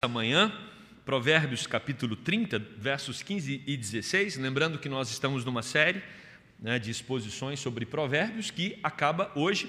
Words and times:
Amanhã, 0.00 0.56
Provérbios 1.04 1.66
capítulo 1.66 2.14
30, 2.14 2.60
versos 2.76 3.20
15 3.20 3.64
e 3.66 3.76
16. 3.76 4.36
Lembrando 4.36 4.78
que 4.78 4.88
nós 4.88 5.10
estamos 5.10 5.44
numa 5.44 5.60
série 5.60 6.00
né, 6.56 6.78
de 6.78 6.88
exposições 6.88 7.58
sobre 7.58 7.84
Provérbios 7.84 8.48
que 8.48 8.78
acaba 8.80 9.32
hoje. 9.34 9.68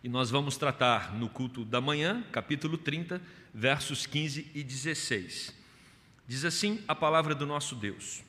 E 0.00 0.08
nós 0.08 0.30
vamos 0.30 0.56
tratar 0.56 1.12
no 1.12 1.28
culto 1.28 1.64
da 1.64 1.80
manhã, 1.80 2.24
capítulo 2.30 2.78
30, 2.78 3.20
versos 3.52 4.06
15 4.06 4.52
e 4.54 4.62
16. 4.62 5.52
Diz 6.28 6.44
assim 6.44 6.80
a 6.86 6.94
palavra 6.94 7.34
do 7.34 7.44
nosso 7.44 7.74
Deus: 7.74 8.22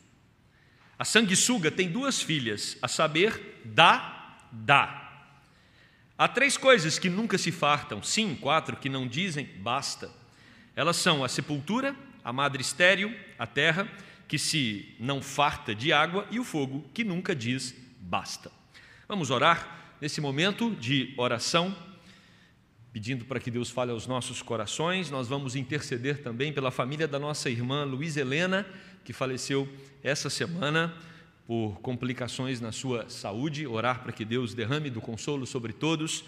A 0.97 1.05
sanguessuga 1.05 1.69
tem 1.69 1.91
duas 1.91 2.23
filhas, 2.23 2.75
a 2.81 2.87
saber, 2.87 3.61
dá, 3.63 4.39
dá. 4.51 5.29
Há 6.17 6.27
três 6.27 6.57
coisas 6.57 6.97
que 6.97 7.07
nunca 7.07 7.37
se 7.37 7.51
fartam, 7.51 8.01
sim, 8.01 8.33
quatro 8.33 8.77
que 8.77 8.89
não 8.89 9.07
dizem, 9.07 9.45
basta. 9.59 10.24
Elas 10.75 10.97
são 10.97 11.23
a 11.23 11.29
sepultura, 11.29 11.95
a 12.23 12.33
madre 12.33 12.61
estéril, 12.61 13.15
a 13.39 13.47
terra, 13.47 13.87
que 14.27 14.37
se 14.37 14.93
não 14.99 15.21
farta 15.21 15.73
de 15.73 15.93
água, 15.93 16.27
e 16.29 16.39
o 16.39 16.43
fogo, 16.43 16.83
que 16.93 17.03
nunca 17.03 17.35
diz 17.35 17.75
basta. 17.99 18.51
Vamos 19.07 19.31
orar 19.31 19.95
nesse 20.01 20.19
momento 20.19 20.71
de 20.75 21.13
oração, 21.17 21.75
pedindo 22.91 23.25
para 23.25 23.39
que 23.39 23.49
Deus 23.49 23.69
fale 23.69 23.91
aos 23.91 24.05
nossos 24.07 24.41
corações. 24.41 25.09
Nós 25.09 25.27
vamos 25.27 25.55
interceder 25.55 26.21
também 26.21 26.51
pela 26.51 26.71
família 26.71 27.07
da 27.07 27.19
nossa 27.19 27.49
irmã 27.49 27.83
Luiz 27.83 28.17
Helena, 28.17 28.65
que 29.03 29.13
faleceu 29.13 29.69
essa 30.03 30.29
semana 30.29 30.93
por 31.45 31.79
complicações 31.81 32.59
na 32.59 32.71
sua 32.71 33.07
saúde. 33.09 33.67
Orar 33.67 34.01
para 34.01 34.11
que 34.11 34.25
Deus 34.25 34.53
derrame 34.53 34.89
do 34.89 34.99
consolo 34.99 35.45
sobre 35.45 35.71
todos 35.71 36.25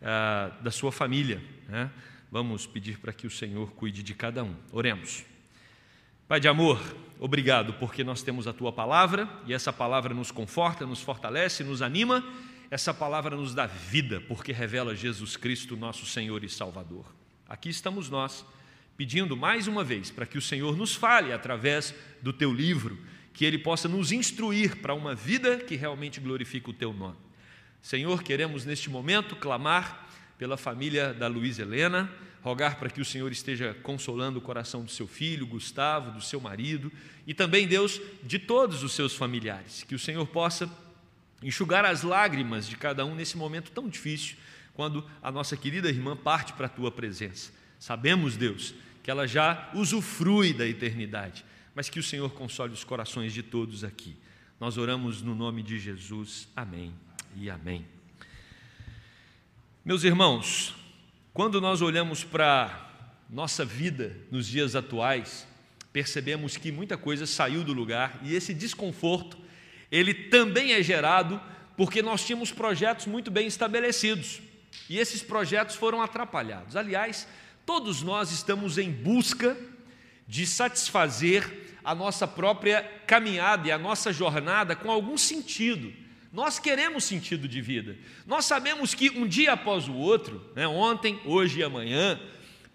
ah, 0.00 0.52
da 0.62 0.70
sua 0.70 0.92
família. 0.92 1.42
Né? 1.68 1.90
Vamos 2.30 2.64
pedir 2.64 2.98
para 3.00 3.12
que 3.12 3.26
o 3.26 3.30
Senhor 3.30 3.72
cuide 3.72 4.04
de 4.04 4.14
cada 4.14 4.44
um. 4.44 4.54
Oremos. 4.70 5.24
Pai 6.28 6.38
de 6.38 6.46
amor, 6.46 6.80
obrigado 7.18 7.72
porque 7.74 8.04
nós 8.04 8.22
temos 8.22 8.46
a 8.46 8.52
tua 8.52 8.72
palavra 8.72 9.28
e 9.48 9.52
essa 9.52 9.72
palavra 9.72 10.14
nos 10.14 10.30
conforta, 10.30 10.86
nos 10.86 11.02
fortalece, 11.02 11.64
nos 11.64 11.82
anima. 11.82 12.24
Essa 12.70 12.94
palavra 12.94 13.34
nos 13.34 13.52
dá 13.52 13.66
vida 13.66 14.20
porque 14.28 14.52
revela 14.52 14.94
Jesus 14.94 15.36
Cristo, 15.36 15.76
nosso 15.76 16.06
Senhor 16.06 16.44
e 16.44 16.48
Salvador. 16.48 17.04
Aqui 17.48 17.68
estamos 17.68 18.08
nós, 18.08 18.46
pedindo 18.96 19.36
mais 19.36 19.66
uma 19.66 19.82
vez 19.82 20.12
para 20.12 20.24
que 20.24 20.38
o 20.38 20.42
Senhor 20.42 20.76
nos 20.76 20.94
fale 20.94 21.32
através 21.32 21.92
do 22.22 22.32
teu 22.32 22.52
livro, 22.52 22.96
que 23.34 23.44
ele 23.44 23.58
possa 23.58 23.88
nos 23.88 24.12
instruir 24.12 24.76
para 24.76 24.94
uma 24.94 25.16
vida 25.16 25.56
que 25.56 25.74
realmente 25.74 26.20
glorifique 26.20 26.70
o 26.70 26.74
teu 26.74 26.92
nome. 26.92 27.16
Senhor, 27.82 28.22
queremos 28.22 28.64
neste 28.64 28.88
momento 28.88 29.34
clamar 29.34 30.09
pela 30.40 30.56
família 30.56 31.12
da 31.12 31.26
Luiz 31.26 31.58
Helena, 31.58 32.10
rogar 32.42 32.78
para 32.78 32.88
que 32.88 32.98
o 32.98 33.04
Senhor 33.04 33.30
esteja 33.30 33.76
consolando 33.82 34.38
o 34.38 34.42
coração 34.42 34.82
do 34.82 34.90
seu 34.90 35.06
filho, 35.06 35.46
Gustavo, 35.46 36.12
do 36.12 36.22
seu 36.22 36.40
marido 36.40 36.90
e 37.26 37.34
também, 37.34 37.68
Deus, 37.68 38.00
de 38.22 38.38
todos 38.38 38.82
os 38.82 38.92
seus 38.92 39.14
familiares. 39.14 39.82
Que 39.82 39.94
o 39.94 39.98
Senhor 39.98 40.26
possa 40.26 40.66
enxugar 41.42 41.84
as 41.84 42.02
lágrimas 42.02 42.66
de 42.66 42.74
cada 42.78 43.04
um 43.04 43.14
nesse 43.14 43.36
momento 43.36 43.70
tão 43.70 43.86
difícil, 43.86 44.38
quando 44.72 45.04
a 45.22 45.30
nossa 45.30 45.58
querida 45.58 45.90
irmã 45.90 46.16
parte 46.16 46.54
para 46.54 46.64
a 46.64 46.70
tua 46.70 46.90
presença. 46.90 47.52
Sabemos, 47.78 48.34
Deus, 48.34 48.74
que 49.02 49.10
ela 49.10 49.28
já 49.28 49.70
usufrui 49.74 50.54
da 50.54 50.66
eternidade, 50.66 51.44
mas 51.74 51.90
que 51.90 52.00
o 52.00 52.02
Senhor 52.02 52.30
console 52.30 52.72
os 52.72 52.82
corações 52.82 53.34
de 53.34 53.42
todos 53.42 53.84
aqui. 53.84 54.16
Nós 54.58 54.78
oramos 54.78 55.20
no 55.20 55.34
nome 55.34 55.62
de 55.62 55.78
Jesus. 55.78 56.48
Amém 56.56 56.94
e 57.36 57.50
amém. 57.50 57.99
Meus 59.82 60.04
irmãos, 60.04 60.74
quando 61.32 61.58
nós 61.58 61.80
olhamos 61.80 62.22
para 62.22 62.86
nossa 63.30 63.64
vida 63.64 64.14
nos 64.30 64.46
dias 64.46 64.76
atuais, 64.76 65.46
percebemos 65.90 66.58
que 66.58 66.70
muita 66.70 66.98
coisa 66.98 67.26
saiu 67.26 67.64
do 67.64 67.72
lugar 67.72 68.20
e 68.22 68.34
esse 68.34 68.52
desconforto, 68.52 69.38
ele 69.90 70.12
também 70.12 70.74
é 70.74 70.82
gerado 70.82 71.40
porque 71.78 72.02
nós 72.02 72.26
tínhamos 72.26 72.52
projetos 72.52 73.06
muito 73.06 73.30
bem 73.30 73.46
estabelecidos 73.46 74.42
e 74.86 74.98
esses 74.98 75.22
projetos 75.22 75.76
foram 75.76 76.02
atrapalhados. 76.02 76.76
Aliás, 76.76 77.26
todos 77.64 78.02
nós 78.02 78.30
estamos 78.30 78.76
em 78.76 78.92
busca 78.92 79.56
de 80.28 80.46
satisfazer 80.46 81.78
a 81.82 81.94
nossa 81.94 82.28
própria 82.28 82.82
caminhada 83.06 83.66
e 83.66 83.72
a 83.72 83.78
nossa 83.78 84.12
jornada 84.12 84.76
com 84.76 84.90
algum 84.90 85.16
sentido. 85.16 85.90
Nós 86.32 86.58
queremos 86.58 87.04
sentido 87.04 87.48
de 87.48 87.60
vida. 87.60 87.96
Nós 88.24 88.44
sabemos 88.44 88.94
que 88.94 89.10
um 89.10 89.26
dia 89.26 89.52
após 89.52 89.88
o 89.88 89.94
outro, 89.94 90.44
né, 90.54 90.66
ontem, 90.66 91.20
hoje 91.24 91.58
e 91.58 91.64
amanhã, 91.64 92.20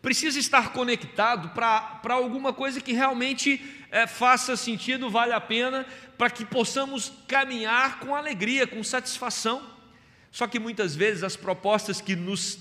precisa 0.01 0.37
estar 0.37 0.73
conectado 0.73 1.49
para 1.49 2.13
alguma 2.13 2.51
coisa 2.51 2.81
que 2.81 2.91
realmente 2.91 3.59
é, 3.89 4.05
faça 4.05 4.57
sentido, 4.57 5.09
vale 5.09 5.31
a 5.31 5.39
pena, 5.39 5.85
para 6.17 6.29
que 6.29 6.45
possamos 6.45 7.13
caminhar 7.27 7.99
com 7.99 8.13
alegria, 8.13 8.67
com 8.67 8.83
satisfação. 8.83 9.65
Só 10.31 10.47
que 10.47 10.59
muitas 10.59 10.95
vezes 10.95 11.23
as 11.23 11.37
propostas 11.37 12.01
que, 12.01 12.13
nos, 12.13 12.59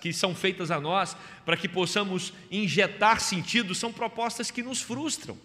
que 0.00 0.12
são 0.12 0.34
feitas 0.34 0.72
a 0.72 0.80
nós, 0.80 1.16
para 1.44 1.56
que 1.56 1.68
possamos 1.68 2.32
injetar 2.50 3.20
sentido, 3.20 3.76
são 3.76 3.92
propostas 3.92 4.50
que 4.50 4.62
nos 4.62 4.82
frustram. 4.82 5.38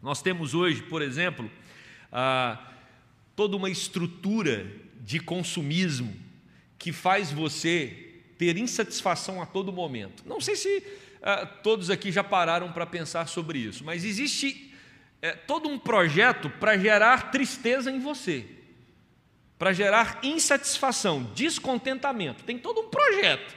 Nós 0.00 0.22
temos 0.22 0.54
hoje, 0.54 0.82
por 0.82 1.02
exemplo, 1.02 1.50
ah, 2.12 2.71
toda 3.34 3.56
uma 3.56 3.70
estrutura 3.70 4.70
de 5.00 5.18
consumismo 5.18 6.14
que 6.78 6.92
faz 6.92 7.30
você 7.30 8.12
ter 8.38 8.56
insatisfação 8.56 9.40
a 9.40 9.46
todo 9.46 9.72
momento. 9.72 10.22
Não 10.26 10.40
sei 10.40 10.56
se 10.56 10.82
ah, 11.22 11.46
todos 11.46 11.90
aqui 11.90 12.10
já 12.10 12.24
pararam 12.24 12.72
para 12.72 12.84
pensar 12.84 13.28
sobre 13.28 13.58
isso, 13.58 13.84
mas 13.84 14.04
existe 14.04 14.72
é, 15.20 15.32
todo 15.32 15.68
um 15.68 15.78
projeto 15.78 16.50
para 16.50 16.76
gerar 16.76 17.30
tristeza 17.30 17.90
em 17.90 18.00
você, 18.00 18.44
para 19.58 19.72
gerar 19.72 20.18
insatisfação, 20.24 21.22
descontentamento. 21.34 22.42
Tem 22.42 22.58
todo 22.58 22.80
um 22.80 22.88
projeto. 22.88 23.54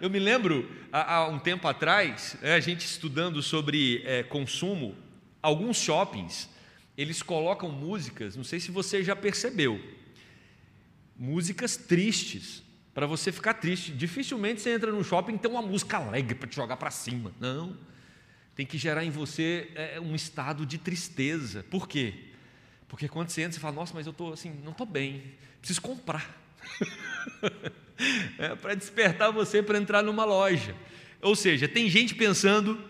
Eu 0.00 0.08
me 0.08 0.18
lembro, 0.18 0.70
há, 0.92 1.26
um 1.28 1.38
tempo 1.38 1.66
atrás, 1.66 2.36
é, 2.42 2.54
a 2.54 2.60
gente 2.60 2.84
estudando 2.84 3.42
sobre 3.42 4.02
é, 4.04 4.22
consumo, 4.22 4.96
alguns 5.42 5.76
shoppings 5.76 6.48
eles 6.96 7.22
colocam 7.22 7.70
músicas, 7.70 8.36
não 8.36 8.44
sei 8.44 8.60
se 8.60 8.70
você 8.70 9.02
já 9.02 9.16
percebeu, 9.16 9.80
músicas 11.16 11.76
tristes, 11.76 12.62
para 12.94 13.06
você 13.06 13.32
ficar 13.32 13.54
triste. 13.54 13.90
Dificilmente 13.92 14.60
você 14.60 14.70
entra 14.70 14.92
no 14.92 15.02
shopping 15.02 15.34
e 15.34 15.38
tem 15.38 15.50
uma 15.50 15.60
música 15.60 15.98
alegre 15.98 16.34
para 16.36 16.48
te 16.48 16.54
jogar 16.54 16.76
para 16.76 16.90
cima. 16.90 17.32
Não. 17.40 17.76
Tem 18.54 18.64
que 18.64 18.78
gerar 18.78 19.04
em 19.04 19.10
você 19.10 19.68
é, 19.74 20.00
um 20.00 20.14
estado 20.14 20.64
de 20.64 20.78
tristeza. 20.78 21.64
Por 21.64 21.88
quê? 21.88 22.14
Porque 22.86 23.08
quando 23.08 23.28
você 23.28 23.42
entra, 23.42 23.54
você 23.54 23.60
fala, 23.60 23.74
nossa, 23.74 23.92
mas 23.92 24.06
eu 24.06 24.12
estou 24.12 24.32
assim, 24.32 24.52
não 24.62 24.70
estou 24.70 24.86
bem, 24.86 25.34
preciso 25.58 25.82
comprar. 25.82 26.40
é, 28.38 28.54
para 28.54 28.74
despertar 28.74 29.32
você 29.32 29.60
para 29.60 29.76
entrar 29.76 30.02
numa 30.02 30.24
loja. 30.24 30.76
Ou 31.20 31.34
seja, 31.34 31.66
tem 31.66 31.90
gente 31.90 32.14
pensando 32.14 32.80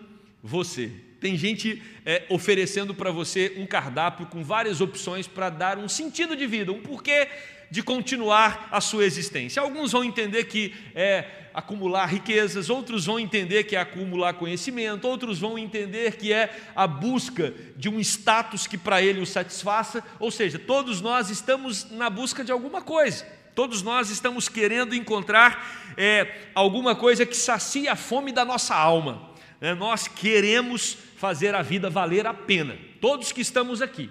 você. 0.43 0.91
Tem 1.25 1.35
gente 1.35 1.81
é, 2.05 2.21
oferecendo 2.29 2.93
para 2.93 3.09
você 3.09 3.53
um 3.57 3.65
cardápio 3.65 4.27
com 4.27 4.43
várias 4.43 4.79
opções 4.79 5.25
para 5.25 5.49
dar 5.49 5.79
um 5.79 5.89
sentido 5.89 6.35
de 6.35 6.45
vida, 6.45 6.71
um 6.71 6.83
porquê 6.83 7.27
de 7.71 7.81
continuar 7.81 8.69
a 8.71 8.79
sua 8.79 9.05
existência. 9.05 9.59
Alguns 9.59 9.91
vão 9.91 10.03
entender 10.03 10.43
que 10.43 10.75
é 10.93 11.47
acumular 11.51 12.05
riquezas, 12.05 12.69
outros 12.69 13.07
vão 13.07 13.19
entender 13.19 13.63
que 13.63 13.75
é 13.75 13.79
acumular 13.79 14.35
conhecimento, 14.35 15.07
outros 15.07 15.39
vão 15.39 15.57
entender 15.57 16.15
que 16.15 16.31
é 16.31 16.55
a 16.75 16.85
busca 16.85 17.51
de 17.75 17.89
um 17.89 17.99
status 17.99 18.67
que 18.67 18.77
para 18.77 19.01
ele 19.01 19.19
o 19.19 19.25
satisfaça, 19.25 20.03
ou 20.19 20.29
seja, 20.29 20.59
todos 20.59 21.01
nós 21.01 21.31
estamos 21.31 21.89
na 21.89 22.07
busca 22.07 22.43
de 22.43 22.51
alguma 22.51 22.83
coisa. 22.83 23.25
Todos 23.55 23.81
nós 23.81 24.11
estamos 24.11 24.47
querendo 24.47 24.93
encontrar 24.93 25.95
é, 25.97 26.51
alguma 26.53 26.95
coisa 26.95 27.25
que 27.25 27.35
sacia 27.35 27.93
a 27.93 27.95
fome 27.95 28.31
da 28.31 28.45
nossa 28.45 28.75
alma. 28.75 29.33
Né? 29.59 29.73
Nós 29.73 30.07
queremos 30.07 30.97
fazer 31.15 31.55
a 31.55 31.61
vida 31.61 31.89
valer 31.89 32.27
a 32.27 32.33
pena. 32.33 32.77
Todos 33.01 33.31
que 33.31 33.41
estamos 33.41 33.81
aqui 33.81 34.09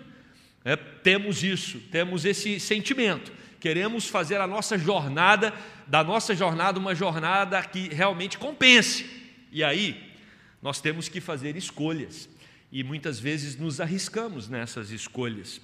né, 0.65 0.77
temos 0.77 1.43
isso, 1.43 1.79
temos 1.91 2.25
esse 2.25 2.59
sentimento. 2.59 3.33
Queremos 3.61 4.09
fazer 4.09 4.41
a 4.41 4.47
nossa 4.47 4.77
jornada, 4.77 5.53
da 5.87 6.03
nossa 6.03 6.35
jornada, 6.35 6.79
uma 6.79 6.95
jornada 6.95 7.62
que 7.62 7.89
realmente 7.89 8.39
compense. 8.39 9.09
E 9.53 9.62
aí, 9.62 10.12
nós 10.61 10.81
temos 10.81 11.09
que 11.09 11.21
fazer 11.21 11.56
escolhas. 11.56 12.29
E 12.73 12.83
muitas 12.83 13.21
vezes 13.21 13.57
nos 13.57 13.81
arriscamos 13.81 14.49
nessas 14.49 14.91
escolhas. 14.91 15.61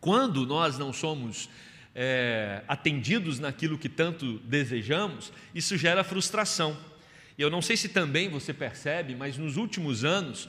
Quando 0.00 0.44
nós 0.46 0.78
não 0.78 0.92
somos 0.92 1.48
é, 1.94 2.62
atendidos 2.66 3.38
naquilo 3.38 3.78
que 3.78 3.88
tanto 3.88 4.38
desejamos, 4.40 5.32
isso 5.54 5.76
gera 5.76 6.02
frustração. 6.02 6.76
E 7.36 7.42
eu 7.42 7.50
não 7.50 7.60
sei 7.60 7.76
se 7.76 7.88
também 7.88 8.28
você 8.28 8.52
percebe, 8.52 9.14
mas 9.14 9.36
nos 9.36 9.56
últimos 9.56 10.04
anos, 10.04 10.48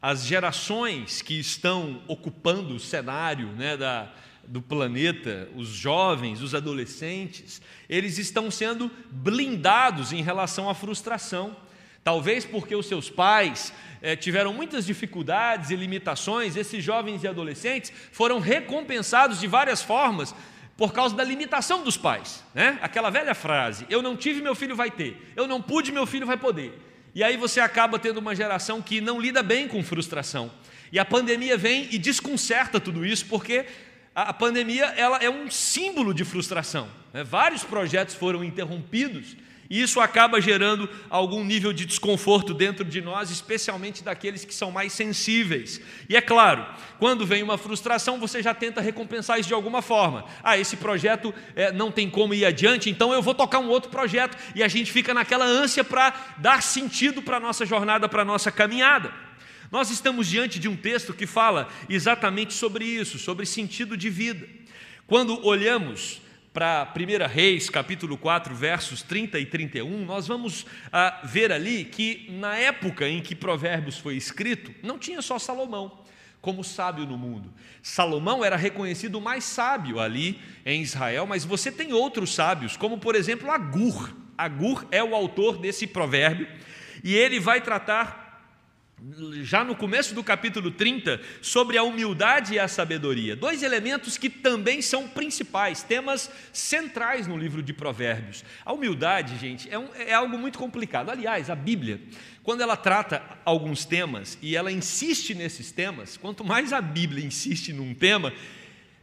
as 0.00 0.24
gerações 0.24 1.20
que 1.22 1.38
estão 1.38 2.02
ocupando 2.06 2.74
o 2.74 2.80
cenário 2.80 3.48
né, 3.48 3.76
da, 3.76 4.12
do 4.46 4.62
planeta, 4.62 5.48
os 5.56 5.68
jovens, 5.68 6.40
os 6.40 6.54
adolescentes, 6.54 7.60
eles 7.88 8.16
estão 8.18 8.50
sendo 8.50 8.90
blindados 9.10 10.12
em 10.12 10.22
relação 10.22 10.70
à 10.70 10.74
frustração. 10.74 11.56
Talvez 12.02 12.44
porque 12.44 12.74
os 12.74 12.86
seus 12.86 13.10
pais 13.10 13.72
é, 14.00 14.16
tiveram 14.16 14.52
muitas 14.54 14.86
dificuldades 14.86 15.70
e 15.70 15.76
limitações, 15.76 16.56
esses 16.56 16.82
jovens 16.82 17.22
e 17.22 17.28
adolescentes 17.28 17.92
foram 18.10 18.40
recompensados 18.40 19.40
de 19.40 19.46
várias 19.46 19.82
formas 19.82 20.34
por 20.80 20.94
causa 20.94 21.14
da 21.14 21.22
limitação 21.22 21.84
dos 21.84 21.98
pais. 21.98 22.42
Né? 22.54 22.78
Aquela 22.80 23.10
velha 23.10 23.34
frase: 23.34 23.84
eu 23.90 24.00
não 24.00 24.16
tive, 24.16 24.40
meu 24.40 24.54
filho 24.54 24.74
vai 24.74 24.90
ter, 24.90 25.30
eu 25.36 25.46
não 25.46 25.60
pude, 25.60 25.92
meu 25.92 26.06
filho 26.06 26.26
vai 26.26 26.38
poder. 26.38 26.72
E 27.14 27.22
aí 27.22 27.36
você 27.36 27.60
acaba 27.60 27.98
tendo 27.98 28.16
uma 28.16 28.34
geração 28.34 28.80
que 28.80 28.98
não 28.98 29.20
lida 29.20 29.42
bem 29.42 29.68
com 29.68 29.84
frustração. 29.84 30.50
E 30.90 30.98
a 30.98 31.04
pandemia 31.04 31.58
vem 31.58 31.86
e 31.90 31.98
desconcerta 31.98 32.80
tudo 32.80 33.04
isso, 33.04 33.26
porque 33.26 33.66
a 34.14 34.32
pandemia 34.32 34.86
ela 34.96 35.18
é 35.18 35.28
um 35.28 35.50
símbolo 35.50 36.14
de 36.14 36.24
frustração. 36.24 36.88
Né? 37.12 37.22
Vários 37.24 37.62
projetos 37.62 38.14
foram 38.14 38.42
interrompidos 38.42 39.36
e 39.70 39.80
isso 39.80 40.00
acaba 40.00 40.40
gerando 40.40 40.90
algum 41.08 41.44
nível 41.44 41.72
de 41.72 41.86
desconforto 41.86 42.52
dentro 42.52 42.84
de 42.84 43.00
nós, 43.00 43.30
especialmente 43.30 44.02
daqueles 44.02 44.44
que 44.44 44.52
são 44.52 44.72
mais 44.72 44.92
sensíveis. 44.92 45.80
E 46.08 46.16
é 46.16 46.20
claro, 46.20 46.66
quando 46.98 47.24
vem 47.24 47.40
uma 47.40 47.56
frustração, 47.56 48.18
você 48.18 48.42
já 48.42 48.52
tenta 48.52 48.80
recompensar 48.80 49.38
isso 49.38 49.46
de 49.46 49.54
alguma 49.54 49.80
forma. 49.80 50.24
Ah, 50.42 50.58
esse 50.58 50.76
projeto 50.76 51.32
é, 51.54 51.70
não 51.70 51.92
tem 51.92 52.10
como 52.10 52.34
ir 52.34 52.44
adiante, 52.44 52.90
então 52.90 53.14
eu 53.14 53.22
vou 53.22 53.32
tocar 53.32 53.60
um 53.60 53.68
outro 53.68 53.92
projeto. 53.92 54.36
E 54.56 54.62
a 54.64 54.66
gente 54.66 54.90
fica 54.90 55.14
naquela 55.14 55.44
ânsia 55.44 55.84
para 55.84 56.34
dar 56.38 56.64
sentido 56.64 57.22
para 57.22 57.36
a 57.36 57.40
nossa 57.40 57.64
jornada, 57.64 58.08
para 58.08 58.22
a 58.22 58.24
nossa 58.24 58.50
caminhada. 58.50 59.12
Nós 59.70 59.88
estamos 59.88 60.26
diante 60.26 60.58
de 60.58 60.68
um 60.68 60.74
texto 60.74 61.14
que 61.14 61.28
fala 61.28 61.68
exatamente 61.88 62.54
sobre 62.54 62.84
isso, 62.84 63.20
sobre 63.20 63.46
sentido 63.46 63.96
de 63.96 64.10
vida. 64.10 64.48
Quando 65.06 65.46
olhamos 65.46 66.20
para 66.52 66.92
1 66.96 67.28
Reis, 67.28 67.70
capítulo 67.70 68.18
4, 68.18 68.54
versos 68.54 69.02
30 69.02 69.38
e 69.38 69.46
31, 69.46 70.04
nós 70.04 70.26
vamos 70.26 70.66
ah, 70.92 71.20
ver 71.24 71.52
ali 71.52 71.84
que 71.84 72.26
na 72.30 72.56
época 72.56 73.08
em 73.08 73.22
que 73.22 73.36
Provérbios 73.36 73.98
foi 73.98 74.16
escrito, 74.16 74.74
não 74.82 74.98
tinha 74.98 75.22
só 75.22 75.38
Salomão 75.38 76.00
como 76.40 76.64
sábio 76.64 77.06
no 77.06 77.18
mundo. 77.18 77.52
Salomão 77.82 78.44
era 78.44 78.56
reconhecido 78.56 79.16
o 79.16 79.20
mais 79.20 79.44
sábio 79.44 80.00
ali 80.00 80.40
em 80.64 80.82
Israel, 80.82 81.26
mas 81.26 81.44
você 81.44 81.70
tem 81.70 81.92
outros 81.92 82.34
sábios, 82.34 82.76
como 82.76 82.98
por 82.98 83.14
exemplo 83.14 83.50
Agur. 83.50 84.14
Agur 84.36 84.86
é 84.90 85.04
o 85.04 85.14
autor 85.14 85.58
desse 85.58 85.86
provérbio, 85.86 86.48
e 87.04 87.14
ele 87.14 87.38
vai 87.38 87.60
tratar 87.60 88.29
já 89.42 89.64
no 89.64 89.74
começo 89.74 90.14
do 90.14 90.22
capítulo 90.22 90.70
30, 90.70 91.20
sobre 91.40 91.78
a 91.78 91.82
humildade 91.82 92.54
e 92.54 92.58
a 92.58 92.68
sabedoria. 92.68 93.34
Dois 93.34 93.62
elementos 93.62 94.18
que 94.18 94.28
também 94.28 94.82
são 94.82 95.08
principais, 95.08 95.82
temas 95.82 96.30
centrais 96.52 97.26
no 97.26 97.36
livro 97.36 97.62
de 97.62 97.72
Provérbios. 97.72 98.44
A 98.64 98.72
humildade, 98.72 99.38
gente, 99.38 99.72
é, 99.72 99.78
um, 99.78 99.88
é 99.94 100.12
algo 100.12 100.36
muito 100.36 100.58
complicado. 100.58 101.10
Aliás, 101.10 101.48
a 101.48 101.54
Bíblia, 101.54 102.00
quando 102.42 102.60
ela 102.60 102.76
trata 102.76 103.22
alguns 103.44 103.84
temas 103.84 104.36
e 104.42 104.54
ela 104.54 104.70
insiste 104.70 105.34
nesses 105.34 105.72
temas, 105.72 106.16
quanto 106.16 106.44
mais 106.44 106.72
a 106.72 106.80
Bíblia 106.80 107.24
insiste 107.24 107.72
num 107.72 107.94
tema, 107.94 108.32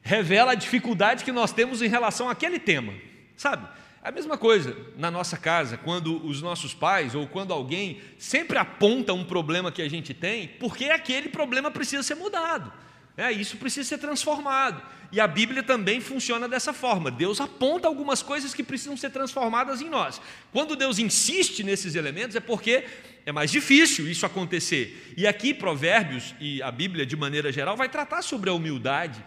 revela 0.04 0.52
a 0.52 0.56
dificuldade 0.56 1.24
que 1.24 1.32
nós 1.32 1.52
temos 1.52 1.82
em 1.82 1.88
relação 1.88 2.30
àquele 2.30 2.60
tema, 2.60 2.94
sabe? 3.36 3.68
A 4.08 4.12
mesma 4.12 4.38
coisa 4.38 4.74
na 4.96 5.12
nossa 5.12 5.36
casa, 5.36 5.76
quando 5.76 6.26
os 6.26 6.42
nossos 6.42 6.74
pais 6.74 7.14
ou 7.14 7.28
quando 7.28 7.52
alguém 7.52 8.00
sempre 8.18 8.58
aponta 8.58 9.12
um 9.12 9.26
problema 9.26 9.70
que 9.70 9.82
a 9.82 9.90
gente 9.90 10.14
tem, 10.14 10.48
porque 10.48 10.86
aquele 10.86 11.28
problema 11.28 11.70
precisa 11.70 12.02
ser 12.02 12.16
mudado. 12.16 12.72
É, 13.18 13.34
isso 13.34 13.58
precisa 13.58 13.86
ser 13.86 13.98
transformado. 13.98 14.82
E 15.12 15.20
a 15.20 15.28
Bíblia 15.28 15.62
também 15.62 16.00
funciona 16.00 16.48
dessa 16.48 16.72
forma. 16.72 17.12
Deus 17.12 17.42
aponta 17.42 17.86
algumas 17.86 18.22
coisas 18.22 18.54
que 18.54 18.64
precisam 18.64 18.96
ser 18.96 19.10
transformadas 19.10 19.82
em 19.82 19.90
nós. 19.90 20.22
Quando 20.54 20.78
Deus 20.78 21.00
insiste 21.00 21.62
nesses 21.62 21.94
elementos, 21.94 22.38
é 22.38 22.40
porque 22.40 22.86
é 23.26 23.34
mais 23.34 23.52
difícil 23.52 24.10
isso 24.10 24.26
acontecer. 24.26 25.16
E 25.18 25.28
aqui, 25.28 25.54
Provérbios 25.54 26.34
e 26.40 26.62
a 26.62 26.72
Bíblia, 26.72 27.06
de 27.06 27.18
maneira 27.18 27.52
geral, 27.52 27.76
vai 27.76 27.90
tratar 27.90 28.22
sobre 28.22 28.50
a 28.50 28.54
humildade. 28.54 29.22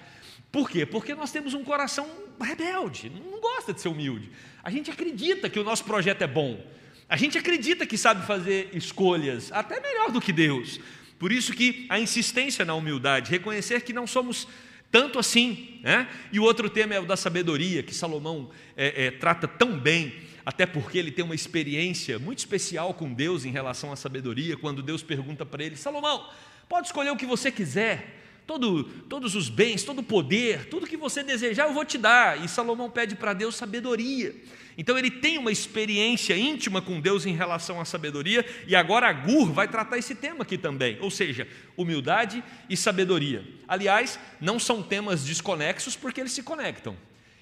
Por 0.50 0.68
quê? 0.68 0.84
Porque 0.84 1.14
nós 1.14 1.30
temos 1.30 1.54
um 1.54 1.62
coração 1.62 2.08
rebelde, 2.40 3.10
não 3.10 3.40
gosta 3.40 3.72
de 3.72 3.80
ser 3.80 3.88
humilde. 3.88 4.30
A 4.62 4.70
gente 4.70 4.90
acredita 4.90 5.48
que 5.48 5.58
o 5.58 5.64
nosso 5.64 5.84
projeto 5.84 6.22
é 6.22 6.26
bom. 6.26 6.60
A 7.08 7.16
gente 7.16 7.38
acredita 7.38 7.86
que 7.86 7.96
sabe 7.96 8.26
fazer 8.26 8.70
escolhas 8.72 9.50
até 9.52 9.80
melhor 9.80 10.10
do 10.10 10.20
que 10.20 10.32
Deus. 10.32 10.80
Por 11.18 11.32
isso 11.32 11.52
que 11.52 11.86
a 11.88 12.00
insistência 12.00 12.64
na 12.64 12.74
humildade, 12.74 13.30
reconhecer 13.30 13.82
que 13.82 13.92
não 13.92 14.06
somos 14.06 14.48
tanto 14.90 15.18
assim. 15.18 15.80
Né? 15.82 16.08
E 16.32 16.40
o 16.40 16.42
outro 16.42 16.68
tema 16.68 16.94
é 16.94 17.00
o 17.00 17.06
da 17.06 17.16
sabedoria, 17.16 17.82
que 17.82 17.94
Salomão 17.94 18.50
é, 18.76 19.06
é, 19.06 19.10
trata 19.10 19.46
tão 19.46 19.78
bem, 19.78 20.14
até 20.44 20.66
porque 20.66 20.98
ele 20.98 21.10
tem 21.10 21.24
uma 21.24 21.34
experiência 21.34 22.18
muito 22.18 22.38
especial 22.38 22.94
com 22.94 23.12
Deus 23.12 23.44
em 23.44 23.50
relação 23.50 23.92
à 23.92 23.96
sabedoria, 23.96 24.56
quando 24.56 24.82
Deus 24.82 25.02
pergunta 25.02 25.46
para 25.46 25.62
ele: 25.62 25.76
Salomão, 25.76 26.28
pode 26.68 26.88
escolher 26.88 27.10
o 27.10 27.16
que 27.16 27.26
você 27.26 27.52
quiser 27.52 28.19
todo, 28.50 28.82
todos 29.08 29.36
os 29.36 29.48
bens, 29.48 29.84
todo 29.84 30.00
o 30.00 30.02
poder, 30.02 30.66
tudo 30.68 30.84
que 30.84 30.96
você 30.96 31.22
desejar 31.22 31.68
eu 31.68 31.72
vou 31.72 31.84
te 31.84 31.96
dar. 31.96 32.44
E 32.44 32.48
Salomão 32.48 32.90
pede 32.90 33.14
para 33.14 33.32
Deus 33.32 33.54
sabedoria. 33.54 34.34
Então 34.76 34.98
ele 34.98 35.08
tem 35.08 35.38
uma 35.38 35.52
experiência 35.52 36.36
íntima 36.36 36.82
com 36.82 37.00
Deus 37.00 37.24
em 37.26 37.32
relação 37.32 37.80
à 37.80 37.84
sabedoria, 37.84 38.44
e 38.66 38.74
agora 38.74 39.08
Agur 39.08 39.52
vai 39.52 39.68
tratar 39.68 39.98
esse 39.98 40.16
tema 40.16 40.42
aqui 40.42 40.58
também, 40.58 40.98
ou 41.00 41.12
seja, 41.12 41.46
humildade 41.76 42.42
e 42.68 42.76
sabedoria. 42.76 43.44
Aliás, 43.68 44.18
não 44.40 44.58
são 44.58 44.82
temas 44.82 45.22
desconexos 45.22 45.94
porque 45.94 46.20
eles 46.20 46.32
se 46.32 46.42
conectam. 46.42 46.96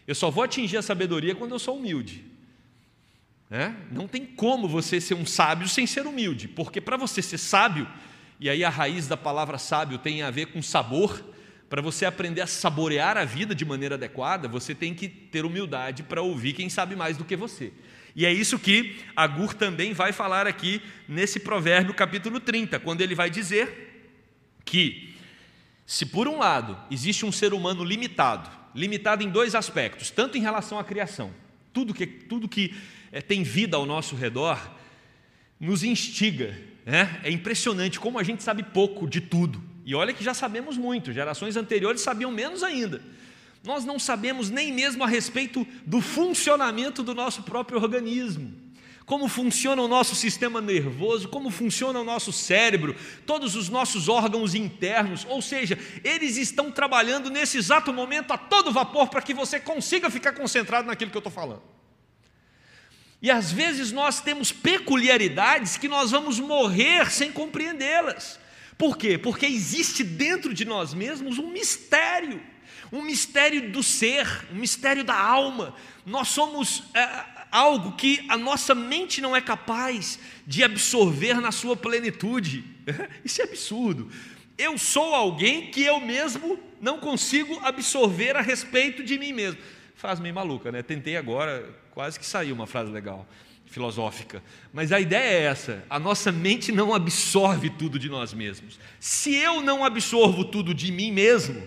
Eu 0.07 0.15
só 0.15 0.31
vou 0.31 0.45
atingir 0.45 0.77
a 0.77 0.83
sabedoria 0.83 1.35
quando 1.35 1.53
eu 1.53 1.59
sou 1.59 1.79
humilde. 1.79 2.23
É? 3.51 3.73
Não 3.91 4.07
tem 4.07 4.27
como 4.27 4.69
você 4.69 5.01
ser 5.01 5.15
um 5.15 5.25
sábio 5.25 5.69
sem 5.69 5.87
ser 5.87 6.07
humilde, 6.07 6.49
porque 6.49 6.83
para 6.83 6.99
você 6.99 7.23
ser 7.23 7.39
sábio, 7.39 7.89
e 8.41 8.49
aí 8.49 8.63
a 8.63 8.71
raiz 8.71 9.09
da 9.09 9.17
palavra 9.17 9.59
sábio 9.59 9.99
tem 9.99 10.23
a 10.23 10.31
ver 10.31 10.47
com 10.47 10.63
sabor. 10.63 11.25
Para 11.69 11.83
você 11.83 12.07
aprender 12.07 12.41
a 12.41 12.47
saborear 12.47 13.19
a 13.19 13.25
vida 13.25 13.55
de 13.55 13.65
maneira 13.65 13.97
adequada, 13.97 14.49
você 14.49 14.75
tem 14.75 14.95
que 14.95 15.09
ter 15.09 15.45
humildade 15.45 16.03
para 16.03 16.23
ouvir 16.23 16.55
quem 16.55 16.69
sabe 16.71 16.97
mais 16.97 17.17
do 17.17 17.25
que 17.25 17.37
você. 17.37 17.73
E 18.17 18.25
é 18.25 18.33
isso 18.33 18.59
que 18.59 18.97
Agur 19.15 19.53
também 19.53 19.93
vai 19.93 20.13
falar 20.13 20.47
aqui 20.47 20.81
nesse 21.07 21.39
provérbio 21.39 21.93
capítulo 21.93 22.41
30, 22.41 22.81
quando 22.81 23.01
ele 23.03 23.15
vai 23.15 23.29
dizer 23.29 24.15
que 24.65 25.15
se 25.87 26.07
por 26.07 26.27
um 26.27 26.39
lado 26.39 26.77
existe 26.91 27.27
um 27.27 27.33
ser 27.33 27.53
humano 27.53 27.85
limitado, 27.85 28.51
limitado 28.75 29.23
em 29.23 29.29
dois 29.29 29.55
aspectos, 29.55 30.11
tanto 30.11 30.39
em 30.39 30.41
relação 30.41 30.79
à 30.79 30.85
criação, 30.85 31.33
tudo 31.73 31.93
que, 31.93 32.07
tudo 32.07 32.49
que 32.49 32.75
é, 33.13 33.21
tem 33.21 33.43
vida 33.43 33.77
ao 33.77 33.87
nosso 33.87 34.17
redor 34.17 34.59
nos 35.61 35.83
instiga 35.83 36.57
é, 36.89 37.29
é 37.29 37.31
impressionante 37.31 38.01
como 38.01 38.19
a 38.19 38.23
gente 38.23 38.43
sabe 38.43 38.63
pouco 38.63 39.07
de 39.07 39.21
tudo. 39.21 39.63
E 39.85 39.95
olha 39.95 40.15
que 40.15 40.25
já 40.25 40.33
sabemos 40.33 40.79
muito, 40.79 41.13
gerações 41.13 41.55
anteriores 41.55 42.01
sabiam 42.01 42.31
menos 42.31 42.63
ainda. 42.63 43.03
Nós 43.63 43.85
não 43.85 43.99
sabemos 43.99 44.49
nem 44.49 44.73
mesmo 44.73 45.05
a 45.05 45.07
respeito 45.07 45.67
do 45.85 46.01
funcionamento 46.01 47.03
do 47.03 47.15
nosso 47.15 47.43
próprio 47.43 47.79
organismo. 47.79 48.55
Como 49.05 49.29
funciona 49.29 49.83
o 49.83 49.89
nosso 49.89 50.15
sistema 50.15 50.61
nervoso, 50.63 51.29
como 51.29 51.51
funciona 51.51 52.01
o 52.01 52.05
nosso 52.05 52.33
cérebro, 52.33 52.97
todos 53.27 53.55
os 53.55 53.69
nossos 53.69 54.09
órgãos 54.09 54.55
internos, 54.55 55.27
ou 55.29 55.43
seja, 55.43 55.79
eles 56.03 56.37
estão 56.37 56.71
trabalhando 56.71 57.31
nesse 57.31 57.59
exato 57.59 57.93
momento 57.93 58.33
a 58.33 58.39
todo 58.39 58.73
vapor 58.73 59.09
para 59.09 59.23
que 59.23 59.35
você 59.35 59.61
consiga 59.61 60.09
ficar 60.09 60.33
concentrado 60.33 60.87
naquilo 60.87 61.11
que 61.11 61.17
eu 61.17 61.21
estou 61.21 61.33
falando. 61.33 61.63
E 63.21 63.31
às 63.31 63.51
vezes 63.51 63.91
nós 63.91 64.21
temos 64.21 64.53
peculiaridades 64.53 65.77
que 65.77 65.89
nós 65.89 66.13
vamos 66.13 66.39
morrer 66.39 67.11
sem 67.11 67.33
compreendê-las. 67.33 68.39
Por 68.77 68.97
quê? 68.97 69.19
Porque 69.19 69.45
existe 69.45 70.05
dentro 70.05 70.55
de 70.55 70.65
nós 70.65 70.95
mesmos 70.95 71.37
um 71.37 71.51
mistério, 71.51 72.41
um 72.93 73.03
mistério 73.03 73.73
do 73.73 73.83
ser, 73.83 74.47
um 74.53 74.55
mistério 74.55 75.03
da 75.03 75.19
alma. 75.19 75.75
Nós 76.07 76.29
somos 76.29 76.85
é, 76.95 77.25
algo 77.51 77.97
que 77.97 78.25
a 78.29 78.37
nossa 78.37 78.77
mente 78.77 79.21
não 79.21 79.35
é 79.35 79.41
capaz 79.41 80.21
de 80.47 80.63
absorver 80.63 81.41
na 81.41 81.51
sua 81.51 81.77
plenitude. 81.77 82.65
Isso 83.25 83.43
é 83.43 83.45
absurdo. 83.45 84.11
Eu 84.57 84.79
sou 84.79 85.13
alguém 85.13 85.73
que 85.73 85.83
eu 85.83 86.01
mesmo 86.01 86.59
não 86.81 86.99
consigo 86.99 87.59
absorver 87.65 88.37
a 88.37 88.41
respeito 88.41 89.03
de 89.03 89.19
mim 89.19 89.33
mesmo. 89.33 89.61
Frase 89.99 90.23
meio 90.23 90.33
maluca, 90.33 90.71
né? 90.71 90.81
Tentei 90.81 91.17
agora, 91.17 91.69
quase 91.91 92.21
que 92.21 92.25
saiu 92.25 92.55
uma 92.55 92.69
frase 92.69 92.89
legal, 92.89 93.27
filosófica. 93.67 94.41
Mas 94.73 94.93
a 94.93 95.01
ideia 95.01 95.41
é 95.41 95.43
essa: 95.43 95.85
a 95.91 95.99
nossa 95.99 96.31
mente 96.31 96.71
não 96.71 96.95
absorve 96.95 97.69
tudo 97.69 97.99
de 97.99 98.09
nós 98.09 98.33
mesmos. 98.33 98.79
Se 99.01 99.35
eu 99.35 99.61
não 99.61 99.85
absorvo 99.85 100.45
tudo 100.45 100.73
de 100.73 100.93
mim 100.93 101.11
mesmo, 101.11 101.61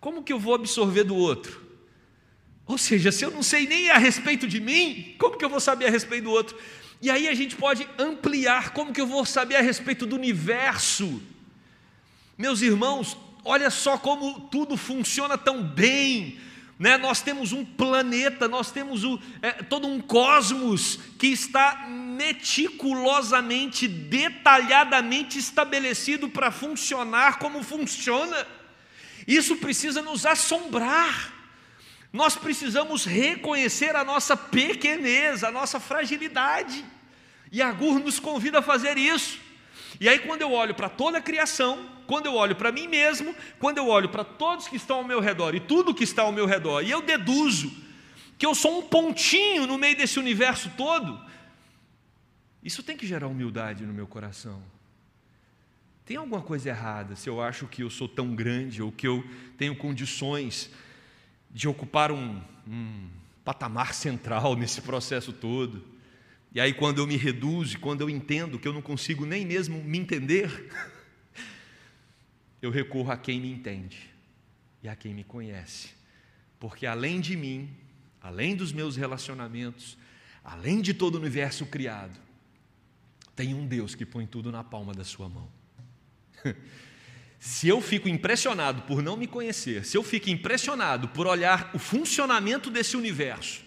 como 0.00 0.24
que 0.24 0.32
eu 0.32 0.40
vou 0.40 0.56
absorver 0.56 1.04
do 1.04 1.14
outro? 1.14 1.64
Ou 2.66 2.76
seja, 2.76 3.12
se 3.12 3.24
eu 3.24 3.30
não 3.30 3.44
sei 3.44 3.64
nem 3.64 3.90
a 3.90 3.96
respeito 3.96 4.48
de 4.48 4.58
mim, 4.58 5.14
como 5.16 5.38
que 5.38 5.44
eu 5.44 5.48
vou 5.48 5.60
saber 5.60 5.86
a 5.86 5.90
respeito 5.90 6.24
do 6.24 6.32
outro? 6.32 6.58
E 7.00 7.12
aí 7.12 7.28
a 7.28 7.34
gente 7.34 7.54
pode 7.54 7.88
ampliar, 7.96 8.70
como 8.72 8.92
que 8.92 9.00
eu 9.00 9.06
vou 9.06 9.24
saber 9.24 9.54
a 9.54 9.62
respeito 9.62 10.04
do 10.04 10.16
universo? 10.16 11.22
Meus 12.36 12.60
irmãos, 12.60 13.16
olha 13.44 13.70
só 13.70 13.96
como 13.96 14.48
tudo 14.48 14.76
funciona 14.76 15.38
tão 15.38 15.62
bem 15.62 16.49
né? 16.80 16.96
Nós 16.96 17.20
temos 17.20 17.52
um 17.52 17.62
planeta, 17.62 18.48
nós 18.48 18.72
temos 18.72 19.04
o, 19.04 19.20
é, 19.42 19.52
todo 19.52 19.86
um 19.86 20.00
cosmos 20.00 20.98
que 21.18 21.26
está 21.26 21.86
meticulosamente, 21.86 23.86
detalhadamente 23.86 25.38
estabelecido 25.38 26.30
para 26.30 26.50
funcionar 26.50 27.38
como 27.38 27.62
funciona. 27.62 28.46
Isso 29.28 29.56
precisa 29.56 30.00
nos 30.00 30.24
assombrar. 30.24 31.34
Nós 32.10 32.34
precisamos 32.34 33.04
reconhecer 33.04 33.94
a 33.94 34.02
nossa 34.02 34.34
pequenez, 34.34 35.44
a 35.44 35.50
nossa 35.50 35.78
fragilidade. 35.78 36.82
E 37.52 37.60
Agur 37.60 38.00
nos 38.00 38.18
convida 38.18 38.60
a 38.60 38.62
fazer 38.62 38.96
isso. 38.96 39.38
E 40.00 40.08
aí, 40.08 40.18
quando 40.18 40.40
eu 40.40 40.52
olho 40.52 40.74
para 40.74 40.88
toda 40.88 41.18
a 41.18 41.20
criação, 41.20 41.86
quando 42.06 42.24
eu 42.26 42.34
olho 42.34 42.56
para 42.56 42.72
mim 42.72 42.88
mesmo, 42.88 43.36
quando 43.58 43.78
eu 43.78 43.86
olho 43.86 44.08
para 44.08 44.24
todos 44.24 44.66
que 44.66 44.76
estão 44.76 44.96
ao 44.96 45.04
meu 45.04 45.20
redor 45.20 45.54
e 45.54 45.60
tudo 45.60 45.94
que 45.94 46.02
está 46.02 46.22
ao 46.22 46.32
meu 46.32 46.46
redor, 46.46 46.82
e 46.82 46.90
eu 46.90 47.02
deduzo 47.02 47.70
que 48.38 48.46
eu 48.46 48.54
sou 48.54 48.78
um 48.78 48.82
pontinho 48.82 49.66
no 49.66 49.76
meio 49.76 49.94
desse 49.94 50.18
universo 50.18 50.70
todo, 50.74 51.20
isso 52.64 52.82
tem 52.82 52.96
que 52.96 53.06
gerar 53.06 53.26
humildade 53.26 53.84
no 53.84 53.92
meu 53.92 54.06
coração. 54.06 54.62
Tem 56.06 56.16
alguma 56.16 56.42
coisa 56.42 56.70
errada 56.70 57.14
se 57.14 57.28
eu 57.28 57.40
acho 57.40 57.66
que 57.68 57.82
eu 57.82 57.90
sou 57.90 58.08
tão 58.08 58.34
grande 58.34 58.82
ou 58.82 58.90
que 58.90 59.06
eu 59.06 59.22
tenho 59.56 59.76
condições 59.76 60.70
de 61.50 61.68
ocupar 61.68 62.10
um, 62.10 62.40
um 62.66 63.08
patamar 63.44 63.94
central 63.94 64.56
nesse 64.58 64.80
processo 64.80 65.32
todo. 65.32 65.84
E 66.52 66.60
aí, 66.60 66.74
quando 66.74 66.98
eu 66.98 67.06
me 67.06 67.16
reduzo, 67.16 67.78
quando 67.78 68.00
eu 68.00 68.10
entendo 68.10 68.58
que 68.58 68.66
eu 68.66 68.72
não 68.72 68.82
consigo 68.82 69.24
nem 69.24 69.46
mesmo 69.46 69.82
me 69.84 69.98
entender, 69.98 70.68
eu 72.60 72.70
recorro 72.70 73.12
a 73.12 73.16
quem 73.16 73.40
me 73.40 73.52
entende 73.52 74.10
e 74.82 74.88
a 74.88 74.96
quem 74.96 75.14
me 75.14 75.22
conhece. 75.22 75.90
Porque 76.58 76.86
além 76.86 77.20
de 77.20 77.36
mim, 77.36 77.70
além 78.20 78.56
dos 78.56 78.72
meus 78.72 78.96
relacionamentos, 78.96 79.96
além 80.42 80.80
de 80.80 80.92
todo 80.92 81.14
o 81.14 81.18
universo 81.18 81.64
criado, 81.66 82.18
tem 83.36 83.54
um 83.54 83.64
Deus 83.64 83.94
que 83.94 84.04
põe 84.04 84.26
tudo 84.26 84.50
na 84.50 84.64
palma 84.64 84.92
da 84.92 85.04
sua 85.04 85.28
mão. 85.28 85.48
Se 87.38 87.68
eu 87.68 87.80
fico 87.80 88.08
impressionado 88.08 88.82
por 88.82 89.02
não 89.02 89.16
me 89.16 89.26
conhecer, 89.26 89.86
se 89.86 89.96
eu 89.96 90.02
fico 90.02 90.28
impressionado 90.28 91.08
por 91.08 91.26
olhar 91.26 91.70
o 91.72 91.78
funcionamento 91.78 92.70
desse 92.70 92.98
universo 92.98 93.62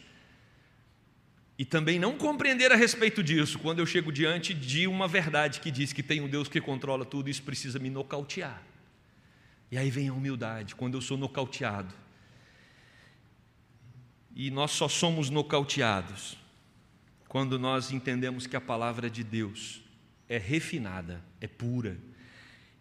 e 1.57 1.63
também 1.63 2.00
não 2.00 2.17
compreender 2.17 2.72
a 2.72 2.75
respeito 2.75 3.22
disso, 3.22 3.60
quando 3.60 3.79
eu 3.79 3.86
chego 3.86 4.12
diante 4.12 4.53
de 4.53 4.88
uma 4.88 5.07
verdade 5.07 5.60
que 5.60 5.69
diz 5.69 5.93
que 5.93 6.01
tem 6.01 6.19
um 6.19 6.27
Deus 6.27 6.48
que 6.48 6.60
controla 6.60 7.05
tudo, 7.05 7.29
isso 7.29 7.43
precisa 7.43 7.77
me 7.77 7.89
nocautear. 7.89 8.62
E 9.72 9.77
aí 9.77 9.89
vem 9.89 10.07
a 10.07 10.13
humildade, 10.13 10.75
quando 10.75 10.95
eu 10.95 11.01
sou 11.01 11.17
nocauteado. 11.17 11.93
E 14.36 14.50
nós 14.50 14.72
só 14.72 14.88
somos 14.88 15.29
nocauteados 15.29 16.38
quando 17.27 17.57
nós 17.57 17.91
entendemos 17.91 18.45
que 18.48 18.55
a 18.55 18.62
palavra 18.62 19.10
de 19.10 19.24
Deus 19.24 19.81
é 20.29 20.38
refinada, 20.38 21.24
é 21.39 21.48
pura 21.48 21.98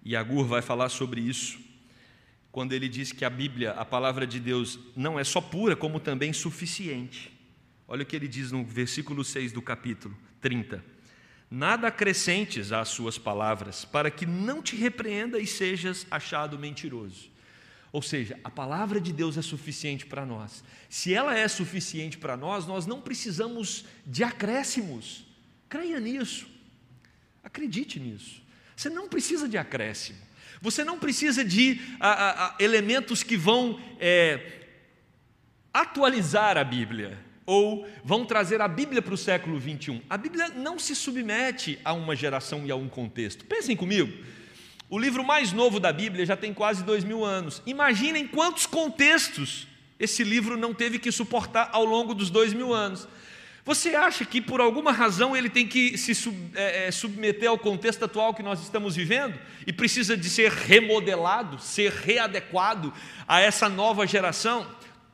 e 0.05 0.17
Agur 0.17 0.45
vai 0.47 0.61
falar 0.61 0.89
sobre 0.89 1.21
isso 1.21 1.59
quando 2.51 2.75
ele 2.75 2.87
diz 2.87 3.13
que 3.13 3.25
a 3.25 3.31
Bíblia, 3.31 3.73
a 3.73 3.85
palavra 3.85 4.27
de 4.27 4.39
Deus, 4.39 4.79
não 4.95 5.19
é 5.19 5.25
só 5.25 5.41
pura, 5.41 5.75
como 5.75 5.99
também 5.99 6.35
suficiente. 6.35 7.32
Olha 7.93 8.05
o 8.05 8.07
que 8.07 8.17
ele 8.17 8.27
diz 8.27 8.51
no 8.51 8.65
versículo 8.65 9.23
6 9.23 9.53
do 9.53 9.61
capítulo 9.61 10.17
30. 10.41 10.83
Nada 11.51 11.89
acrescentes 11.89 12.73
às 12.73 12.89
suas 12.89 13.19
palavras, 13.19 13.85
para 13.85 14.11
que 14.11 14.25
não 14.25 14.63
te 14.63 14.75
repreenda 14.75 15.39
e 15.39 15.47
sejas 15.47 16.07
achado 16.11 16.59
mentiroso. 16.59 17.29
Ou 17.93 18.01
seja, 18.01 18.41
a 18.43 18.49
palavra 18.49 18.99
de 18.99 19.13
Deus 19.13 19.37
é 19.37 19.43
suficiente 19.43 20.07
para 20.07 20.25
nós. 20.25 20.65
Se 20.89 21.13
ela 21.13 21.37
é 21.37 21.47
suficiente 21.47 22.17
para 22.17 22.35
nós, 22.35 22.67
nós 22.67 22.87
não 22.87 22.99
precisamos 22.99 23.85
de 24.07 24.25
acréscimos. 24.25 25.27
Creia 25.69 26.01
nisso. 26.01 26.49
Acredite 27.45 28.01
nisso. 28.01 28.43
Você 28.75 28.89
não 28.89 29.07
precisa 29.07 29.47
de 29.47 29.59
acréscimo. 29.59 30.19
Você 30.63 30.83
não 30.83 30.99
precisa 30.99 31.45
de 31.45 31.79
a, 32.01 32.09
a, 32.09 32.47
a, 32.47 32.57
elementos 32.59 33.23
que 33.23 33.37
vão 33.37 33.79
é, 34.01 34.63
atualizar 35.75 36.57
a 36.57 36.65
Bíblia 36.65 37.32
ou 37.45 37.87
vão 38.05 38.25
trazer 38.25 38.61
a 38.61 38.69
Bíblia 38.69 39.03
para 39.03 39.15
o 39.15 39.19
século 39.19 39.59
21. 39.59 40.01
A 40.09 40.17
Bíblia 40.17 40.49
não 40.49 40.79
se 40.79 40.95
submete 40.95 41.79
a 41.85 41.93
uma 41.93 42.15
geração 42.15 42.65
e 42.67 42.71
a 42.71 42.77
um 42.77 42.89
contexto. 42.89 43.45
Pensem 43.45 43.77
comigo. 43.77 44.13
O 44.89 44.99
livro 44.99 45.25
mais 45.25 45.53
novo 45.53 45.81
da 45.81 45.93
Bíblia 45.93 46.27
já 46.27 46.37
tem 46.37 46.53
quase 46.53 46.85
dois 46.85 47.03
mil 47.03 47.25
anos. 47.25 47.63
Imaginem 47.67 48.27
quantos 48.27 48.67
contextos 48.67 49.67
esse 49.99 50.25
livro 50.25 50.57
não 50.57 50.75
teve 50.75 50.99
que 50.99 51.13
suportar 51.13 51.71
ao 51.73 51.85
longo 51.85 52.15
dos 52.15 52.29
dois 52.29 52.53
mil 52.53 52.75
anos. 52.75 53.09
Você 53.65 53.95
acha 53.95 54.25
que 54.25 54.41
por 54.41 54.61
alguma 54.61 54.91
razão 54.91 55.37
ele 55.37 55.49
tem 55.49 55.69
que 55.69 55.97
se 55.97 56.15
sub, 56.15 56.37
é, 56.55 56.89
é, 56.89 56.91
submeter 56.91 57.49
ao 57.49 57.57
contexto 57.57 58.05
atual 58.05 58.35
que 58.35 58.43
nós 58.43 58.61
estamos 58.61 58.97
vivendo 58.97 59.39
e 59.65 59.73
precisa 59.73 60.17
de 60.17 60.29
ser 60.29 60.51
remodelado, 60.51 61.61
ser 61.61 61.93
readequado 61.93 62.93
a 63.27 63.41
essa 63.41 63.69
nova 63.69 64.05
geração? 64.05 64.67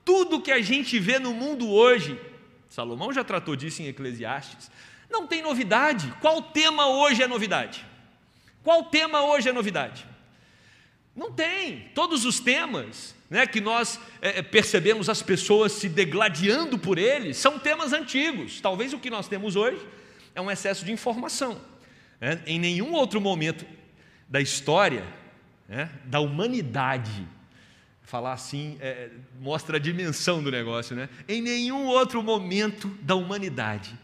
Tudo 0.09 0.41
que 0.41 0.51
a 0.51 0.63
gente 0.63 0.99
vê 0.99 1.19
no 1.19 1.35
mundo 1.35 1.69
hoje, 1.69 2.19
Salomão 2.67 3.13
já 3.13 3.23
tratou 3.23 3.55
disso 3.55 3.83
em 3.83 3.89
Eclesiastes, 3.89 4.71
não 5.11 5.27
tem 5.27 5.43
novidade. 5.43 6.11
Qual 6.19 6.41
tema 6.41 6.89
hoje 6.89 7.23
é 7.23 7.27
novidade? 7.27 7.85
Qual 8.65 8.85
tema 8.85 9.21
hoje 9.21 9.51
é 9.51 9.53
novidade? 9.53 10.07
Não 11.15 11.31
tem. 11.31 11.91
Todos 11.95 12.25
os 12.25 12.41
temas 12.41 13.15
né, 13.29 13.47
que 13.47 13.61
nós 13.61 14.01
é, 14.23 14.39
é, 14.39 14.43
percebemos 14.43 15.11
as 15.11 15.21
pessoas 15.21 15.73
se 15.73 15.91
degladiando 15.91 16.79
por 16.79 16.97
eles, 16.97 17.37
são 17.37 17.59
temas 17.59 17.93
antigos. 17.93 18.63
Talvez 18.63 18.95
o 18.95 18.99
que 18.99 19.11
nós 19.11 19.29
temos 19.29 19.57
hoje 19.57 19.87
é 20.35 20.41
um 20.41 20.51
excesso 20.51 20.87
de 20.87 20.91
informação. 20.91 21.61
Né? 22.19 22.43
Em 22.47 22.59
nenhum 22.59 22.95
outro 22.95 23.21
momento 23.21 23.67
da 24.27 24.41
história, 24.41 25.05
né, 25.69 25.91
da 26.07 26.19
humanidade, 26.19 27.29
falar 28.09 28.33
assim 28.33 28.79
é, 28.81 29.11
mostra 29.39 29.77
a 29.77 29.79
dimensão 29.79 30.43
do 30.43 30.51
negócio, 30.51 30.97
né? 30.97 31.11
Em 31.29 31.43
nenhum 31.43 31.85
outro 31.85 32.23
momento 32.23 32.89
da 33.03 33.15
humanidade 33.15 33.97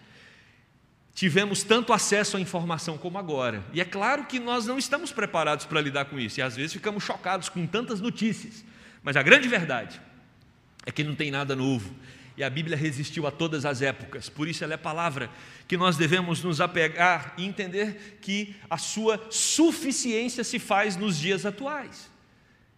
tivemos 1.15 1.63
tanto 1.63 1.93
acesso 1.93 2.37
à 2.37 2.41
informação 2.41 2.99
como 2.99 3.17
agora. 3.17 3.65
E 3.73 3.81
é 3.81 3.85
claro 3.85 4.27
que 4.27 4.39
nós 4.39 4.67
não 4.67 4.77
estamos 4.77 5.11
preparados 5.11 5.65
para 5.65 5.81
lidar 5.81 6.05
com 6.07 6.19
isso, 6.19 6.41
e 6.41 6.43
às 6.43 6.57
vezes 6.57 6.73
ficamos 6.73 7.03
chocados 7.03 7.49
com 7.49 7.67
tantas 7.67 8.01
notícias. 8.01 8.65
Mas 9.03 9.17
a 9.17 9.23
grande 9.23 9.49
verdade 9.49 10.01
é 10.85 10.91
que 10.91 11.05
não 11.05 11.15
tem 11.15 11.31
nada 11.31 11.57
novo. 11.57 11.95
E 12.37 12.43
a 12.43 12.51
Bíblia 12.51 12.77
resistiu 12.77 13.27
a 13.29 13.31
todas 13.31 13.65
as 13.65 13.81
épocas, 13.81 14.29
por 14.29 14.49
isso 14.49 14.65
ela 14.65 14.75
é 14.75 14.77
palavra 14.77 15.31
que 15.69 15.77
nós 15.77 15.97
devemos 15.97 16.43
nos 16.43 16.61
apegar 16.61 17.33
e 17.39 17.47
entender 17.47 18.19
que 18.21 18.57
a 18.69 18.77
sua 18.77 19.25
suficiência 19.31 20.43
se 20.43 20.59
faz 20.59 20.97
nos 20.97 21.17
dias 21.17 21.47
atuais. 21.47 22.13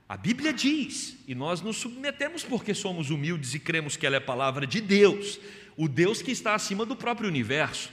A 0.09 0.17
Bíblia 0.17 0.53
diz, 0.53 1.17
e 1.27 1.35
nós 1.35 1.61
nos 1.61 1.79
submetemos 1.79 2.45
porque 2.45 2.73
somos 2.73 3.11
humildes 3.11 3.55
e 3.55 3.59
cremos 3.59 3.97
que 3.97 4.07
ela 4.07 4.17
é 4.17 4.21
palavra 4.21 4.65
de 4.65 4.81
Deus, 4.81 5.41
o 5.77 5.89
Deus 5.89 6.23
que 6.23 6.31
está 6.31 6.55
acima 6.55 6.87
do 6.87 6.95
próprio 6.95 7.29
universo. 7.29 7.91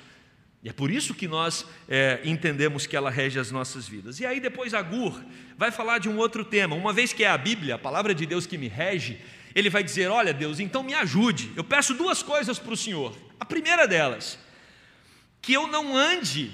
E 0.63 0.69
é 0.69 0.73
por 0.73 0.91
isso 0.91 1.13
que 1.13 1.27
nós 1.27 1.65
é, 1.89 2.21
entendemos 2.23 2.85
que 2.85 2.95
ela 2.95 3.09
rege 3.09 3.39
as 3.39 3.51
nossas 3.51 3.87
vidas. 3.87 4.19
E 4.19 4.25
aí 4.25 4.39
depois 4.39 4.73
Agur 4.73 5.21
vai 5.57 5.71
falar 5.71 5.97
de 5.97 6.07
um 6.07 6.17
outro 6.17 6.45
tema. 6.45 6.75
Uma 6.75 6.93
vez 6.93 7.11
que 7.11 7.23
é 7.23 7.27
a 7.27 7.37
Bíblia, 7.37 7.75
a 7.75 7.79
palavra 7.79 8.15
de 8.15 8.25
Deus 8.25 8.45
que 8.45 8.57
me 8.57 8.69
rege, 8.69 9.19
ele 9.53 9.69
vai 9.69 9.83
dizer: 9.83 10.09
Olha, 10.09 10.33
Deus, 10.33 10.61
então 10.61 10.81
me 10.81 10.93
ajude. 10.93 11.51
Eu 11.55 11.65
peço 11.65 11.93
duas 11.93 12.23
coisas 12.23 12.59
para 12.59 12.73
o 12.73 12.77
Senhor. 12.77 13.13
A 13.37 13.43
primeira 13.43 13.85
delas, 13.85 14.39
que 15.41 15.51
eu 15.51 15.67
não 15.67 15.97
ande 15.97 16.51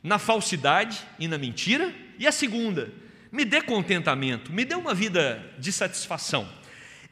na 0.00 0.18
falsidade 0.18 1.00
e 1.18 1.26
na 1.26 1.36
mentira. 1.36 1.92
E 2.16 2.28
a 2.28 2.32
segunda, 2.32 2.92
me 3.34 3.44
dê 3.44 3.60
contentamento, 3.60 4.52
me 4.52 4.64
dê 4.64 4.76
uma 4.76 4.94
vida 4.94 5.52
de 5.58 5.72
satisfação. 5.72 6.48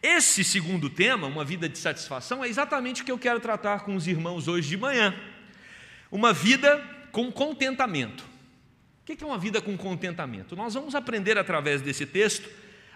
Esse 0.01 0.45
segundo 0.45 0.89
tema, 0.89 1.27
uma 1.27 1.45
vida 1.45 1.69
de 1.69 1.77
satisfação, 1.77 2.45
é 2.45 2.49
exatamente 2.49 3.03
o 3.03 3.05
que 3.05 3.11
eu 3.11 3.19
quero 3.19 3.41
tratar 3.41 3.81
com 3.81 3.97
os 3.97 4.07
irmãos 4.07 4.47
hoje 4.47 4.69
de 4.69 4.77
manhã 4.77 5.13
uma 6.13 6.33
vida 6.33 6.81
com 7.11 7.33
contentamento. 7.33 8.25
O 9.03 9.05
que 9.05 9.23
é 9.23 9.27
uma 9.27 9.37
vida 9.37 9.61
com 9.61 9.77
contentamento? 9.77 10.55
Nós 10.55 10.75
vamos 10.75 10.95
aprender 10.95 11.37
através 11.37 11.83
desse 11.83 12.07
texto 12.07 12.49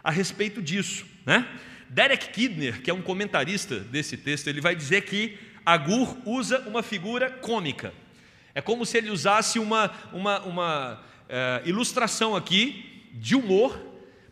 a 0.04 0.10
respeito 0.12 0.62
disso. 0.62 1.04
Né? 1.24 1.48
Derek 1.88 2.28
Kidner, 2.28 2.80
que 2.80 2.90
é 2.90 2.94
um 2.94 3.02
comentarista 3.02 3.80
desse 3.80 4.16
texto, 4.16 4.46
ele 4.46 4.60
vai 4.60 4.76
dizer 4.76 5.02
que 5.02 5.36
Agur 5.64 6.16
usa 6.24 6.60
uma 6.60 6.80
figura 6.80 7.28
cômica. 7.28 7.92
É 8.54 8.60
como 8.60 8.86
se 8.86 8.96
ele 8.96 9.10
usasse 9.10 9.58
uma, 9.58 9.90
uma, 10.12 10.40
uma 10.42 11.04
é, 11.28 11.62
ilustração 11.64 12.36
aqui 12.36 12.95
de 13.16 13.34
humor 13.34 13.80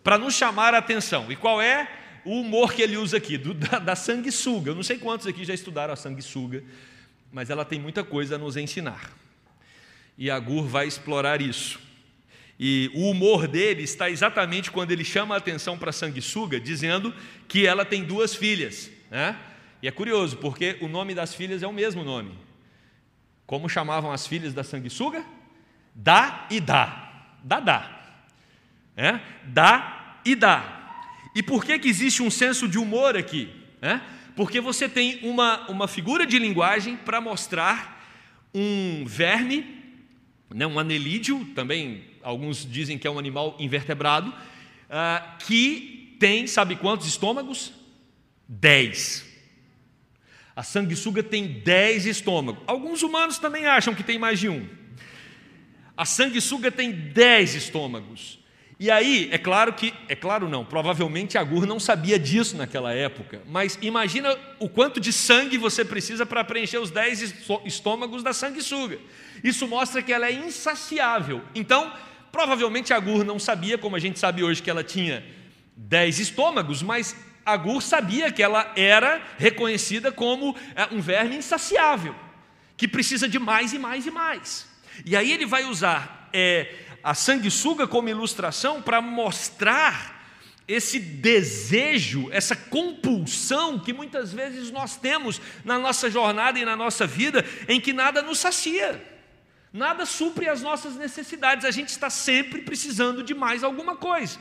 para 0.03 0.19
nos 0.19 0.35
chamar 0.35 0.75
a 0.75 0.79
atenção. 0.79 1.31
E 1.31 1.37
qual 1.37 1.61
é 1.61 1.88
o 2.25 2.41
humor 2.41 2.73
que 2.73 2.83
ele 2.83 2.97
usa 2.97 3.17
aqui? 3.17 3.37
Do, 3.37 3.55
da, 3.55 3.79
da 3.79 3.97
sanguessuga. 3.97 4.71
Eu 4.71 4.75
não 4.75 4.83
sei 4.83 4.99
quantos 4.99 5.26
aqui 5.26 5.45
já 5.45 5.55
estudaram 5.55 5.93
a 5.93 5.97
sanguessuga 5.97 6.62
mas 7.35 7.50
ela 7.50 7.64
tem 7.64 7.81
muita 7.81 8.05
coisa 8.05 8.37
a 8.37 8.38
nos 8.38 8.57
ensinar. 8.57 9.11
E 10.17 10.31
Agur 10.31 10.69
vai 10.69 10.87
explorar 10.87 11.43
isso. 11.43 11.81
E 12.61 12.88
o 12.95 13.11
humor 13.11 13.49
dele 13.49 13.83
está 13.83 14.09
exatamente 14.09 14.71
quando 14.71 14.93
ele 14.93 15.05
chama 15.05 15.35
a 15.35 15.38
atenção 15.38 15.76
para 15.76 15.91
a 15.91 15.93
sanguessuga, 15.93 16.61
dizendo 16.61 17.12
que 17.49 17.67
ela 17.67 17.85
tem 17.85 18.05
duas 18.05 18.37
filhas. 18.37 18.88
Né? 19.11 19.37
E 19.83 19.88
é 19.88 19.91
curioso, 19.91 20.37
porque 20.37 20.79
o 20.81 20.87
nome 20.87 21.12
das 21.12 21.35
filhas 21.35 21.61
é 21.64 21.67
o 21.67 21.73
mesmo 21.73 22.05
nome. 22.05 22.38
Como 23.45 23.69
chamavam 23.69 24.12
as 24.12 24.29
filhas 24.29 24.55
da 24.55 24.62
sanguessuga? 24.62 25.26
Dá 25.93 26.47
e 26.49 26.61
dá. 26.61 27.33
Dá, 27.43 27.59
dá. 27.59 27.94
É? 28.97 29.21
Dá 29.45 30.21
e 30.25 30.35
dá. 30.35 30.75
E 31.35 31.43
por 31.43 31.65
que, 31.65 31.79
que 31.79 31.89
existe 31.89 32.23
um 32.23 32.31
senso 32.31 32.69
de 32.69 32.79
humor 32.79 33.17
aqui? 33.17 33.51
É? 33.83 34.01
Porque 34.37 34.61
você 34.61 34.89
tem 34.89 35.21
uma, 35.23 35.69
uma 35.69 35.89
figura 35.89 36.27
de 36.27 36.39
linguagem 36.39 36.97
para 36.97 37.21
mostrar 37.21 37.95
um 38.55 39.05
verme, 39.05 39.83
né, 40.55 40.67
um 40.67 40.79
anelídeo, 40.79 41.45
também 41.55 42.05
alguns 42.23 42.65
dizem 42.69 42.97
que 42.97 43.07
é 43.07 43.11
um 43.11 43.19
animal 43.19 43.57
invertebrado, 43.59 44.31
uh, 44.31 45.39
que 45.47 46.17
tem, 46.19 46.47
sabe 46.47 46.77
quantos 46.77 47.07
estômagos? 47.07 47.73
Dez. 48.49 49.27
A 50.55 50.63
sanguessuga 50.63 51.23
tem 51.23 51.47
dez 51.47 52.07
estômagos. 52.07 52.63
Alguns 52.67 53.03
humanos 53.03 53.39
também 53.39 53.67
acham 53.67 53.95
que 53.95 54.05
tem 54.05 54.19
mais 54.19 54.39
de 54.39 54.49
um. 54.49 54.69
A 55.97 56.05
sanguessuga 56.05 56.71
tem 56.71 56.93
dez 56.93 57.55
estômagos. 57.55 58.39
E 58.78 58.90
aí, 58.90 59.28
é 59.31 59.38
claro 59.38 59.73
que, 59.73 59.95
é 60.09 60.16
claro 60.16 60.49
não, 60.49 60.64
provavelmente 60.64 61.38
Agur 61.38 61.64
não 61.64 61.78
sabia 61.78 62.19
disso 62.19 62.57
naquela 62.57 62.93
época, 62.93 63.40
mas 63.47 63.78
imagina 63.81 64.37
o 64.59 64.69
quanto 64.69 64.99
de 64.99 65.12
sangue 65.12 65.57
você 65.57 65.85
precisa 65.85 66.26
para 66.26 66.43
preencher 66.43 66.78
os 66.78 66.90
dez 66.90 67.35
estômagos 67.64 68.23
da 68.23 68.33
sanguessuga. 68.33 68.99
Isso 69.45 69.69
mostra 69.69 70.02
que 70.02 70.12
ela 70.12 70.26
é 70.26 70.33
insaciável. 70.33 71.43
Então, 71.54 71.93
provavelmente 72.33 72.93
Agur 72.93 73.25
não 73.25 73.38
sabia, 73.38 73.78
como 73.78 73.95
a 73.95 74.00
gente 74.00 74.19
sabe 74.19 74.43
hoje 74.43 74.61
que 74.61 74.71
ela 74.71 74.83
tinha 74.83 75.25
dez 75.76 76.19
estômagos, 76.19 76.83
mas 76.83 77.16
Agur 77.47 77.81
sabia 77.81 78.33
que 78.33 78.43
ela 78.43 78.73
era 78.75 79.23
reconhecida 79.38 80.11
como 80.11 80.57
é, 80.75 80.93
um 80.93 81.00
verme 81.00 81.37
insaciável, 81.37 82.14
que 82.76 82.88
precisa 82.88 83.28
de 83.28 83.38
mais 83.38 83.73
e 83.73 83.78
mais 83.78 84.04
e 84.04 84.11
mais. 84.11 84.69
E 85.04 85.16
aí 85.16 85.31
ele 85.31 85.47
vai 85.47 85.64
usar 85.64 86.28
é, 86.33 86.75
a 87.05 87.13
sanguessuga 87.13 87.87
como 87.87 88.09
ilustração 88.09 88.81
para 88.81 89.03
mostrar 89.03 90.25
esse 90.67 90.99
desejo, 90.99 92.31
essa 92.33 92.57
compulsão 92.57 93.79
que 93.79 93.93
muitas 93.93 94.33
vezes 94.33 94.71
nós 94.71 94.97
temos 94.97 95.39
na 95.63 95.79
nossa 95.79 96.11
jornada 96.11 96.59
e 96.59 96.65
na 96.65 96.75
nossa 96.75 97.07
vida, 97.07 97.45
em 97.69 97.79
que 97.79 97.93
nada 97.93 98.23
nos 98.23 98.39
sacia, 98.39 99.05
nada 99.71 100.07
supre 100.07 100.49
as 100.49 100.63
nossas 100.63 100.97
necessidades, 100.97 101.67
a 101.67 101.71
gente 101.71 101.91
está 101.91 102.09
sempre 102.09 102.63
precisando 102.63 103.23
de 103.23 103.35
mais 103.35 103.63
alguma 103.63 103.97
coisa. 103.97 104.39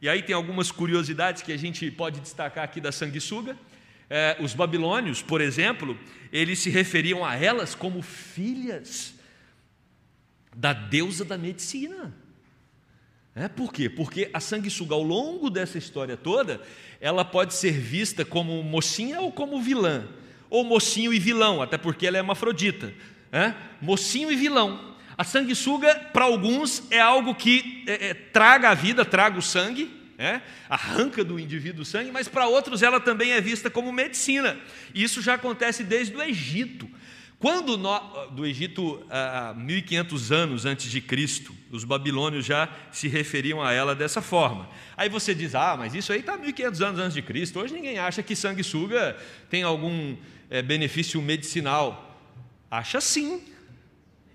E 0.00 0.08
aí 0.08 0.22
tem 0.22 0.36
algumas 0.36 0.70
curiosidades 0.70 1.42
que 1.42 1.52
a 1.52 1.56
gente 1.56 1.90
pode 1.90 2.20
destacar 2.20 2.62
aqui 2.62 2.80
da 2.80 2.92
sanguessuga. 2.92 3.56
É, 4.08 4.36
os 4.38 4.54
babilônios, 4.54 5.22
por 5.22 5.40
exemplo, 5.40 5.98
eles 6.32 6.60
se 6.60 6.70
referiam 6.70 7.24
a 7.24 7.34
elas 7.34 7.74
como 7.74 8.00
filhas 8.00 9.13
da 10.54 10.72
deusa 10.72 11.24
da 11.24 11.36
medicina. 11.36 12.14
É, 13.34 13.48
por 13.48 13.72
quê? 13.72 13.88
Porque 13.88 14.30
a 14.32 14.38
sanguessuga, 14.38 14.94
ao 14.94 15.02
longo 15.02 15.50
dessa 15.50 15.76
história 15.76 16.16
toda, 16.16 16.60
ela 17.00 17.24
pode 17.24 17.54
ser 17.54 17.72
vista 17.72 18.24
como 18.24 18.62
mocinha 18.62 19.20
ou 19.20 19.32
como 19.32 19.60
vilã, 19.60 20.08
ou 20.48 20.62
mocinho 20.62 21.12
e 21.12 21.18
vilão, 21.18 21.60
até 21.60 21.76
porque 21.76 22.06
ela 22.06 22.16
é 22.16 22.20
hermafrodita. 22.20 22.94
É? 23.32 23.52
Mocinho 23.80 24.30
e 24.30 24.36
vilão. 24.36 24.94
A 25.18 25.24
sanguessuga, 25.24 25.94
para 26.12 26.24
alguns, 26.24 26.84
é 26.90 27.00
algo 27.00 27.34
que 27.34 27.84
é, 27.88 28.10
é, 28.10 28.14
traga 28.14 28.70
a 28.70 28.74
vida, 28.74 29.04
traga 29.04 29.38
o 29.38 29.42
sangue, 29.42 29.90
é? 30.16 30.40
arranca 30.68 31.24
do 31.24 31.38
indivíduo 31.38 31.82
o 31.82 31.84
sangue, 31.84 32.12
mas 32.12 32.28
para 32.28 32.46
outros 32.46 32.82
ela 32.82 33.00
também 33.00 33.32
é 33.32 33.40
vista 33.40 33.68
como 33.68 33.92
medicina. 33.92 34.56
Isso 34.94 35.20
já 35.20 35.34
acontece 35.34 35.82
desde 35.82 36.16
o 36.16 36.22
Egito. 36.22 36.88
Quando 37.44 37.76
do 38.30 38.46
Egito, 38.46 39.04
há 39.10 39.52
1500 39.54 40.32
anos 40.32 40.64
antes 40.64 40.90
de 40.90 40.98
Cristo, 40.98 41.54
os 41.70 41.84
babilônios 41.84 42.46
já 42.46 42.70
se 42.90 43.06
referiam 43.06 43.62
a 43.62 43.70
ela 43.70 43.94
dessa 43.94 44.22
forma. 44.22 44.66
Aí 44.96 45.10
você 45.10 45.34
diz, 45.34 45.54
ah, 45.54 45.76
mas 45.78 45.94
isso 45.94 46.10
aí 46.10 46.20
está 46.20 46.38
1500 46.38 46.80
anos 46.80 47.00
antes 47.00 47.12
de 47.12 47.20
Cristo. 47.20 47.60
Hoje 47.60 47.74
ninguém 47.74 47.98
acha 47.98 48.22
que 48.22 48.34
sanguessuga 48.34 49.14
tem 49.50 49.62
algum 49.62 50.16
é, 50.48 50.62
benefício 50.62 51.20
medicinal. 51.20 52.18
Acha 52.70 52.98
sim. 52.98 53.42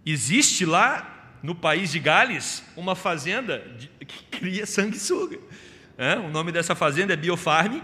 Existe 0.06 0.64
lá 0.64 1.40
no 1.42 1.56
país 1.56 1.92
de 1.92 1.98
Gales 1.98 2.64
uma 2.78 2.94
fazenda 2.94 3.58
que 4.06 4.24
cria 4.38 4.68
sanguessuga. 4.68 5.40
É, 5.98 6.14
o 6.16 6.30
nome 6.30 6.52
dessa 6.52 6.76
fazenda 6.76 7.14
é 7.14 7.16
Biofarm 7.16 7.82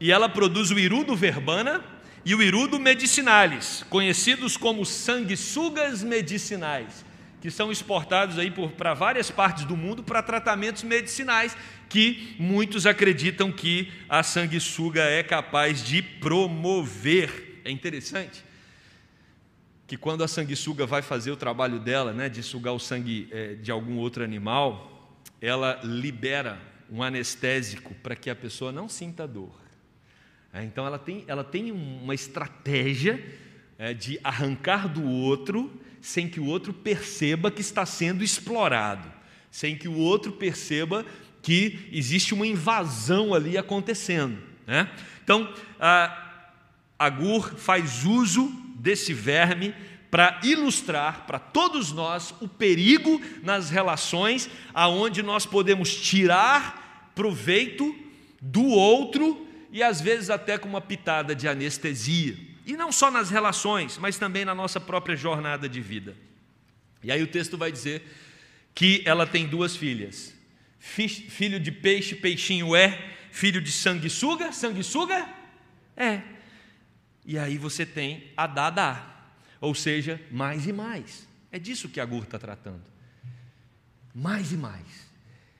e 0.00 0.10
ela 0.10 0.28
produz 0.28 0.72
o 0.72 0.78
irudo 0.78 1.14
verbana 1.14 1.84
e 2.26 2.34
o 2.34 2.42
irudo 2.42 2.80
medicinalis, 2.80 3.84
conhecidos 3.88 4.56
como 4.56 4.84
sanguessugas 4.84 6.02
medicinais, 6.02 7.04
que 7.40 7.52
são 7.52 7.70
exportados 7.70 8.36
aí 8.36 8.52
para 8.76 8.94
várias 8.94 9.30
partes 9.30 9.64
do 9.64 9.76
mundo 9.76 10.02
para 10.02 10.20
tratamentos 10.20 10.82
medicinais 10.82 11.56
que 11.88 12.34
muitos 12.36 12.84
acreditam 12.84 13.52
que 13.52 13.92
a 14.08 14.24
sanguessuga 14.24 15.04
é 15.04 15.22
capaz 15.22 15.84
de 15.84 16.02
promover. 16.02 17.60
É 17.64 17.70
interessante 17.70 18.44
que 19.86 19.96
quando 19.96 20.24
a 20.24 20.28
sanguessuga 20.28 20.84
vai 20.84 21.02
fazer 21.02 21.30
o 21.30 21.36
trabalho 21.36 21.78
dela, 21.78 22.12
né, 22.12 22.28
de 22.28 22.42
sugar 22.42 22.72
o 22.72 22.80
sangue 22.80 23.28
é, 23.30 23.54
de 23.54 23.70
algum 23.70 23.98
outro 23.98 24.24
animal, 24.24 25.16
ela 25.40 25.78
libera 25.84 26.60
um 26.90 27.04
anestésico 27.04 27.94
para 28.02 28.16
que 28.16 28.28
a 28.28 28.34
pessoa 28.34 28.72
não 28.72 28.88
sinta 28.88 29.28
dor. 29.28 29.65
É, 30.56 30.64
então 30.64 30.86
ela 30.86 30.98
tem, 30.98 31.22
ela 31.26 31.44
tem 31.44 31.70
uma 31.70 32.14
estratégia 32.14 33.22
é, 33.78 33.92
de 33.92 34.18
arrancar 34.24 34.88
do 34.88 35.06
outro 35.06 35.70
sem 36.00 36.26
que 36.26 36.40
o 36.40 36.46
outro 36.46 36.72
perceba 36.72 37.50
que 37.50 37.60
está 37.60 37.84
sendo 37.84 38.24
explorado, 38.24 39.12
sem 39.50 39.76
que 39.76 39.86
o 39.86 39.98
outro 39.98 40.32
perceba 40.32 41.04
que 41.42 41.86
existe 41.92 42.32
uma 42.32 42.46
invasão 42.46 43.34
ali 43.34 43.58
acontecendo. 43.58 44.38
Né? 44.66 44.90
Então, 45.22 45.52
a 45.78 46.46
Agur 46.98 47.54
faz 47.56 48.06
uso 48.06 48.50
desse 48.76 49.12
verme 49.12 49.74
para 50.10 50.40
ilustrar 50.42 51.26
para 51.26 51.38
todos 51.38 51.92
nós 51.92 52.34
o 52.40 52.48
perigo 52.48 53.20
nas 53.42 53.68
relações 53.68 54.48
aonde 54.72 55.22
nós 55.22 55.44
podemos 55.44 55.94
tirar 55.94 57.12
proveito 57.14 57.94
do 58.40 58.64
outro 58.64 59.45
e 59.76 59.82
às 59.82 60.00
vezes 60.00 60.30
até 60.30 60.56
com 60.56 60.66
uma 60.66 60.80
pitada 60.80 61.34
de 61.34 61.46
anestesia. 61.46 62.34
E 62.64 62.74
não 62.78 62.90
só 62.90 63.10
nas 63.10 63.28
relações, 63.28 63.98
mas 63.98 64.16
também 64.16 64.42
na 64.42 64.54
nossa 64.54 64.80
própria 64.80 65.14
jornada 65.14 65.68
de 65.68 65.82
vida. 65.82 66.16
E 67.02 67.12
aí 67.12 67.22
o 67.22 67.26
texto 67.26 67.58
vai 67.58 67.70
dizer 67.70 68.02
que 68.74 69.02
ela 69.04 69.26
tem 69.26 69.46
duas 69.46 69.76
filhas. 69.76 70.34
Filho 70.78 71.60
de 71.60 71.70
peixe, 71.70 72.14
peixinho 72.14 72.74
é. 72.74 73.16
Filho 73.30 73.60
de 73.60 73.70
sanguessuga, 73.70 74.50
sanguessuga 74.50 75.28
é. 75.94 76.22
E 77.26 77.36
aí 77.38 77.58
você 77.58 77.84
tem 77.84 78.32
a 78.34 78.46
dada, 78.46 79.04
ou 79.60 79.74
seja, 79.74 80.18
mais 80.30 80.66
e 80.66 80.72
mais. 80.72 81.28
É 81.52 81.58
disso 81.58 81.90
que 81.90 82.00
a 82.00 82.04
Gur 82.06 82.22
está 82.22 82.38
tratando. 82.38 82.84
Mais 84.14 84.52
e 84.52 84.56
mais. 84.56 84.86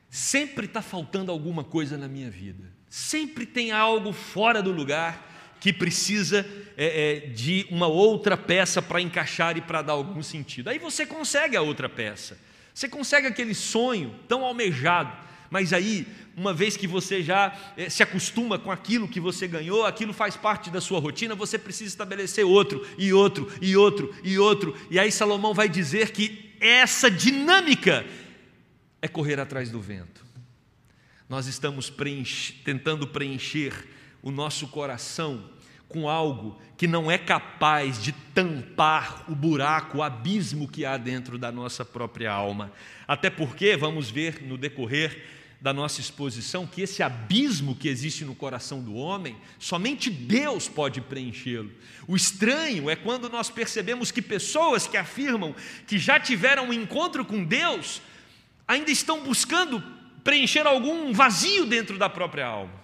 Sempre 0.09 0.65
está 0.65 0.81
faltando 0.81 1.31
alguma 1.31 1.63
coisa 1.63 1.99
na 1.99 2.09
minha 2.09 2.31
vida. 2.31 2.65
Sempre 2.97 3.45
tem 3.45 3.73
algo 3.73 4.11
fora 4.11 4.63
do 4.63 4.73
lugar 4.73 5.55
que 5.61 5.71
precisa 5.71 6.47
é, 6.79 7.27
é, 7.27 7.29
de 7.29 7.67
uma 7.71 7.87
outra 7.87 8.39
peça 8.39 8.81
para 8.81 9.03
encaixar 9.03 9.55
e 9.59 9.61
para 9.61 9.83
dar 9.83 9.93
algum 9.93 10.23
sentido. 10.23 10.71
Aí 10.71 10.79
você 10.79 11.05
consegue 11.05 11.59
a 11.59 11.61
outra 11.61 11.91
peça, 11.91 12.39
você 12.73 12.89
consegue 12.89 13.27
aquele 13.27 13.55
sonho 13.55 14.15
tão 14.27 14.47
almejado, 14.47 15.13
mas 15.51 15.75
aí, 15.75 16.07
uma 16.35 16.55
vez 16.55 16.75
que 16.75 16.87
você 16.87 17.23
já 17.23 17.55
é, 17.77 17.91
se 17.91 18.03
acostuma 18.03 18.59
com 18.59 18.71
aquilo 18.71 19.07
que 19.07 19.21
você 19.21 19.47
ganhou, 19.47 19.85
aquilo 19.85 20.15
faz 20.15 20.35
parte 20.35 20.71
da 20.71 20.81
sua 20.81 20.99
rotina, 20.99 21.35
você 21.35 21.59
precisa 21.59 21.91
estabelecer 21.91 22.47
outro, 22.47 22.83
e 22.97 23.13
outro, 23.13 23.47
e 23.61 23.77
outro, 23.77 24.15
e 24.25 24.39
outro. 24.39 24.75
E 24.91 24.99
aí 24.99 25.13
Salomão 25.13 25.53
vai 25.53 25.69
dizer 25.69 26.13
que 26.13 26.51
essa 26.59 27.11
dinâmica 27.11 28.07
é 29.03 29.07
correr 29.07 29.39
atrás 29.39 29.69
do 29.69 29.83
vento 29.83 30.26
nós 31.29 31.47
estamos 31.47 31.91
preenche, 31.91 32.53
tentando 32.65 33.07
preencher 33.07 33.73
o 34.23 34.31
nosso 34.31 34.69
coração 34.69 35.51
com 35.89 36.09
algo 36.09 36.61
que 36.77 36.87
não 36.87 37.11
é 37.11 37.17
capaz 37.17 38.03
de 38.03 38.13
tampar 38.13 39.25
o 39.29 39.35
buraco, 39.35 39.99
o 39.99 40.03
abismo 40.03 40.69
que 40.69 40.85
há 40.85 40.97
dentro 40.97 41.39
da 41.39 41.53
nossa 41.53 41.85
própria 41.85 42.33
alma. 42.33 42.73
Até 43.07 43.31
porque, 43.31 43.77
vamos 43.77 44.11
ver 44.11 44.43
no 44.43 44.59
decorrer 44.59 45.25
da 45.61 45.73
nossa 45.73 46.01
exposição, 46.01 46.67
que 46.67 46.83
esse 46.83 47.03
abismo 47.03 47.75
que 47.75 47.89
existe 47.89 48.25
no 48.25 48.35
coração 48.35 48.83
do 48.83 48.95
homem, 48.95 49.37
somente 49.59 50.11
Deus 50.11 50.69
pode 50.69 51.01
preenchê-lo. 51.01 51.73
O 52.07 52.15
estranho 52.15 52.91
é 52.91 52.97
quando 52.97 53.29
nós 53.29 53.49
percebemos 53.49 54.11
que 54.11 54.21
pessoas 54.21 54.87
que 54.87 54.97
afirmam 54.97 55.55
que 55.87 55.99
já 55.99 56.21
tiveram 56.21 56.69
um 56.69 56.73
encontro 56.73 57.25
com 57.25 57.43
Deus, 57.43 58.03
ainda 58.69 58.91
estão 58.91 59.25
buscando 59.25 59.83
preencher 60.27 60.67
algum 60.67 61.13
vazio 61.13 61.65
dentro 61.65 61.97
da 61.97 62.09
própria 62.09 62.45
alma. 62.45 62.75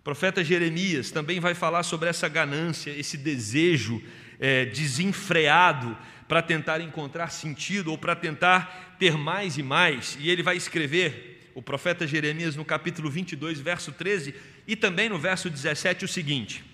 O 0.00 0.02
profeta 0.02 0.42
Jeremias 0.42 1.12
também 1.12 1.38
vai 1.38 1.54
falar 1.54 1.84
sobre 1.84 2.08
essa 2.08 2.28
ganância, 2.28 2.90
esse 2.90 3.16
desejo 3.16 4.02
é, 4.40 4.64
desenfreado 4.64 5.96
para 6.26 6.42
tentar 6.42 6.80
encontrar 6.80 7.30
sentido 7.30 7.92
ou 7.92 7.96
para 7.96 8.16
tentar 8.16 8.96
ter 8.98 9.16
mais 9.16 9.56
e 9.56 9.62
mais. 9.62 10.18
E 10.20 10.28
ele 10.28 10.42
vai 10.42 10.56
escrever, 10.56 11.52
o 11.54 11.62
profeta 11.62 12.04
Jeremias, 12.08 12.56
no 12.56 12.64
capítulo 12.64 13.08
22, 13.08 13.60
verso 13.60 13.92
13 13.92 14.34
e 14.66 14.74
também 14.74 15.08
no 15.08 15.20
verso 15.20 15.48
17, 15.48 16.06
o 16.06 16.08
seguinte: 16.08 16.64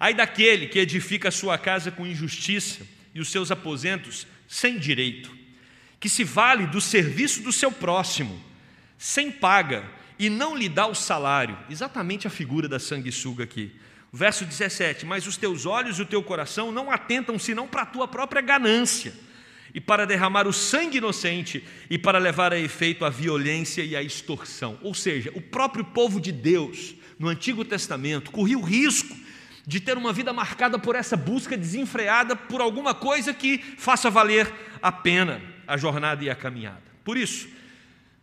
Ai 0.00 0.14
daquele 0.14 0.66
que 0.66 0.78
edifica 0.78 1.28
a 1.28 1.32
sua 1.32 1.58
casa 1.58 1.90
com 1.90 2.06
injustiça 2.06 2.86
e 3.14 3.20
os 3.20 3.28
seus 3.28 3.50
aposentos 3.50 4.26
sem 4.48 4.78
direito, 4.78 5.30
que 6.00 6.08
se 6.08 6.24
vale 6.24 6.66
do 6.66 6.80
serviço 6.80 7.42
do 7.42 7.52
seu 7.52 7.70
próximo, 7.70 8.53
sem 8.98 9.30
paga, 9.30 9.84
e 10.18 10.30
não 10.30 10.56
lhe 10.56 10.68
dá 10.68 10.86
o 10.86 10.94
salário. 10.94 11.58
Exatamente 11.68 12.26
a 12.26 12.30
figura 12.30 12.68
da 12.68 12.78
sanguessuga 12.78 13.44
aqui. 13.44 13.72
Verso 14.12 14.44
17: 14.44 15.04
Mas 15.04 15.26
os 15.26 15.36
teus 15.36 15.66
olhos 15.66 15.98
e 15.98 16.02
o 16.02 16.06
teu 16.06 16.22
coração 16.22 16.70
não 16.70 16.90
atentam 16.90 17.38
senão 17.38 17.66
para 17.66 17.82
a 17.82 17.86
tua 17.86 18.06
própria 18.06 18.40
ganância, 18.40 19.12
e 19.74 19.80
para 19.80 20.06
derramar 20.06 20.46
o 20.46 20.52
sangue 20.52 20.98
inocente, 20.98 21.64
e 21.90 21.98
para 21.98 22.18
levar 22.18 22.52
a 22.52 22.58
efeito 22.58 23.04
a 23.04 23.10
violência 23.10 23.82
e 23.82 23.96
a 23.96 24.02
extorsão. 24.02 24.78
Ou 24.82 24.94
seja, 24.94 25.32
o 25.34 25.40
próprio 25.40 25.84
povo 25.84 26.20
de 26.20 26.30
Deus, 26.30 26.94
no 27.18 27.28
Antigo 27.28 27.64
Testamento, 27.64 28.30
corria 28.30 28.58
o 28.58 28.62
risco 28.62 29.16
de 29.66 29.80
ter 29.80 29.96
uma 29.96 30.12
vida 30.12 30.32
marcada 30.32 30.78
por 30.78 30.94
essa 30.94 31.16
busca 31.16 31.56
desenfreada 31.56 32.36
por 32.36 32.60
alguma 32.60 32.94
coisa 32.94 33.32
que 33.32 33.58
faça 33.78 34.10
valer 34.10 34.52
a 34.80 34.92
pena 34.92 35.54
a 35.66 35.76
jornada 35.76 36.22
e 36.22 36.30
a 36.30 36.34
caminhada. 36.34 36.82
Por 37.02 37.16
isso, 37.16 37.48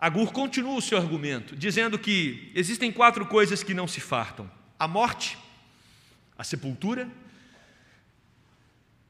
Agur 0.01 0.31
continua 0.33 0.73
o 0.73 0.81
seu 0.81 0.97
argumento, 0.97 1.55
dizendo 1.55 1.99
que 1.99 2.51
existem 2.55 2.91
quatro 2.91 3.23
coisas 3.23 3.61
que 3.61 3.71
não 3.71 3.87
se 3.87 4.01
fartam: 4.01 4.49
a 4.79 4.87
morte, 4.87 5.37
a 6.35 6.43
sepultura, 6.43 7.07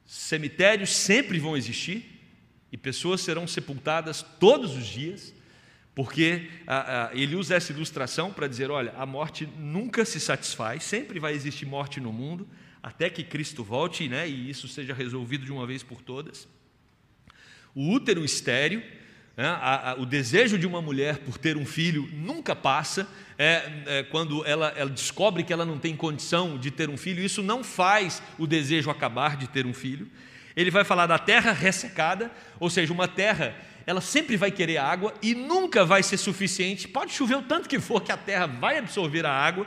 cemitérios 0.05 0.93
sempre 0.93 1.39
vão 1.39 1.55
existir 1.55 2.19
e 2.69 2.75
pessoas 2.75 3.21
serão 3.21 3.47
sepultadas 3.47 4.21
todos 4.37 4.75
os 4.75 4.85
dias, 4.85 5.33
porque 5.95 6.49
a, 6.67 7.05
a, 7.05 7.15
ele 7.15 7.37
usa 7.37 7.55
essa 7.55 7.71
ilustração 7.71 8.33
para 8.33 8.45
dizer: 8.45 8.69
olha, 8.69 8.93
a 8.97 9.05
morte 9.05 9.45
nunca 9.57 10.03
se 10.03 10.19
satisfaz, 10.19 10.83
sempre 10.83 11.21
vai 11.21 11.31
existir 11.31 11.65
morte 11.65 12.01
no 12.01 12.11
mundo, 12.11 12.45
até 12.83 13.09
que 13.09 13.23
Cristo 13.23 13.63
volte 13.63 14.09
né, 14.09 14.27
e 14.27 14.49
isso 14.49 14.67
seja 14.67 14.93
resolvido 14.93 15.45
de 15.45 15.53
uma 15.53 15.65
vez 15.65 15.83
por 15.83 16.01
todas. 16.01 16.49
O 17.73 17.93
útero 17.93 18.25
estéreo 18.25 18.83
o 19.97 20.05
desejo 20.05 20.57
de 20.57 20.67
uma 20.67 20.81
mulher 20.81 21.17
por 21.19 21.37
ter 21.37 21.57
um 21.57 21.65
filho 21.65 22.09
nunca 22.13 22.55
passa. 22.55 23.07
É, 23.37 23.71
é, 23.87 24.03
quando 24.03 24.45
ela, 24.45 24.71
ela 24.75 24.89
descobre 24.89 25.43
que 25.43 25.51
ela 25.51 25.65
não 25.65 25.79
tem 25.79 25.95
condição 25.95 26.59
de 26.59 26.69
ter 26.69 26.89
um 26.89 26.97
filho, 26.97 27.23
isso 27.23 27.41
não 27.41 27.63
faz 27.63 28.21
o 28.37 28.45
desejo 28.45 28.91
acabar 28.91 29.35
de 29.35 29.47
ter 29.47 29.65
um 29.65 29.73
filho. 29.73 30.07
Ele 30.55 30.69
vai 30.69 30.83
falar 30.83 31.07
da 31.07 31.17
terra 31.17 31.51
ressecada, 31.51 32.31
ou 32.59 32.69
seja, 32.69 32.93
uma 32.93 33.07
terra, 33.07 33.55
ela 33.85 34.01
sempre 34.01 34.37
vai 34.37 34.51
querer 34.51 34.77
água 34.77 35.13
e 35.21 35.33
nunca 35.33 35.83
vai 35.83 36.03
ser 36.03 36.17
suficiente. 36.17 36.87
Pode 36.87 37.13
chover 37.13 37.35
o 37.35 37.41
tanto 37.41 37.67
que 37.67 37.79
for, 37.79 38.01
que 38.01 38.11
a 38.11 38.17
terra 38.17 38.45
vai 38.45 38.77
absorver 38.77 39.25
a 39.25 39.31
água 39.31 39.65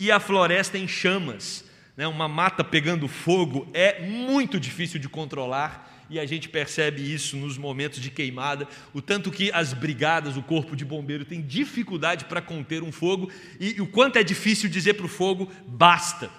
e 0.00 0.10
a 0.10 0.18
floresta 0.18 0.76
em 0.76 0.88
chamas. 0.88 1.64
Né? 1.96 2.08
Uma 2.08 2.26
mata 2.26 2.64
pegando 2.64 3.06
fogo 3.06 3.68
é 3.72 4.00
muito 4.00 4.58
difícil 4.58 4.98
de 4.98 5.08
controlar 5.08 5.91
e 6.12 6.20
a 6.20 6.26
gente 6.26 6.46
percebe 6.46 7.00
isso 7.02 7.38
nos 7.38 7.56
momentos 7.56 7.98
de 7.98 8.10
queimada, 8.10 8.68
o 8.92 9.00
tanto 9.00 9.30
que 9.30 9.50
as 9.50 9.72
brigadas, 9.72 10.36
o 10.36 10.42
corpo 10.42 10.76
de 10.76 10.84
bombeiro 10.84 11.24
tem 11.24 11.40
dificuldade 11.40 12.26
para 12.26 12.42
conter 12.42 12.82
um 12.82 12.92
fogo 12.92 13.32
e, 13.58 13.80
o 13.80 13.86
quanto 13.86 14.18
é 14.18 14.22
difícil 14.22 14.68
dizer 14.68 14.92
para 14.92 15.06
o 15.06 15.08
fogo 15.08 15.50
basta. 15.66 16.30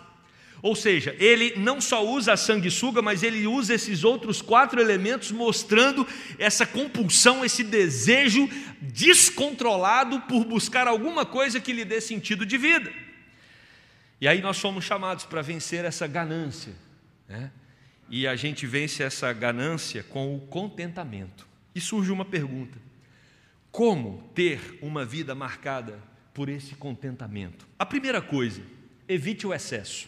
Ou 0.62 0.76
seja, 0.76 1.16
ele 1.18 1.56
não 1.58 1.82
só 1.82 2.06
usa 2.06 2.34
a 2.34 2.38
sanguessuga, 2.38 3.02
mas 3.02 3.24
ele 3.24 3.48
usa 3.48 3.74
esses 3.74 4.04
outros 4.04 4.44
quatro 4.44 4.80
elementos 4.80 5.32
mostrando 5.32 6.08
essa 6.38 6.68
compulsão, 6.68 7.44
esse 7.44 7.64
desejo 7.64 8.48
descontrolado 8.80 10.22
por 10.22 10.46
buscar 10.46 10.88
alguma 10.88 11.26
coisa 11.26 11.60
que 11.60 11.74
lhe 11.74 11.84
dê 11.84 12.00
sentido 12.00 12.46
de 12.46 12.60
vida. 12.60 12.94
E 14.22 14.28
aí 14.28 14.40
nós 14.40 14.58
somos 14.58 14.86
chamados 14.86 15.26
para 15.26 15.42
vencer 15.42 15.84
essa 15.84 16.06
ganância, 16.06 16.74
né? 17.28 17.52
E 18.10 18.28
a 18.28 18.36
gente 18.36 18.66
vence 18.68 19.04
essa 19.04 19.32
ganância 19.34 20.04
com 20.04 20.36
o 20.36 20.40
contentamento. 20.40 21.48
E 21.74 21.82
surge 21.82 22.12
uma 22.12 22.26
pergunta: 22.26 22.78
como 23.72 24.30
ter 24.36 24.78
uma 24.82 25.04
vida 25.06 25.34
marcada 25.34 26.00
por 26.34 26.50
esse 26.50 26.76
contentamento? 26.76 27.68
A 27.78 27.86
primeira 27.86 28.22
coisa, 28.22 28.62
evite 29.08 29.48
o 29.48 29.54
excesso. 29.54 30.08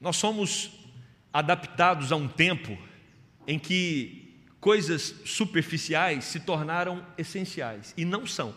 Nós 0.00 0.16
somos 0.16 0.70
adaptados 1.32 2.12
a 2.12 2.16
um 2.16 2.28
tempo 2.28 2.78
em 3.46 3.58
que 3.58 4.42
coisas 4.60 5.14
superficiais 5.24 6.24
se 6.24 6.40
tornaram 6.40 7.04
essenciais 7.16 7.94
e 7.96 8.04
não 8.04 8.26
são. 8.26 8.54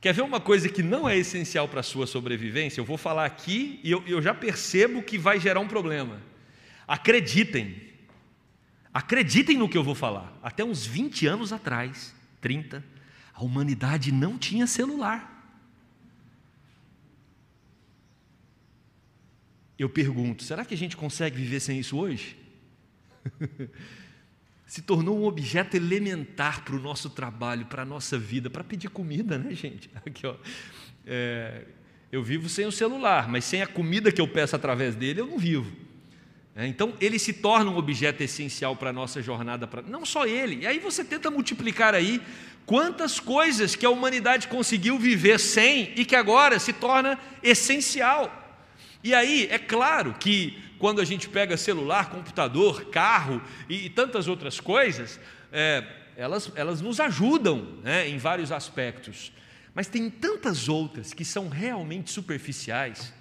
Quer 0.00 0.14
ver 0.14 0.22
uma 0.22 0.40
coisa 0.40 0.68
que 0.68 0.82
não 0.82 1.08
é 1.08 1.16
essencial 1.16 1.68
para 1.68 1.80
a 1.80 1.82
sua 1.82 2.06
sobrevivência? 2.06 2.80
Eu 2.80 2.84
vou 2.84 2.96
falar 2.96 3.24
aqui 3.24 3.80
e 3.82 3.90
eu, 3.90 4.02
eu 4.06 4.22
já 4.22 4.32
percebo 4.32 5.02
que 5.02 5.18
vai 5.18 5.40
gerar 5.40 5.58
um 5.58 5.66
problema. 5.66 6.22
Acreditem, 6.86 7.82
acreditem 8.94 9.56
no 9.56 9.68
que 9.68 9.76
eu 9.76 9.82
vou 9.82 9.96
falar. 9.96 10.38
Até 10.40 10.64
uns 10.64 10.86
20 10.86 11.26
anos 11.26 11.52
atrás, 11.52 12.14
30, 12.40 12.84
a 13.34 13.42
humanidade 13.42 14.12
não 14.12 14.38
tinha 14.38 14.66
celular. 14.66 15.34
Eu 19.76 19.88
pergunto, 19.88 20.42
será 20.44 20.64
que 20.64 20.74
a 20.74 20.76
gente 20.76 20.96
consegue 20.96 21.36
viver 21.36 21.60
sem 21.60 21.78
isso 21.78 21.96
hoje? 21.96 22.36
se 24.68 24.82
tornou 24.82 25.18
um 25.18 25.24
objeto 25.24 25.78
elementar 25.78 26.62
para 26.62 26.76
o 26.76 26.78
nosso 26.78 27.08
trabalho, 27.08 27.64
para 27.64 27.82
a 27.82 27.86
nossa 27.86 28.18
vida, 28.18 28.50
para 28.50 28.62
pedir 28.62 28.90
comida, 28.90 29.38
né, 29.38 29.54
gente? 29.54 29.90
Aqui, 30.04 30.26
ó. 30.26 30.34
É, 31.06 31.64
eu 32.12 32.22
vivo 32.22 32.50
sem 32.50 32.66
o 32.66 32.70
celular, 32.70 33.28
mas 33.28 33.46
sem 33.46 33.62
a 33.62 33.66
comida 33.66 34.12
que 34.12 34.20
eu 34.20 34.28
peço 34.28 34.54
através 34.54 34.94
dele, 34.94 35.22
eu 35.22 35.26
não 35.26 35.38
vivo. 35.38 35.72
É, 36.54 36.66
então, 36.66 36.92
ele 37.00 37.18
se 37.18 37.32
torna 37.32 37.70
um 37.70 37.78
objeto 37.78 38.22
essencial 38.22 38.76
para 38.76 38.90
a 38.90 38.92
nossa 38.92 39.22
jornada, 39.22 39.66
pra, 39.66 39.80
não 39.80 40.04
só 40.04 40.26
ele. 40.26 40.62
E 40.62 40.66
aí 40.66 40.78
você 40.78 41.02
tenta 41.02 41.30
multiplicar 41.30 41.94
aí 41.94 42.20
quantas 42.66 43.18
coisas 43.18 43.74
que 43.74 43.86
a 43.86 43.90
humanidade 43.90 44.48
conseguiu 44.48 44.98
viver 44.98 45.40
sem 45.40 45.94
e 45.96 46.04
que 46.04 46.14
agora 46.14 46.58
se 46.58 46.74
torna 46.74 47.18
essencial. 47.42 48.47
E 49.02 49.14
aí, 49.14 49.46
é 49.50 49.58
claro 49.58 50.14
que 50.14 50.58
quando 50.78 51.00
a 51.00 51.04
gente 51.04 51.28
pega 51.28 51.56
celular, 51.56 52.10
computador, 52.10 52.86
carro 52.86 53.42
e, 53.68 53.86
e 53.86 53.90
tantas 53.90 54.26
outras 54.28 54.60
coisas, 54.60 55.20
é, 55.52 55.84
elas, 56.16 56.50
elas 56.54 56.80
nos 56.80 56.98
ajudam 56.98 57.78
né, 57.82 58.08
em 58.08 58.18
vários 58.18 58.50
aspectos. 58.50 59.32
Mas 59.74 59.86
tem 59.86 60.10
tantas 60.10 60.68
outras 60.68 61.14
que 61.14 61.24
são 61.24 61.48
realmente 61.48 62.10
superficiais 62.10 63.12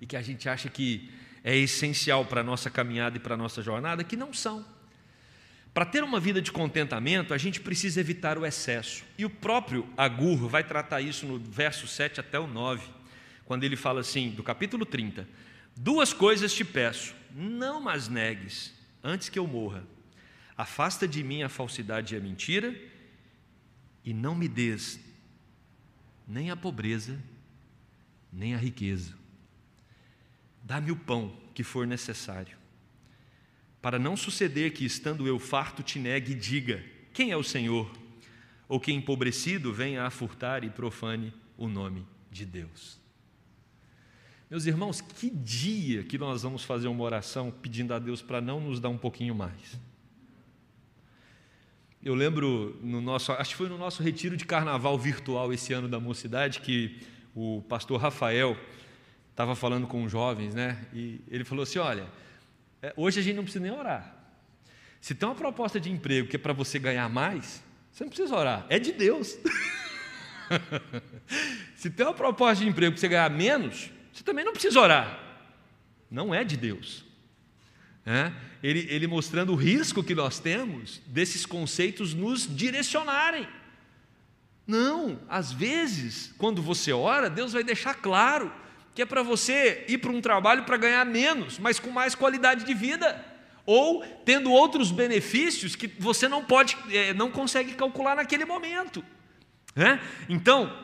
e 0.00 0.06
que 0.06 0.16
a 0.16 0.22
gente 0.22 0.48
acha 0.48 0.68
que 0.68 1.10
é 1.42 1.56
essencial 1.56 2.24
para 2.24 2.42
a 2.42 2.44
nossa 2.44 2.70
caminhada 2.70 3.16
e 3.16 3.20
para 3.20 3.34
a 3.34 3.36
nossa 3.36 3.62
jornada, 3.62 4.04
que 4.04 4.16
não 4.16 4.32
são. 4.32 4.64
Para 5.72 5.84
ter 5.84 6.02
uma 6.02 6.18
vida 6.18 6.42
de 6.42 6.50
contentamento, 6.50 7.32
a 7.32 7.38
gente 7.38 7.60
precisa 7.60 8.00
evitar 8.00 8.36
o 8.36 8.44
excesso. 8.44 9.04
E 9.16 9.24
o 9.24 9.30
próprio 9.30 9.88
Agur 9.96 10.48
vai 10.48 10.64
tratar 10.64 11.00
isso 11.00 11.26
no 11.26 11.38
verso 11.38 11.86
7 11.86 12.20
até 12.20 12.38
o 12.38 12.46
9, 12.46 12.82
quando 13.50 13.64
ele 13.64 13.74
fala 13.74 13.98
assim, 13.98 14.30
do 14.30 14.44
capítulo 14.44 14.86
30: 14.86 15.28
Duas 15.74 16.12
coisas 16.12 16.54
te 16.54 16.64
peço, 16.64 17.12
não 17.34 17.80
mas 17.80 18.06
negues, 18.06 18.72
antes 19.02 19.28
que 19.28 19.40
eu 19.40 19.44
morra. 19.44 19.84
Afasta 20.56 21.08
de 21.08 21.24
mim 21.24 21.42
a 21.42 21.48
falsidade 21.48 22.14
e 22.14 22.16
a 22.16 22.20
mentira, 22.20 22.72
e 24.04 24.14
não 24.14 24.36
me 24.36 24.46
des 24.46 25.00
nem 26.28 26.48
a 26.48 26.54
pobreza, 26.54 27.20
nem 28.32 28.54
a 28.54 28.56
riqueza. 28.56 29.16
Dá-me 30.62 30.92
o 30.92 30.96
pão 30.96 31.36
que 31.52 31.64
for 31.64 31.88
necessário, 31.88 32.56
para 33.82 33.98
não 33.98 34.16
suceder 34.16 34.72
que, 34.72 34.84
estando 34.84 35.26
eu 35.26 35.40
farto, 35.40 35.82
te 35.82 35.98
negue 35.98 36.34
e 36.34 36.36
diga: 36.36 36.84
Quem 37.12 37.32
é 37.32 37.36
o 37.36 37.42
Senhor? 37.42 37.90
Ou 38.68 38.78
que 38.78 38.92
empobrecido 38.92 39.72
venha 39.72 40.04
a 40.04 40.10
furtar 40.10 40.62
e 40.62 40.70
profane 40.70 41.34
o 41.58 41.66
nome 41.66 42.06
de 42.30 42.46
Deus. 42.46 42.99
Meus 44.50 44.66
irmãos, 44.66 45.00
que 45.00 45.30
dia 45.30 46.02
que 46.02 46.18
nós 46.18 46.42
vamos 46.42 46.64
fazer 46.64 46.88
uma 46.88 47.04
oração 47.04 47.52
pedindo 47.52 47.94
a 47.94 48.00
Deus 48.00 48.20
para 48.20 48.40
não 48.40 48.60
nos 48.60 48.80
dar 48.80 48.88
um 48.88 48.98
pouquinho 48.98 49.32
mais. 49.32 49.78
Eu 52.02 52.16
lembro 52.16 52.76
no 52.82 53.00
nosso, 53.00 53.30
acho 53.30 53.50
que 53.50 53.56
foi 53.56 53.68
no 53.68 53.78
nosso 53.78 54.02
retiro 54.02 54.36
de 54.36 54.44
carnaval 54.44 54.98
virtual 54.98 55.52
esse 55.52 55.72
ano 55.72 55.86
da 55.86 56.00
mocidade 56.00 56.58
que 56.62 56.98
o 57.32 57.62
pastor 57.68 58.00
Rafael 58.00 58.56
estava 59.30 59.54
falando 59.54 59.86
com 59.86 60.02
os 60.02 60.10
jovens, 60.10 60.52
né? 60.52 60.84
E 60.92 61.20
ele 61.28 61.44
falou 61.44 61.62
assim: 61.62 61.78
olha, 61.78 62.08
é, 62.82 62.92
hoje 62.96 63.20
a 63.20 63.22
gente 63.22 63.36
não 63.36 63.44
precisa 63.44 63.62
nem 63.62 63.70
orar. 63.70 64.16
Se 65.00 65.14
tem 65.14 65.28
uma 65.28 65.36
proposta 65.36 65.78
de 65.78 65.92
emprego 65.92 66.26
que 66.26 66.34
é 66.34 66.40
para 66.40 66.52
você 66.52 66.76
ganhar 66.76 67.08
mais, 67.08 67.62
você 67.92 68.02
não 68.02 68.10
precisa 68.10 68.34
orar, 68.34 68.66
é 68.68 68.80
de 68.80 68.90
Deus. 68.90 69.38
Se 71.76 71.88
tem 71.88 72.04
uma 72.04 72.14
proposta 72.14 72.64
de 72.64 72.68
emprego 72.68 72.92
para 72.92 73.00
você 73.00 73.08
ganhar 73.08 73.30
menos, 73.30 73.90
você 74.12 74.22
também 74.24 74.44
não 74.44 74.52
precisa 74.52 74.80
orar. 74.80 75.18
não 76.10 76.34
é 76.34 76.42
de 76.44 76.56
Deus. 76.56 77.04
É? 78.04 78.32
Ele, 78.62 78.86
ele 78.90 79.06
mostrando 79.06 79.52
o 79.52 79.56
risco 79.56 80.02
que 80.02 80.14
nós 80.14 80.38
temos 80.38 81.00
desses 81.06 81.46
conceitos 81.46 82.14
nos 82.14 82.46
direcionarem. 82.54 83.46
Não, 84.66 85.20
às 85.28 85.52
vezes, 85.52 86.32
quando 86.38 86.62
você 86.62 86.92
ora, 86.92 87.28
Deus 87.28 87.52
vai 87.52 87.62
deixar 87.62 87.94
claro 87.94 88.52
que 88.94 89.02
é 89.02 89.06
para 89.06 89.22
você 89.22 89.84
ir 89.88 89.98
para 89.98 90.10
um 90.10 90.20
trabalho 90.20 90.64
para 90.64 90.76
ganhar 90.76 91.04
menos, 91.04 91.58
mas 91.58 91.78
com 91.78 91.90
mais 91.90 92.14
qualidade 92.14 92.64
de 92.64 92.74
vida, 92.74 93.24
ou 93.64 94.04
tendo 94.24 94.50
outros 94.50 94.90
benefícios 94.90 95.76
que 95.76 95.86
você 95.86 96.28
não 96.28 96.44
pode, 96.44 96.76
é, 96.90 97.14
não 97.14 97.30
consegue 97.30 97.74
calcular 97.74 98.16
naquele 98.16 98.44
momento. 98.44 99.04
Né? 99.74 100.00
Então, 100.28 100.76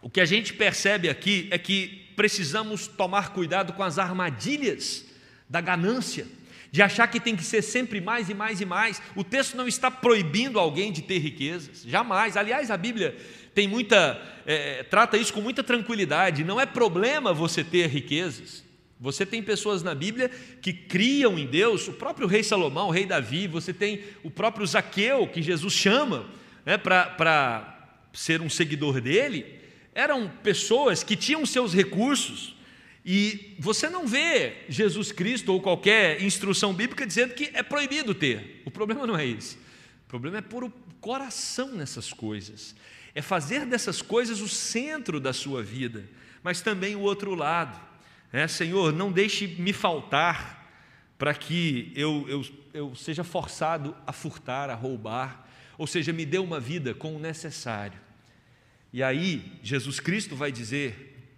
o 0.00 0.08
que 0.08 0.20
a 0.20 0.24
gente 0.24 0.54
percebe 0.54 1.08
aqui 1.08 1.48
é 1.50 1.58
que 1.58 2.05
precisamos 2.16 2.86
tomar 2.88 3.32
cuidado 3.32 3.74
com 3.74 3.82
as 3.82 3.98
armadilhas 3.98 5.04
da 5.48 5.60
ganância, 5.60 6.26
de 6.72 6.82
achar 6.82 7.06
que 7.06 7.20
tem 7.20 7.36
que 7.36 7.44
ser 7.44 7.62
sempre 7.62 8.00
mais 8.00 8.28
e 8.28 8.34
mais 8.34 8.60
e 8.60 8.64
mais. 8.64 9.00
O 9.14 9.22
texto 9.22 9.56
não 9.56 9.68
está 9.68 9.90
proibindo 9.90 10.58
alguém 10.58 10.90
de 10.90 11.02
ter 11.02 11.18
riquezas, 11.18 11.84
jamais. 11.86 12.36
Aliás, 12.36 12.70
a 12.70 12.76
Bíblia 12.76 13.16
tem 13.54 13.68
muita, 13.68 14.20
é, 14.44 14.82
trata 14.82 15.16
isso 15.16 15.32
com 15.32 15.40
muita 15.40 15.62
tranquilidade. 15.62 16.42
Não 16.42 16.60
é 16.60 16.66
problema 16.66 17.32
você 17.32 17.62
ter 17.62 17.86
riquezas. 17.86 18.64
Você 18.98 19.26
tem 19.26 19.42
pessoas 19.42 19.82
na 19.82 19.94
Bíblia 19.94 20.30
que 20.60 20.72
criam 20.72 21.38
em 21.38 21.46
Deus, 21.46 21.86
o 21.86 21.92
próprio 21.92 22.26
rei 22.26 22.42
Salomão, 22.42 22.88
o 22.88 22.90
rei 22.90 23.04
Davi, 23.04 23.46
você 23.46 23.72
tem 23.72 24.02
o 24.24 24.30
próprio 24.30 24.66
Zaqueu, 24.66 25.26
que 25.28 25.42
Jesus 25.42 25.74
chama 25.74 26.26
né, 26.64 26.78
para 26.78 27.78
ser 28.12 28.40
um 28.40 28.48
seguidor 28.48 29.00
dele. 29.00 29.60
Eram 29.96 30.28
pessoas 30.28 31.02
que 31.02 31.16
tinham 31.16 31.44
seus 31.44 31.74
recursos, 31.74 32.54
e 33.04 33.56
você 33.58 33.88
não 33.88 34.06
vê 34.06 34.64
Jesus 34.68 35.10
Cristo 35.10 35.52
ou 35.52 35.60
qualquer 35.60 36.22
instrução 36.22 36.74
bíblica 36.74 37.06
dizendo 37.06 37.34
que 37.34 37.50
é 37.52 37.62
proibido 37.62 38.14
ter. 38.14 38.62
O 38.64 38.70
problema 38.70 39.06
não 39.06 39.16
é 39.16 39.26
esse. 39.26 39.56
O 39.56 40.08
problema 40.08 40.38
é 40.38 40.40
pôr 40.40 40.64
o 40.64 40.72
coração 41.00 41.72
nessas 41.72 42.12
coisas 42.12 42.74
é 43.16 43.22
fazer 43.22 43.64
dessas 43.64 44.02
coisas 44.02 44.42
o 44.42 44.48
centro 44.48 45.18
da 45.18 45.32
sua 45.32 45.62
vida, 45.62 46.04
mas 46.42 46.60
também 46.60 46.94
o 46.94 47.00
outro 47.00 47.34
lado. 47.34 47.80
É, 48.30 48.46
Senhor, 48.46 48.92
não 48.92 49.10
deixe 49.10 49.46
me 49.46 49.72
faltar 49.72 50.70
para 51.16 51.32
que 51.32 51.90
eu, 51.96 52.26
eu, 52.28 52.44
eu 52.74 52.94
seja 52.94 53.24
forçado 53.24 53.96
a 54.06 54.12
furtar, 54.12 54.68
a 54.68 54.74
roubar, 54.74 55.48
ou 55.78 55.86
seja, 55.86 56.12
me 56.12 56.26
dê 56.26 56.36
uma 56.36 56.60
vida 56.60 56.92
com 56.92 57.16
o 57.16 57.18
necessário. 57.18 57.98
E 58.96 59.02
aí, 59.02 59.52
Jesus 59.62 60.00
Cristo 60.00 60.34
vai 60.34 60.50
dizer 60.50 61.30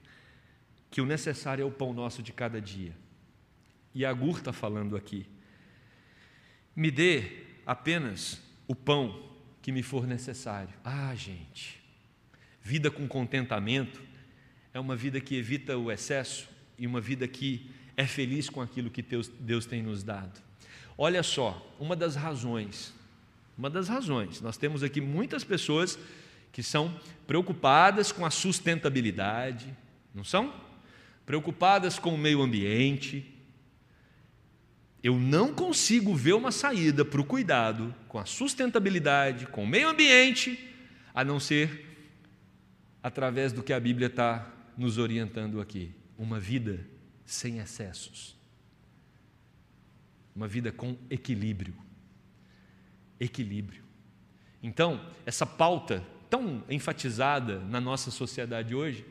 que 0.92 1.00
o 1.00 1.04
necessário 1.04 1.62
é 1.62 1.64
o 1.64 1.72
pão 1.72 1.92
nosso 1.92 2.22
de 2.22 2.32
cada 2.32 2.60
dia. 2.60 2.92
E 3.92 4.04
Agur 4.04 4.38
está 4.38 4.52
falando 4.52 4.94
aqui. 4.94 5.26
Me 6.76 6.88
dê 6.88 7.42
apenas 7.66 8.40
o 8.68 8.76
pão 8.76 9.28
que 9.60 9.72
me 9.72 9.82
for 9.82 10.06
necessário. 10.06 10.72
Ah, 10.84 11.12
gente, 11.16 11.82
vida 12.62 12.92
com 12.92 13.08
contentamento 13.08 14.00
é 14.72 14.78
uma 14.78 14.94
vida 14.94 15.20
que 15.20 15.34
evita 15.34 15.76
o 15.76 15.90
excesso 15.90 16.48
e 16.78 16.86
uma 16.86 17.00
vida 17.00 17.26
que 17.26 17.72
é 17.96 18.06
feliz 18.06 18.48
com 18.48 18.62
aquilo 18.62 18.88
que 18.88 19.02
Deus, 19.02 19.26
Deus 19.26 19.66
tem 19.66 19.82
nos 19.82 20.04
dado. 20.04 20.40
Olha 20.96 21.24
só, 21.24 21.74
uma 21.80 21.96
das 21.96 22.14
razões, 22.14 22.94
uma 23.58 23.68
das 23.68 23.88
razões, 23.88 24.40
nós 24.40 24.56
temos 24.56 24.84
aqui 24.84 25.00
muitas 25.00 25.42
pessoas 25.42 25.98
que 26.58 26.62
são 26.64 26.92
preocupadas 27.24 28.10
com 28.10 28.26
a 28.26 28.32
sustentabilidade, 28.32 29.72
não 30.12 30.24
são? 30.24 30.52
Preocupadas 31.24 32.00
com 32.00 32.12
o 32.12 32.18
meio 32.18 32.42
ambiente, 32.42 33.32
eu 35.00 35.16
não 35.16 35.54
consigo 35.54 36.16
ver 36.16 36.32
uma 36.32 36.50
saída 36.50 37.04
para 37.04 37.20
o 37.20 37.24
cuidado 37.24 37.94
com 38.08 38.18
a 38.18 38.24
sustentabilidade, 38.24 39.46
com 39.46 39.62
o 39.62 39.66
meio 39.68 39.88
ambiente, 39.88 40.74
a 41.14 41.24
não 41.24 41.38
ser 41.38 41.96
através 43.00 43.52
do 43.52 43.62
que 43.62 43.72
a 43.72 43.78
Bíblia 43.78 44.08
está 44.08 44.52
nos 44.76 44.98
orientando 44.98 45.60
aqui: 45.60 45.94
uma 46.18 46.40
vida 46.40 46.84
sem 47.24 47.60
excessos, 47.60 48.36
uma 50.34 50.48
vida 50.48 50.72
com 50.72 50.96
equilíbrio. 51.08 51.76
Equilíbrio. 53.20 53.84
Então, 54.60 55.00
essa 55.24 55.46
pauta 55.46 56.04
tão 56.28 56.62
enfatizada 56.68 57.60
na 57.60 57.80
nossa 57.80 58.10
sociedade 58.10 58.74
hoje, 58.74 59.04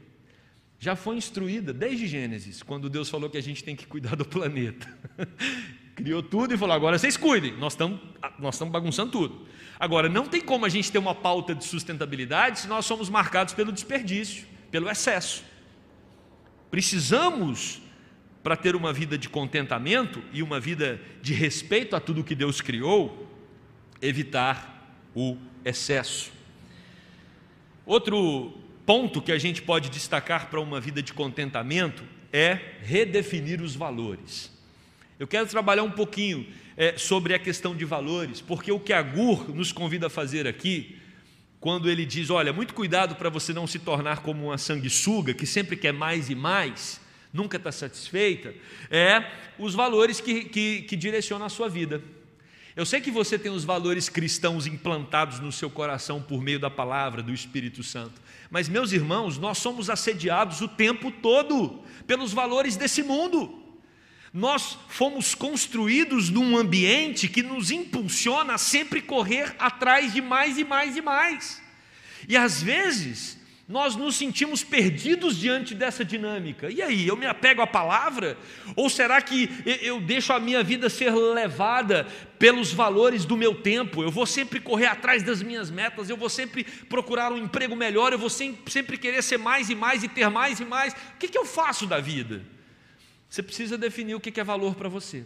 já 0.80 0.96
foi 0.96 1.18
instruída 1.18 1.74
desde 1.74 2.08
Gênesis, 2.08 2.62
quando 2.62 2.90
Deus 2.90 3.10
falou 3.10 3.30
que 3.30 3.38
a 3.38 3.42
gente 3.42 3.64
tem 3.64 3.76
que 3.76 3.88
cuidar 3.88 4.16
do 4.16 4.26
planeta. 4.26 4.88
Criou 5.96 6.22
tudo 6.22 6.54
e 6.54 6.58
falou: 6.58 6.76
agora 6.76 7.00
vocês 7.00 7.18
cuidem, 7.18 7.58
nós 7.58 7.74
estamos 7.74 8.00
nós 8.38 8.60
bagunçando 8.62 9.12
tudo. 9.12 9.48
Agora, 9.80 10.08
não 10.08 10.28
tem 10.28 10.42
como 10.42 10.66
a 10.66 10.70
gente 10.70 10.92
ter 10.92 10.98
uma 10.98 11.14
pauta 11.14 11.54
de 11.54 11.64
sustentabilidade 11.64 12.60
se 12.60 12.68
nós 12.68 12.86
somos 12.86 13.10
marcados 13.10 13.54
pelo 13.54 13.72
desperdício, 13.72 14.46
pelo 14.72 14.90
excesso. 14.90 15.44
Precisamos, 16.70 17.82
para 18.44 18.56
ter 18.56 18.76
uma 18.76 18.94
vida 18.94 19.18
de 19.18 19.30
contentamento 19.30 20.22
e 20.32 20.42
uma 20.42 20.60
vida 20.60 21.02
de 21.22 21.34
respeito 21.34 21.96
a 21.96 22.00
tudo 22.00 22.24
que 22.24 22.36
Deus 22.36 22.62
criou, 22.62 23.28
evitar 24.02 24.94
o 25.16 25.38
excesso. 25.66 26.37
Outro 27.88 28.52
ponto 28.86 29.22
que 29.22 29.32
a 29.32 29.38
gente 29.38 29.62
pode 29.62 29.90
destacar 29.90 30.50
para 30.50 30.60
uma 30.60 30.78
vida 30.82 31.02
de 31.02 31.14
contentamento 31.14 32.04
é 32.34 32.60
redefinir 32.82 33.62
os 33.62 33.78
valores. 33.78 34.52
Eu 35.18 35.26
quero 35.26 35.48
trabalhar 35.48 35.84
um 35.84 35.92
pouquinho 35.92 36.46
é, 36.76 36.98
sobre 36.98 37.34
a 37.34 37.40
questão 37.40 37.74
de 37.74 37.86
valores, 37.86 38.42
porque 38.42 38.74
o 38.74 38.80
que 38.80 38.92
a 38.92 39.02
Gur 39.02 39.56
nos 39.56 39.72
convida 39.72 40.08
a 40.08 40.10
fazer 40.10 40.46
aqui, 40.46 40.98
quando 41.62 41.90
ele 41.90 42.06
diz: 42.06 42.30
olha, 42.30 42.52
muito 42.52 42.74
cuidado 42.74 43.16
para 43.16 43.30
você 43.30 43.54
não 43.54 43.66
se 43.66 43.80
tornar 43.80 44.20
como 44.20 44.48
uma 44.48 44.58
sanguessuga 44.58 45.34
que 45.34 45.46
sempre 45.46 45.78
quer 45.78 45.94
mais 45.94 46.30
e 46.30 46.36
mais, 46.36 47.00
nunca 47.32 47.56
está 47.56 47.72
satisfeita, 47.72 48.54
é 48.92 49.32
os 49.58 49.74
valores 49.74 50.20
que, 50.20 50.44
que, 50.44 50.82
que 50.82 50.96
direcionam 50.98 51.46
a 51.46 51.50
sua 51.50 51.70
vida. 51.70 52.04
Eu 52.78 52.86
sei 52.86 53.02
que 53.02 53.10
você 53.10 53.40
tem 53.40 53.52
os 53.52 53.64
valores 53.64 54.08
cristãos 54.08 54.68
implantados 54.68 55.40
no 55.40 55.52
seu 55.52 55.68
coração 55.68 56.22
por 56.22 56.44
meio 56.44 56.60
da 56.60 56.70
palavra 56.70 57.24
do 57.24 57.34
Espírito 57.34 57.82
Santo, 57.82 58.22
mas, 58.52 58.70
meus 58.70 58.92
irmãos, 58.92 59.40
nós 59.40 59.58
somos 59.58 59.90
assediados 59.90 60.62
o 60.62 60.68
tempo 60.68 61.10
todo 61.10 61.82
pelos 62.06 62.34
valores 62.34 62.78
desse 62.78 63.02
mundo. 63.02 63.64
Nós 64.32 64.78
fomos 64.90 65.34
construídos 65.34 66.30
num 66.30 66.56
ambiente 66.56 67.28
que 67.28 67.42
nos 67.42 67.72
impulsiona 67.72 68.54
a 68.54 68.58
sempre 68.60 69.02
correr 69.02 69.56
atrás 69.58 70.14
de 70.14 70.22
mais 70.22 70.60
e 70.60 70.64
mais 70.64 70.96
e 70.96 71.02
mais. 71.02 71.60
E 72.28 72.38
às 72.38 72.62
vezes, 72.62 73.37
nós 73.68 73.98
nos 73.98 74.16
sentimos 74.16 74.64
perdidos 74.64 75.36
diante 75.36 75.76
dessa 75.76 76.06
dinâmica. 76.06 76.72
E 76.72 76.82
aí, 76.82 77.06
eu 77.06 77.18
me 77.18 77.26
apego 77.26 77.62
à 77.62 77.68
palavra? 77.68 78.38
Ou 78.78 78.90
será 78.90 79.22
que 79.22 79.50
eu 79.82 80.00
deixo 80.00 80.32
a 80.32 80.40
minha 80.40 80.64
vida 80.64 80.90
ser 80.90 81.14
levada 81.14 82.08
pelos 82.40 82.72
valores 82.72 83.26
do 83.26 83.36
meu 83.36 83.56
tempo? 83.56 84.02
Eu 84.02 84.10
vou 84.10 84.26
sempre 84.26 84.62
correr 84.62 84.86
atrás 84.86 85.22
das 85.22 85.44
minhas 85.44 85.70
metas, 85.70 86.10
eu 86.10 86.16
vou 86.16 86.30
sempre 86.30 86.64
procurar 86.64 87.30
um 87.30 87.38
emprego 87.38 87.76
melhor, 87.76 88.14
eu 88.14 88.20
vou 88.20 88.30
sempre 88.30 88.98
querer 88.98 89.22
ser 89.22 89.38
mais 89.38 89.70
e 89.70 89.76
mais 89.76 90.02
e 90.02 90.08
ter 90.08 90.30
mais 90.30 90.62
e 90.62 90.66
mais. 90.66 90.94
O 90.94 91.18
que, 91.20 91.38
eu 91.38 91.46
faço 91.46 91.86
da 91.86 92.00
vida? 92.00 92.42
Você 93.30 93.44
precisa 93.44 93.78
definir 93.78 94.16
o 94.16 94.20
que 94.22 94.40
é 94.40 94.44
valor 94.46 94.76
para 94.76 94.88
você. 94.88 95.26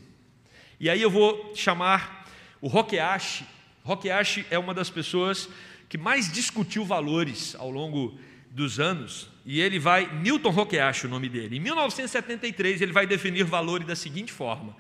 E 0.79 0.89
aí 0.89 0.99
eu 0.99 1.11
vou 1.11 1.53
chamar 1.55 2.27
o 2.59 2.67
Rokeashi. 2.67 3.45
Rokeashi 3.83 4.47
é 4.49 4.57
uma 4.57 4.73
das 4.73 4.89
pessoas 4.89 5.47
que 5.87 5.97
mais 5.97 6.31
discutiu 6.31 6.83
valores 6.83 7.53
ao 7.53 7.69
longo 7.69 8.17
dos 8.51 8.79
anos, 8.79 9.29
e 9.45 9.61
ele 9.61 9.79
vai, 9.79 10.13
Newton 10.21 10.49
Roqueache, 10.49 11.07
o 11.07 11.09
nome 11.09 11.29
dele, 11.29 11.55
em 11.55 11.59
1973 11.59 12.81
ele 12.81 12.91
vai 12.91 13.07
definir 13.07 13.43
valores 13.45 13.87
da 13.87 13.95
seguinte 13.95 14.31
forma: 14.31 14.75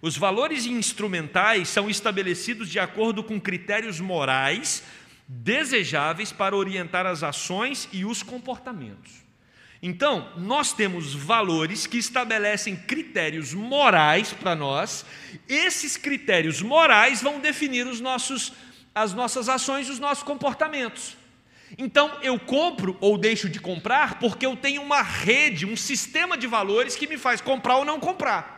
os 0.00 0.16
valores 0.16 0.64
instrumentais 0.64 1.68
são 1.68 1.90
estabelecidos 1.90 2.70
de 2.70 2.78
acordo 2.78 3.24
com 3.24 3.40
critérios 3.40 4.00
morais 4.00 4.84
desejáveis 5.28 6.30
para 6.30 6.56
orientar 6.56 7.04
as 7.04 7.24
ações 7.24 7.88
e 7.92 8.04
os 8.04 8.22
comportamentos. 8.22 9.26
Então, 9.82 10.32
nós 10.36 10.72
temos 10.72 11.12
valores 11.12 11.86
que 11.86 11.98
estabelecem 11.98 12.76
critérios 12.76 13.52
morais 13.52 14.32
para 14.32 14.54
nós, 14.54 15.04
esses 15.48 15.96
critérios 15.96 16.62
morais 16.62 17.22
vão 17.22 17.40
definir 17.40 17.86
os 17.86 18.00
nossos, 18.00 18.52
as 18.94 19.12
nossas 19.12 19.48
ações 19.48 19.88
e 19.88 19.90
os 19.90 19.98
nossos 19.98 20.22
comportamentos. 20.22 21.15
Então 21.76 22.18
eu 22.22 22.38
compro 22.38 22.96
ou 23.00 23.18
deixo 23.18 23.48
de 23.48 23.58
comprar 23.58 24.18
porque 24.18 24.46
eu 24.46 24.56
tenho 24.56 24.82
uma 24.82 25.02
rede, 25.02 25.66
um 25.66 25.76
sistema 25.76 26.36
de 26.36 26.46
valores 26.46 26.94
que 26.94 27.06
me 27.06 27.18
faz 27.18 27.40
comprar 27.40 27.76
ou 27.76 27.84
não 27.84 27.98
comprar. 27.98 28.54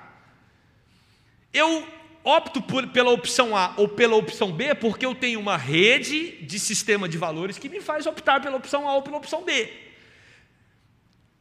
Eu 1.52 1.86
opto 2.22 2.60
por, 2.60 2.86
pela 2.88 3.10
opção 3.10 3.56
A 3.56 3.72
ou 3.76 3.88
pela 3.88 4.16
opção 4.16 4.52
B 4.52 4.74
porque 4.74 5.06
eu 5.06 5.14
tenho 5.14 5.40
uma 5.40 5.56
rede 5.56 6.32
de 6.42 6.58
sistema 6.58 7.08
de 7.08 7.16
valores 7.16 7.58
que 7.58 7.68
me 7.68 7.80
faz 7.80 8.06
optar 8.06 8.40
pela 8.40 8.56
opção 8.56 8.86
A 8.86 8.94
ou 8.94 9.02
pela 9.02 9.16
opção 9.16 9.42
B. 9.42 9.72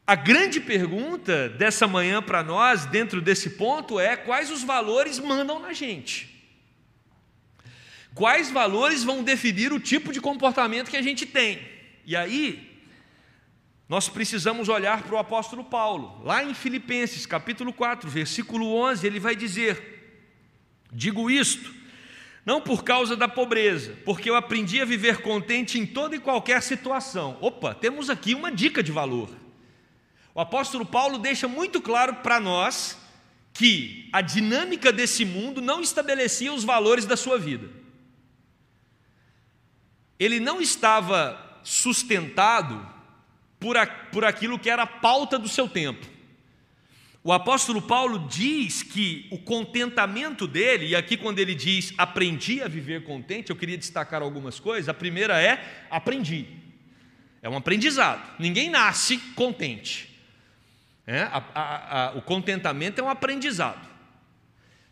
A 0.06 0.14
grande 0.14 0.58
pergunta 0.58 1.50
dessa 1.50 1.86
manhã 1.86 2.22
para 2.22 2.42
nós, 2.42 2.86
dentro 2.86 3.20
desse 3.20 3.50
ponto, 3.50 4.00
é 4.00 4.16
quais 4.16 4.50
os 4.50 4.64
valores 4.64 5.18
mandam 5.18 5.58
na 5.58 5.74
gente? 5.74 6.37
Quais 8.18 8.50
valores 8.50 9.04
vão 9.04 9.22
definir 9.22 9.72
o 9.72 9.78
tipo 9.78 10.12
de 10.12 10.20
comportamento 10.20 10.90
que 10.90 10.96
a 10.96 11.02
gente 11.02 11.24
tem? 11.24 11.60
E 12.04 12.16
aí, 12.16 12.82
nós 13.88 14.08
precisamos 14.08 14.68
olhar 14.68 15.04
para 15.04 15.14
o 15.14 15.18
apóstolo 15.18 15.62
Paulo, 15.62 16.20
lá 16.24 16.42
em 16.42 16.52
Filipenses, 16.52 17.24
capítulo 17.26 17.72
4, 17.72 18.10
versículo 18.10 18.74
11, 18.74 19.06
ele 19.06 19.20
vai 19.20 19.36
dizer: 19.36 20.26
Digo 20.92 21.30
isto, 21.30 21.72
não 22.44 22.60
por 22.60 22.82
causa 22.82 23.14
da 23.14 23.28
pobreza, 23.28 23.96
porque 24.04 24.28
eu 24.28 24.34
aprendi 24.34 24.80
a 24.80 24.84
viver 24.84 25.22
contente 25.22 25.78
em 25.78 25.86
toda 25.86 26.16
e 26.16 26.18
qualquer 26.18 26.60
situação. 26.60 27.38
Opa, 27.40 27.72
temos 27.72 28.10
aqui 28.10 28.34
uma 28.34 28.50
dica 28.50 28.82
de 28.82 28.90
valor. 28.90 29.30
O 30.34 30.40
apóstolo 30.40 30.84
Paulo 30.84 31.18
deixa 31.18 31.46
muito 31.46 31.80
claro 31.80 32.16
para 32.16 32.40
nós 32.40 32.98
que 33.52 34.08
a 34.12 34.20
dinâmica 34.20 34.90
desse 34.90 35.24
mundo 35.24 35.62
não 35.62 35.80
estabelecia 35.80 36.52
os 36.52 36.64
valores 36.64 37.06
da 37.06 37.16
sua 37.16 37.38
vida. 37.38 37.78
Ele 40.18 40.40
não 40.40 40.60
estava 40.60 41.60
sustentado 41.62 42.86
por, 43.58 43.76
a, 43.76 43.86
por 43.86 44.24
aquilo 44.24 44.58
que 44.58 44.70
era 44.70 44.82
a 44.82 44.86
pauta 44.86 45.38
do 45.38 45.48
seu 45.48 45.68
tempo. 45.68 46.06
O 47.22 47.32
apóstolo 47.32 47.82
Paulo 47.82 48.26
diz 48.28 48.82
que 48.82 49.26
o 49.30 49.38
contentamento 49.38 50.46
dele, 50.46 50.86
e 50.86 50.96
aqui 50.96 51.16
quando 51.16 51.38
ele 51.40 51.54
diz 51.54 51.92
aprendi 51.98 52.62
a 52.62 52.68
viver 52.68 53.04
contente, 53.04 53.50
eu 53.50 53.56
queria 53.56 53.76
destacar 53.76 54.22
algumas 54.22 54.58
coisas. 54.58 54.88
A 54.88 54.94
primeira 54.94 55.40
é 55.40 55.86
aprendi. 55.90 56.46
É 57.42 57.48
um 57.48 57.56
aprendizado. 57.56 58.36
Ninguém 58.38 58.70
nasce 58.70 59.18
contente. 59.34 60.08
É, 61.06 61.22
a, 61.22 61.42
a, 61.54 62.04
a, 62.06 62.12
o 62.16 62.22
contentamento 62.22 63.00
é 63.00 63.04
um 63.04 63.08
aprendizado. 63.08 63.88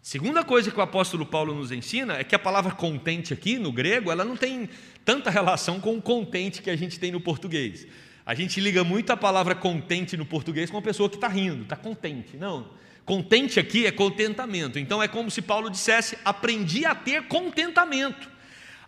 Segunda 0.02 0.44
coisa 0.44 0.70
que 0.70 0.78
o 0.78 0.82
apóstolo 0.82 1.26
Paulo 1.26 1.54
nos 1.54 1.72
ensina 1.72 2.16
é 2.16 2.24
que 2.24 2.34
a 2.34 2.38
palavra 2.38 2.72
contente 2.72 3.32
aqui 3.32 3.58
no 3.58 3.72
grego, 3.72 4.10
ela 4.10 4.24
não 4.24 4.36
tem 4.36 4.68
tanta 5.06 5.30
relação 5.30 5.80
com 5.80 5.96
o 5.96 6.02
contente 6.02 6.60
que 6.60 6.68
a 6.68 6.76
gente 6.76 7.00
tem 7.00 7.10
no 7.10 7.20
português. 7.20 7.86
A 8.26 8.34
gente 8.34 8.60
liga 8.60 8.84
muito 8.84 9.10
a 9.10 9.16
palavra 9.16 9.54
contente 9.54 10.18
no 10.18 10.26
português 10.26 10.68
com 10.68 10.76
uma 10.76 10.82
pessoa 10.82 11.08
que 11.08 11.14
está 11.14 11.28
rindo, 11.28 11.62
está 11.62 11.76
contente. 11.76 12.36
Não. 12.36 12.68
Contente 13.06 13.58
aqui 13.58 13.86
é 13.86 13.90
contentamento. 13.90 14.78
Então 14.78 15.02
é 15.02 15.08
como 15.08 15.30
se 15.30 15.40
Paulo 15.40 15.70
dissesse: 15.70 16.18
aprendi 16.22 16.84
a 16.84 16.94
ter 16.94 17.22
contentamento, 17.28 18.28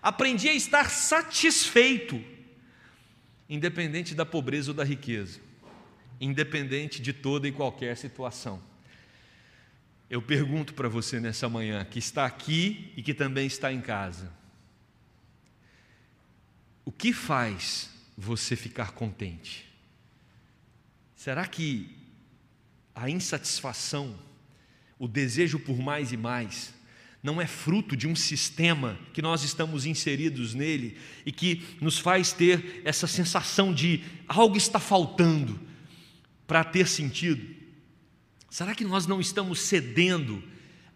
aprendi 0.03 0.51
a 0.51 0.55
estar 0.55 0.91
satisfeito, 0.91 2.23
independente 3.49 4.15
da 4.15 4.27
pobreza 4.27 4.73
ou 4.73 4.75
da 4.77 4.85
riqueza 4.85 5.49
independente 6.21 7.01
de 7.01 7.13
toda 7.13 7.47
e 7.49 7.53
qualquer 7.53 7.97
situação. 7.97 8.63
Eu 10.11 10.23
pergunto 10.23 10.75
para 10.75 10.89
você 10.89 11.21
nessa 11.21 11.49
manhã, 11.49 11.85
que 11.85 11.99
está 11.99 12.25
aqui 12.25 12.93
e 12.97 13.03
que 13.03 13.13
também 13.13 13.47
está 13.47 13.73
em 13.73 13.81
casa: 13.81 14.33
o 16.89 16.91
que 16.91 17.13
faz 17.13 17.91
você 18.17 18.57
ficar 18.57 18.93
contente? 18.93 19.67
Será 21.15 21.47
que 21.47 21.95
a 22.95 23.11
insatisfação, 23.11 24.19
o 24.99 25.07
desejo 25.07 25.59
por 25.59 25.79
mais 25.79 26.13
e 26.13 26.17
mais, 26.17 26.73
não 27.23 27.43
é 27.43 27.47
fruto 27.47 27.95
de 27.95 28.09
um 28.09 28.17
sistema 28.17 28.99
que 29.13 29.21
nós 29.21 29.43
estamos 29.43 29.85
inseridos 29.85 30.55
nele 30.55 30.97
e 31.27 31.31
que 31.31 31.63
nos 31.79 31.99
faz 31.99 32.33
ter 32.33 32.81
essa 32.87 33.07
sensação 33.07 33.75
de 33.75 34.03
algo 34.27 34.57
está 34.57 34.81
faltando, 34.81 35.61
para 36.47 36.65
ter 36.65 36.89
sentido? 36.89 37.55
Será 38.49 38.75
que 38.75 38.85
nós 38.85 39.07
não 39.07 39.21
estamos 39.21 39.61
cedendo 39.61 40.43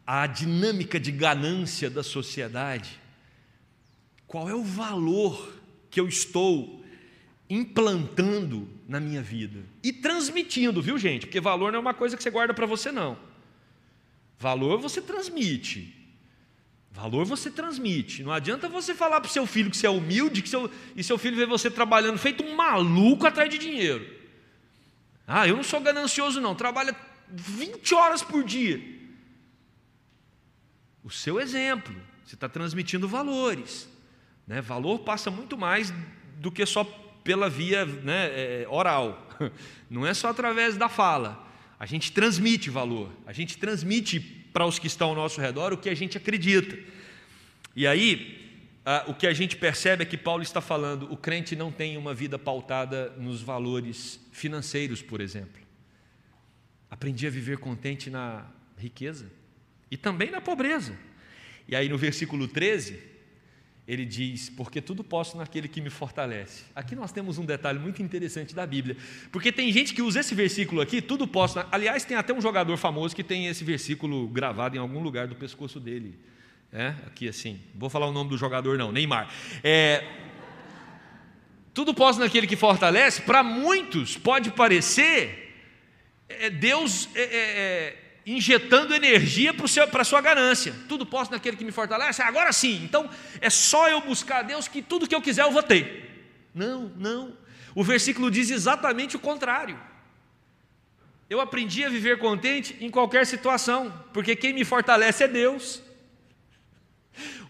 à 0.07 0.26
dinâmica 0.26 0.98
de 0.98 1.12
ganância 1.12 1.90
da 1.90 2.02
sociedade? 2.02 2.98
Qual 4.26 4.48
é 4.48 4.55
o 4.55 4.64
valor 4.64 5.61
que 5.92 6.00
eu 6.00 6.09
estou 6.09 6.83
implantando 7.48 8.66
na 8.88 8.98
minha 8.98 9.20
vida 9.20 9.62
e 9.85 9.92
transmitindo, 9.92 10.81
viu, 10.81 10.96
gente? 10.96 11.26
Porque 11.26 11.38
valor 11.38 11.70
não 11.70 11.76
é 11.76 11.81
uma 11.81 11.92
coisa 11.92 12.16
que 12.16 12.22
você 12.22 12.31
guarda 12.31 12.55
para 12.55 12.64
você, 12.64 12.90
não. 12.90 13.16
Valor 14.38 14.78
você 14.78 15.02
transmite. 15.02 15.94
Valor 16.90 17.26
você 17.26 17.50
transmite. 17.50 18.22
Não 18.22 18.33
adianta 18.33 18.70
você 18.70 18.94
falar 18.94 19.20
para 19.20 19.28
o 19.28 19.33
seu 19.33 19.46
filho 19.46 19.70
que 19.70 19.76
você 19.76 19.87
é 19.87 19.90
humilde 19.90 20.40
que 20.40 20.48
seu, 20.48 20.70
e 20.96 21.05
seu 21.05 21.18
filho 21.18 21.37
vê 21.37 21.44
você 21.44 21.70
trabalhando 21.70 22.18
feito 22.18 22.42
um 22.42 22.57
maluco 22.57 23.26
atrás 23.26 23.50
de 23.50 23.59
dinheiro. 23.59 24.09
Ah, 25.26 25.46
eu 25.46 25.55
não 25.55 25.62
sou 25.62 25.81
ganancioso, 25.81 26.40
não, 26.40 26.55
trabalha 26.55 26.96
20 27.28 27.94
horas 27.94 28.22
por 28.22 28.42
dia. 28.42 28.83
O 31.05 31.11
seu 31.11 31.38
exemplo, 31.38 31.94
você 32.24 32.35
está 32.35 32.48
transmitindo 32.48 33.07
valores. 33.07 33.91
Né? 34.46 34.61
Valor 34.61 35.00
passa 35.00 35.31
muito 35.31 35.57
mais 35.57 35.92
do 36.38 36.50
que 36.50 36.64
só 36.66 36.85
pela 37.24 37.48
via 37.48 37.85
né, 37.85 38.26
é, 38.33 38.66
oral, 38.68 39.28
não 39.88 40.07
é 40.07 40.12
só 40.12 40.28
através 40.28 40.76
da 40.76 40.88
fala. 40.88 41.48
A 41.78 41.87
gente 41.87 42.12
transmite 42.12 42.70
valor, 42.70 43.12
a 43.26 43.33
gente 43.33 43.59
transmite 43.59 44.20
para 44.52 44.66
os 44.66 44.78
que 44.78 44.87
estão 44.87 45.11
ao 45.11 45.14
nosso 45.14 45.40
redor 45.40 45.72
o 45.72 45.78
que 45.78 45.88
a 45.88 45.94
gente 45.94 46.16
acredita. 46.16 46.78
E 47.74 47.87
aí, 47.87 48.40
o 49.07 49.14
que 49.14 49.26
a 49.26 49.33
gente 49.33 49.57
percebe 49.57 50.02
é 50.02 50.07
que 50.07 50.16
Paulo 50.16 50.42
está 50.42 50.61
falando: 50.61 51.11
o 51.12 51.16
crente 51.16 51.57
não 51.57 51.72
tem 51.72 51.96
uma 51.96 52.12
vida 52.14 52.38
pautada 52.38 53.11
nos 53.16 53.40
valores 53.40 54.20
financeiros, 54.31 55.00
por 55.02 55.20
exemplo. 55.20 55.62
Aprendi 56.90 57.26
a 57.26 57.31
viver 57.31 57.59
contente 57.59 58.11
na 58.11 58.46
riqueza 58.76 59.31
e 59.90 59.96
também 59.96 60.31
na 60.31 60.40
pobreza. 60.40 60.96
E 61.66 61.74
aí 61.74 61.88
no 61.88 61.96
versículo 61.96 62.46
13, 62.46 63.12
ele 63.87 64.05
diz: 64.05 64.49
Porque 64.51 64.81
tudo 64.81 65.03
posso 65.03 65.37
naquele 65.37 65.68
que 65.68 65.81
me 65.81 65.90
fortalece. 65.90 66.64
Aqui 66.75 66.95
nós 66.95 67.12
temos 67.12 67.38
um 67.38 67.45
detalhe 67.45 67.79
muito 67.79 68.03
interessante 68.03 68.55
da 68.55 68.66
Bíblia, 68.66 68.97
porque 69.31 69.51
tem 69.51 69.73
gente 69.73 69.92
que 69.95 70.03
usa 70.03 70.21
esse 70.21 70.35
versículo 70.35 70.81
aqui, 70.81 71.03
tudo 71.03 71.27
posso. 71.27 71.59
Aliás, 71.71 72.05
tem 72.05 72.16
até 72.16 72.33
um 72.33 72.40
jogador 72.40 72.77
famoso 72.77 73.14
que 73.14 73.25
tem 73.25 73.47
esse 73.47 73.64
versículo 73.64 74.29
gravado 74.29 74.77
em 74.77 74.79
algum 74.79 75.01
lugar 75.01 75.27
do 75.27 75.35
pescoço 75.35 75.81
dele. 75.81 76.18
É, 76.73 76.95
aqui 77.07 77.29
assim, 77.29 77.61
vou 77.75 77.90
falar 77.90 78.07
o 78.07 78.12
nome 78.12 78.31
do 78.31 78.38
jogador 78.38 78.79
não, 78.79 78.90
Neymar. 78.90 79.31
É, 79.62 80.05
tudo 81.75 81.92
posso 81.92 82.18
naquele 82.21 82.47
que 82.47 82.57
fortalece, 82.57 83.23
para 83.23 83.42
muitos 83.42 84.16
pode 84.16 84.51
parecer 84.51 85.42
é, 86.29 86.49
Deus 86.49 87.09
é, 87.14 87.23
é, 87.23 87.27
é 87.27 88.02
injetando 88.24 88.94
energia 88.94 89.52
para 89.54 90.02
a 90.02 90.04
sua 90.04 90.20
ganância. 90.20 90.74
Tudo 90.88 91.04
posso 91.04 91.30
naquele 91.30 91.56
que 91.56 91.64
me 91.64 91.72
fortalece, 91.72 92.22
agora 92.22 92.52
sim, 92.52 92.82
então 92.85 93.08
é 93.40 93.50
só 93.50 93.88
eu 93.88 94.00
buscar 94.00 94.38
a 94.38 94.42
Deus 94.42 94.68
que 94.68 94.80
tudo 94.80 95.08
que 95.08 95.14
eu 95.14 95.22
quiser 95.22 95.42
eu 95.42 95.50
vou 95.50 95.62
ter. 95.62 96.48
Não, 96.54 96.92
não. 96.96 97.37
O 97.74 97.82
versículo 97.82 98.30
diz 98.30 98.50
exatamente 98.50 99.16
o 99.16 99.20
contrário. 99.20 99.78
Eu 101.28 101.40
aprendi 101.40 101.82
a 101.85 101.88
viver 101.88 102.18
contente 102.18 102.76
em 102.80 102.90
qualquer 102.90 103.26
situação, 103.26 103.92
porque 104.12 104.37
quem 104.37 104.52
me 104.52 104.64
fortalece 104.64 105.24
é 105.24 105.28
Deus. 105.28 105.82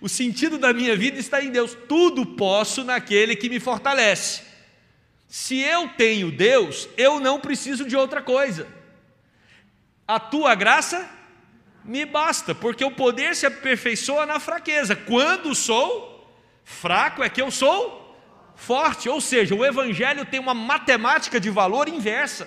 O 0.00 0.08
sentido 0.08 0.58
da 0.58 0.72
minha 0.72 0.96
vida 0.96 1.18
está 1.18 1.42
em 1.42 1.50
Deus. 1.50 1.76
Tudo 1.88 2.24
posso 2.24 2.84
naquele 2.84 3.34
que 3.34 3.48
me 3.48 3.58
fortalece. 3.58 4.42
Se 5.28 5.58
eu 5.58 5.88
tenho 5.88 6.30
Deus, 6.30 6.88
eu 6.96 7.18
não 7.18 7.40
preciso 7.40 7.84
de 7.84 7.96
outra 7.96 8.20
coisa. 8.20 8.66
A 10.12 10.20
tua 10.20 10.54
graça 10.54 11.08
me 11.82 12.04
basta, 12.04 12.54
porque 12.54 12.84
o 12.84 12.90
poder 12.90 13.34
se 13.34 13.46
aperfeiçoa 13.46 14.26
na 14.26 14.38
fraqueza. 14.38 14.94
Quando 14.94 15.54
sou 15.54 16.30
fraco, 16.62 17.22
é 17.22 17.30
que 17.30 17.40
eu 17.40 17.50
sou 17.50 18.14
forte. 18.54 19.08
Ou 19.08 19.22
seja, 19.22 19.54
o 19.54 19.64
Evangelho 19.64 20.26
tem 20.26 20.38
uma 20.38 20.52
matemática 20.52 21.40
de 21.40 21.48
valor 21.48 21.88
inversa. 21.88 22.46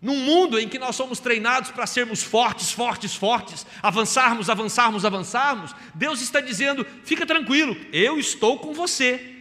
Num 0.00 0.20
mundo 0.20 0.56
em 0.56 0.68
que 0.68 0.78
nós 0.78 0.94
somos 0.94 1.18
treinados 1.18 1.72
para 1.72 1.84
sermos 1.84 2.22
fortes, 2.22 2.70
fortes, 2.70 3.16
fortes, 3.16 3.66
avançarmos, 3.82 4.48
avançarmos, 4.48 5.04
avançarmos, 5.04 5.74
Deus 5.96 6.20
está 6.20 6.40
dizendo: 6.40 6.86
fica 7.02 7.26
tranquilo, 7.26 7.76
eu 7.92 8.20
estou 8.20 8.60
com 8.60 8.72
você. 8.72 9.34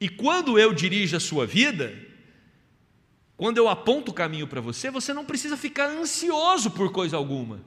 E 0.00 0.08
quando 0.08 0.58
eu 0.58 0.72
dirijo 0.72 1.18
a 1.18 1.20
sua 1.20 1.46
vida, 1.46 2.15
quando 3.36 3.58
eu 3.58 3.68
aponto 3.68 4.10
o 4.10 4.14
caminho 4.14 4.46
para 4.46 4.60
você, 4.60 4.90
você 4.90 5.12
não 5.12 5.24
precisa 5.24 5.56
ficar 5.56 5.88
ansioso 5.88 6.70
por 6.70 6.90
coisa 6.90 7.16
alguma, 7.16 7.60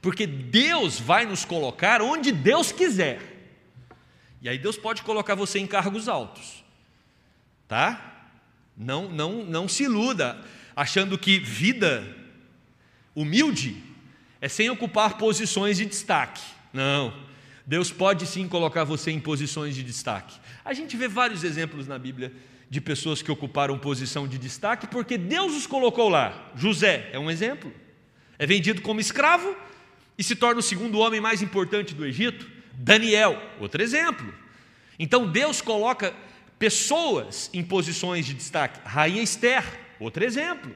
porque 0.00 0.26
Deus 0.26 0.98
vai 0.98 1.26
nos 1.26 1.44
colocar 1.44 2.00
onde 2.00 2.32
Deus 2.32 2.72
quiser. 2.72 3.36
E 4.40 4.48
aí 4.48 4.58
Deus 4.58 4.76
pode 4.76 5.02
colocar 5.02 5.34
você 5.34 5.58
em 5.58 5.66
cargos 5.66 6.08
altos, 6.08 6.64
tá? 7.66 8.30
Não, 8.76 9.08
não, 9.08 9.44
não 9.44 9.68
se 9.68 9.82
iluda 9.82 10.38
achando 10.74 11.18
que 11.18 11.40
vida 11.40 12.16
humilde 13.14 13.82
é 14.40 14.48
sem 14.48 14.70
ocupar 14.70 15.18
posições 15.18 15.76
de 15.76 15.84
destaque. 15.84 16.40
Não. 16.72 17.12
Deus 17.66 17.90
pode 17.90 18.24
sim 18.26 18.48
colocar 18.48 18.84
você 18.84 19.10
em 19.10 19.18
posições 19.18 19.74
de 19.74 19.82
destaque. 19.82 20.38
A 20.64 20.72
gente 20.72 20.96
vê 20.96 21.08
vários 21.08 21.42
exemplos 21.42 21.88
na 21.88 21.98
Bíblia 21.98 22.32
de 22.70 22.80
pessoas 22.80 23.22
que 23.22 23.30
ocuparam 23.30 23.78
posição 23.78 24.28
de 24.28 24.38
destaque, 24.38 24.86
porque 24.86 25.16
Deus 25.16 25.54
os 25.54 25.66
colocou 25.66 26.08
lá. 26.08 26.52
José 26.54 27.08
é 27.12 27.18
um 27.18 27.30
exemplo. 27.30 27.72
É 28.38 28.46
vendido 28.46 28.82
como 28.82 29.00
escravo 29.00 29.56
e 30.16 30.22
se 30.22 30.36
torna 30.36 30.60
o 30.60 30.62
segundo 30.62 30.98
homem 30.98 31.20
mais 31.20 31.42
importante 31.42 31.94
do 31.94 32.04
Egito. 32.04 32.48
Daniel, 32.74 33.40
outro 33.58 33.82
exemplo. 33.82 34.32
Então 34.98 35.26
Deus 35.30 35.60
coloca 35.60 36.14
pessoas 36.58 37.48
em 37.52 37.62
posições 37.62 38.26
de 38.26 38.34
destaque. 38.34 38.80
Rainha 38.84 39.22
Esther, 39.22 39.64
outro 39.98 40.24
exemplo. 40.24 40.74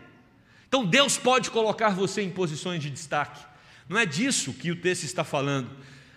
Então 0.68 0.86
Deus 0.86 1.18
pode 1.18 1.50
colocar 1.50 1.90
você 1.90 2.22
em 2.22 2.30
posições 2.30 2.82
de 2.82 2.88
destaque. 2.88 3.44
Não 3.88 3.98
é 3.98 4.06
disso 4.06 4.54
que 4.54 4.70
o 4.70 4.76
texto 4.76 5.04
está 5.04 5.22
falando. 5.22 5.70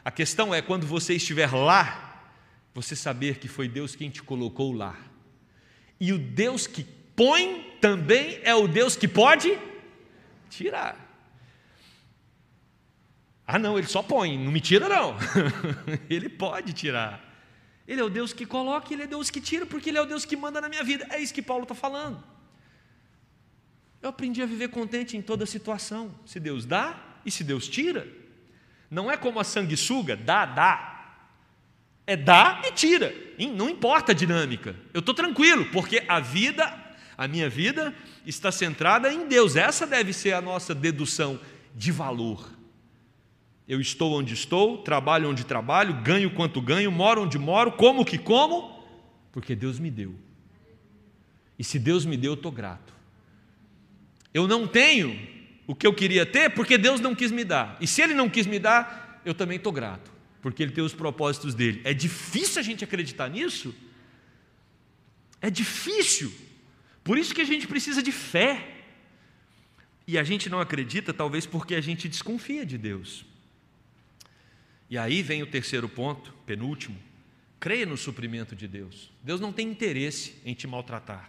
A 0.04 0.12
questão 0.12 0.54
é 0.54 0.62
quando 0.62 0.88
você 0.88 1.16
estiver 1.16 1.52
lá, 1.52 2.24
você 2.74 2.96
saber 2.96 3.38
que 3.38 3.48
foi 3.48 3.68
Deus 3.68 3.96
quem 3.96 4.10
te 4.10 4.24
colocou 4.24 4.72
lá. 4.72 4.96
E 6.00 6.12
o 6.12 6.18
Deus 6.18 6.68
que 6.68 6.84
põe 7.16 7.78
também 7.80 8.40
é 8.44 8.54
o 8.54 8.68
Deus 8.68 8.96
que 8.96 9.08
pode 9.08 9.58
tirar. 10.50 11.06
Ah, 13.48 13.60
não, 13.60 13.78
ele 13.78 13.88
só 13.88 14.02
põe, 14.02 14.38
não 14.38 14.52
me 14.52 14.60
tira, 14.60 14.90
não. 14.90 15.16
ele 16.10 16.30
pode 16.30 16.74
tirar. 16.74 17.24
Ele 17.88 18.02
é 18.02 18.04
o 18.04 18.10
Deus 18.10 18.34
que 18.34 18.46
coloca, 18.46 18.92
ele 18.92 19.04
é 19.04 19.08
Deus 19.08 19.30
que 19.30 19.40
tira, 19.40 19.66
porque 19.66 19.90
ele 19.90 19.98
é 19.98 20.02
o 20.02 20.06
Deus 20.06 20.26
que 20.26 20.36
manda 20.36 20.60
na 20.60 20.68
minha 20.68 20.84
vida. 20.84 21.06
É 21.12 21.22
isso 21.22 21.34
que 21.34 21.42
Paulo 21.42 21.64
está 21.64 21.76
falando. 21.76 22.24
Eu 24.02 24.10
aprendi 24.10 24.42
a 24.42 24.46
viver 24.46 24.70
contente 24.70 25.16
em 25.16 25.22
toda 25.22 25.46
situação. 25.46 26.14
Se 26.26 26.40
Deus 26.40 26.66
dá 26.66 27.00
e 27.26 27.32
se 27.32 27.44
Deus 27.44 27.68
tira. 27.68 28.08
Não 28.90 29.12
é 29.12 29.18
como 29.18 29.40
a 29.40 29.44
sanguessuga, 29.44 30.16
dá, 30.16 30.46
dá. 30.46 30.95
É 32.08 32.16
dá 32.16 32.62
e 32.66 32.72
tira. 32.72 33.14
Não 33.56 33.70
importa 33.70 34.12
a 34.12 34.16
dinâmica. 34.16 34.76
Eu 34.94 35.00
estou 35.00 35.14
tranquilo, 35.14 35.66
porque 35.66 36.04
a 36.08 36.20
vida, 36.20 36.74
a 37.18 37.28
minha 37.28 37.50
vida, 37.50 37.94
está 38.26 38.52
centrada 38.52 39.12
em 39.12 39.28
Deus. 39.28 39.56
Essa 39.56 39.86
deve 39.86 40.14
ser 40.14 40.34
a 40.34 40.42
nossa 40.42 40.74
dedução 40.74 41.40
de 41.76 41.92
valor. 41.92 42.50
Eu 43.68 43.82
estou 43.82 44.14
onde 44.14 44.34
estou, 44.34 44.78
trabalho 44.80 45.30
onde 45.30 45.44
trabalho, 45.44 46.02
ganho 46.04 46.30
quanto 46.30 46.62
ganho, 46.62 46.92
moro 46.92 47.24
onde 47.24 47.40
moro, 47.40 47.72
como 47.72 48.06
que 48.06 48.18
como, 48.18 48.84
porque 49.32 49.56
Deus 49.56 49.80
me 49.80 49.90
deu. 49.90 50.16
E 51.58 51.64
se 51.64 51.80
Deus 51.80 52.06
me 52.06 52.16
deu, 52.16 52.34
eu 52.34 52.36
estou 52.36 52.52
grato. 52.52 52.94
Eu 54.34 54.48
não 54.48 54.68
tenho 54.68 55.18
o 55.66 55.74
que 55.74 55.88
eu 55.88 55.94
queria 55.94 56.26
ter 56.26 56.52
porque 56.52 56.78
Deus 56.78 57.00
não 57.02 57.16
quis 57.16 57.32
me 57.32 57.44
dar. 57.44 57.78
E 57.82 57.88
se 57.88 58.02
Ele 58.02 58.14
não 58.14 58.30
quis 58.30 58.46
me 58.46 58.60
dar, 58.60 59.22
eu 59.26 59.34
também 59.34 59.58
estou 59.58 59.74
grato, 59.74 60.12
porque 60.46 60.62
Ele 60.62 60.72
tem 60.72 60.84
os 60.84 60.94
propósitos 60.94 61.56
dele. 61.56 61.82
É 61.84 61.92
difícil 61.92 62.60
a 62.60 62.64
gente 62.64 62.84
acreditar 62.84 63.28
nisso? 63.28 63.74
É 65.42 65.50
difícil. 65.50 66.32
Por 67.04 67.18
isso 67.18 67.34
que 67.34 67.42
a 67.42 67.46
gente 67.46 67.66
precisa 67.66 68.04
de 68.04 68.12
fé. 68.12 68.84
E 70.06 70.20
a 70.20 70.24
gente 70.24 70.48
não 70.48 70.60
acredita, 70.60 71.12
talvez 71.12 71.48
porque 71.48 71.74
a 71.74 71.82
gente 71.82 72.08
desconfia 72.08 72.64
de 72.64 72.78
Deus. 72.78 73.26
E 74.88 75.00
aí 75.00 75.24
vem 75.24 75.42
o 75.42 75.48
terceiro 75.48 75.90
ponto, 75.90 76.32
penúltimo. 76.46 77.00
Creia 77.60 77.88
no 77.88 77.98
suprimento 77.98 78.56
de 78.56 78.68
Deus. 78.68 79.12
Deus 79.24 79.42
não 79.42 79.52
tem 79.52 79.68
interesse 79.68 80.36
em 80.46 80.54
te 80.54 80.68
maltratar. 80.68 81.28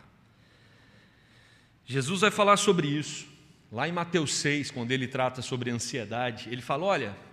Jesus 1.87 2.21
vai 2.21 2.31
falar 2.31 2.59
sobre 2.59 2.87
isso. 2.87 3.27
Lá 3.73 3.89
em 3.89 3.93
Mateus 3.93 4.35
6, 4.35 4.71
quando 4.73 4.91
ele 4.91 5.09
trata 5.09 5.41
sobre 5.41 5.71
ansiedade, 5.71 6.51
ele 6.51 6.61
fala: 6.61 6.85
olha, 6.85 7.26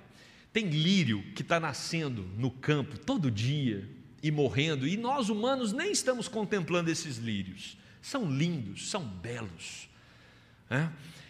tem 0.53 0.67
lírio 0.67 1.23
que 1.35 1.41
está 1.41 1.59
nascendo 1.59 2.29
no 2.37 2.51
campo 2.51 2.97
todo 2.97 3.31
dia 3.31 3.89
e 4.21 4.31
morrendo, 4.31 4.87
e 4.87 4.95
nós 4.95 5.27
humanos 5.27 5.73
nem 5.73 5.91
estamos 5.91 6.27
contemplando 6.27 6.89
esses 6.89 7.17
lírios. 7.17 7.75
São 8.01 8.31
lindos, 8.31 8.89
são 8.89 9.03
belos. 9.03 9.89
É? 10.69 10.87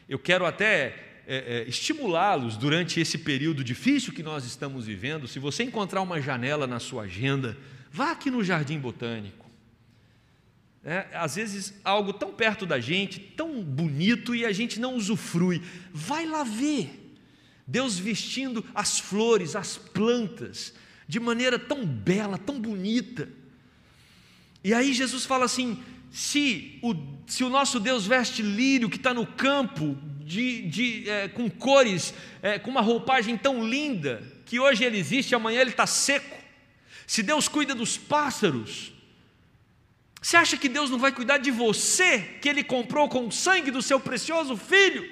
Eu 0.08 0.20
quero 0.20 0.46
até 0.46 1.22
é, 1.26 1.64
é, 1.66 1.70
estimulá-los 1.70 2.58
durante 2.58 3.00
esse 3.00 3.18
período 3.18 3.64
difícil 3.64 4.14
que 4.14 4.22
nós 4.22 4.46
estamos 4.46 4.86
vivendo. 4.86 5.28
Se 5.28 5.40
você 5.40 5.64
encontrar 5.64 6.02
uma 6.02 6.22
janela 6.22 6.68
na 6.68 6.80
sua 6.80 7.04
agenda, 7.04 7.58
vá 7.90 8.12
aqui 8.12 8.30
no 8.30 8.44
Jardim 8.44 8.78
Botânico. 8.78 9.44
É, 10.84 11.08
às 11.14 11.36
vezes 11.36 11.80
algo 11.84 12.12
tão 12.12 12.34
perto 12.34 12.66
da 12.66 12.78
gente, 12.78 13.20
tão 13.20 13.64
bonito 13.64 14.36
e 14.36 14.46
a 14.46 14.52
gente 14.52 14.80
não 14.80 14.96
usufrui. 14.96 15.62
Vai 15.94 16.26
lá 16.26 16.44
ver. 16.44 17.03
Deus 17.66 17.98
vestindo 17.98 18.66
as 18.74 19.00
flores, 19.00 19.56
as 19.56 19.78
plantas, 19.78 20.74
de 21.08 21.20
maneira 21.20 21.58
tão 21.58 21.86
bela, 21.86 22.38
tão 22.38 22.60
bonita. 22.60 23.30
E 24.64 24.74
aí 24.74 24.94
Jesus 24.94 25.26
fala 25.26 25.46
assim: 25.46 25.82
se 26.12 26.80
o, 26.82 26.96
se 27.28 27.44
o 27.44 27.50
nosso 27.50 27.80
Deus 27.80 28.06
veste 28.06 28.42
lírio 28.42 28.90
que 28.90 28.98
está 28.98 29.14
no 29.14 29.26
campo, 29.26 29.98
de, 30.20 30.62
de 30.64 31.10
é, 31.10 31.28
com 31.28 31.50
cores, 31.50 32.14
é, 32.42 32.60
com 32.60 32.72
uma 32.72 32.82
roupagem 32.82 33.38
tão 33.38 33.68
linda, 33.68 34.24
que 34.46 34.60
hoje 34.60 34.84
ele 34.84 34.98
existe, 34.98 35.36
amanhã 35.36 35.62
ele 35.62 35.72
está 35.72 35.88
seco. 35.88 36.38
Se 37.06 37.22
Deus 37.22 37.48
cuida 37.48 37.76
dos 37.76 37.98
pássaros, 37.98 38.94
você 40.24 40.38
acha 40.38 40.56
que 40.56 40.70
Deus 40.70 40.90
não 40.90 40.98
vai 40.98 41.12
cuidar 41.12 41.38
de 41.38 41.52
você, 41.52 42.20
que 42.42 42.48
Ele 42.48 42.64
comprou 42.64 43.10
com 43.10 43.28
o 43.28 43.32
sangue 43.32 43.70
do 43.70 43.82
seu 43.82 44.00
precioso 44.00 44.56
filho? 44.56 45.06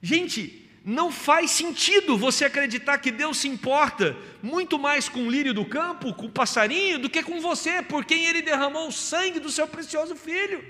Gente, 0.00 0.63
não 0.84 1.10
faz 1.10 1.50
sentido 1.50 2.18
você 2.18 2.44
acreditar 2.44 2.98
que 2.98 3.10
Deus 3.10 3.38
se 3.38 3.48
importa 3.48 4.14
muito 4.42 4.78
mais 4.78 5.08
com 5.08 5.20
o 5.20 5.30
lírio 5.30 5.54
do 5.54 5.64
campo, 5.64 6.12
com 6.12 6.26
o 6.26 6.30
passarinho, 6.30 6.98
do 6.98 7.08
que 7.08 7.22
com 7.22 7.40
você, 7.40 7.80
por 7.80 8.04
quem 8.04 8.26
Ele 8.26 8.42
derramou 8.42 8.88
o 8.88 8.92
sangue 8.92 9.40
do 9.40 9.50
seu 9.50 9.66
precioso 9.66 10.14
filho. 10.14 10.62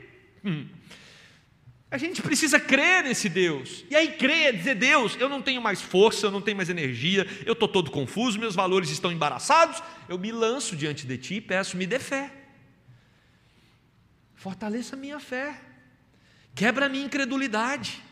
Hum. 0.45 0.69
A 1.91 1.99
gente 1.99 2.23
precisa 2.23 2.61
crer 2.61 3.03
nesse 3.03 3.29
Deus. 3.29 3.85
E 3.91 3.97
aí 3.97 4.13
crer 4.13 4.47
é 4.47 4.53
dizer, 4.53 4.77
Deus, 4.77 5.17
eu 5.19 5.29
não 5.29 5.43
tenho 5.43 5.61
mais 5.61 5.83
força, 5.83 6.27
eu 6.27 6.31
não 6.31 6.41
tenho 6.41 6.57
mais 6.57 6.71
energia, 6.71 7.27
eu 7.45 7.53
estou 7.53 7.67
todo 7.67 7.91
confuso, 7.91 8.39
meus 8.39 8.55
valores 8.55 8.91
estão 8.91 9.11
embaraçados, 9.11 9.83
eu 10.09 10.17
me 10.17 10.31
lanço 10.31 10.77
diante 10.77 11.07
de 11.09 11.19
Ti 11.19 11.35
e 11.35 11.41
peço, 11.41 11.77
me 11.77 11.87
dê 11.87 11.99
fé. 11.99 12.33
Fortaleça 14.37 14.95
a 14.95 14.99
minha 14.99 15.19
fé. 15.19 15.61
Quebra 16.55 16.87
a 16.87 16.89
minha 16.89 17.05
incredulidade. 17.05 18.04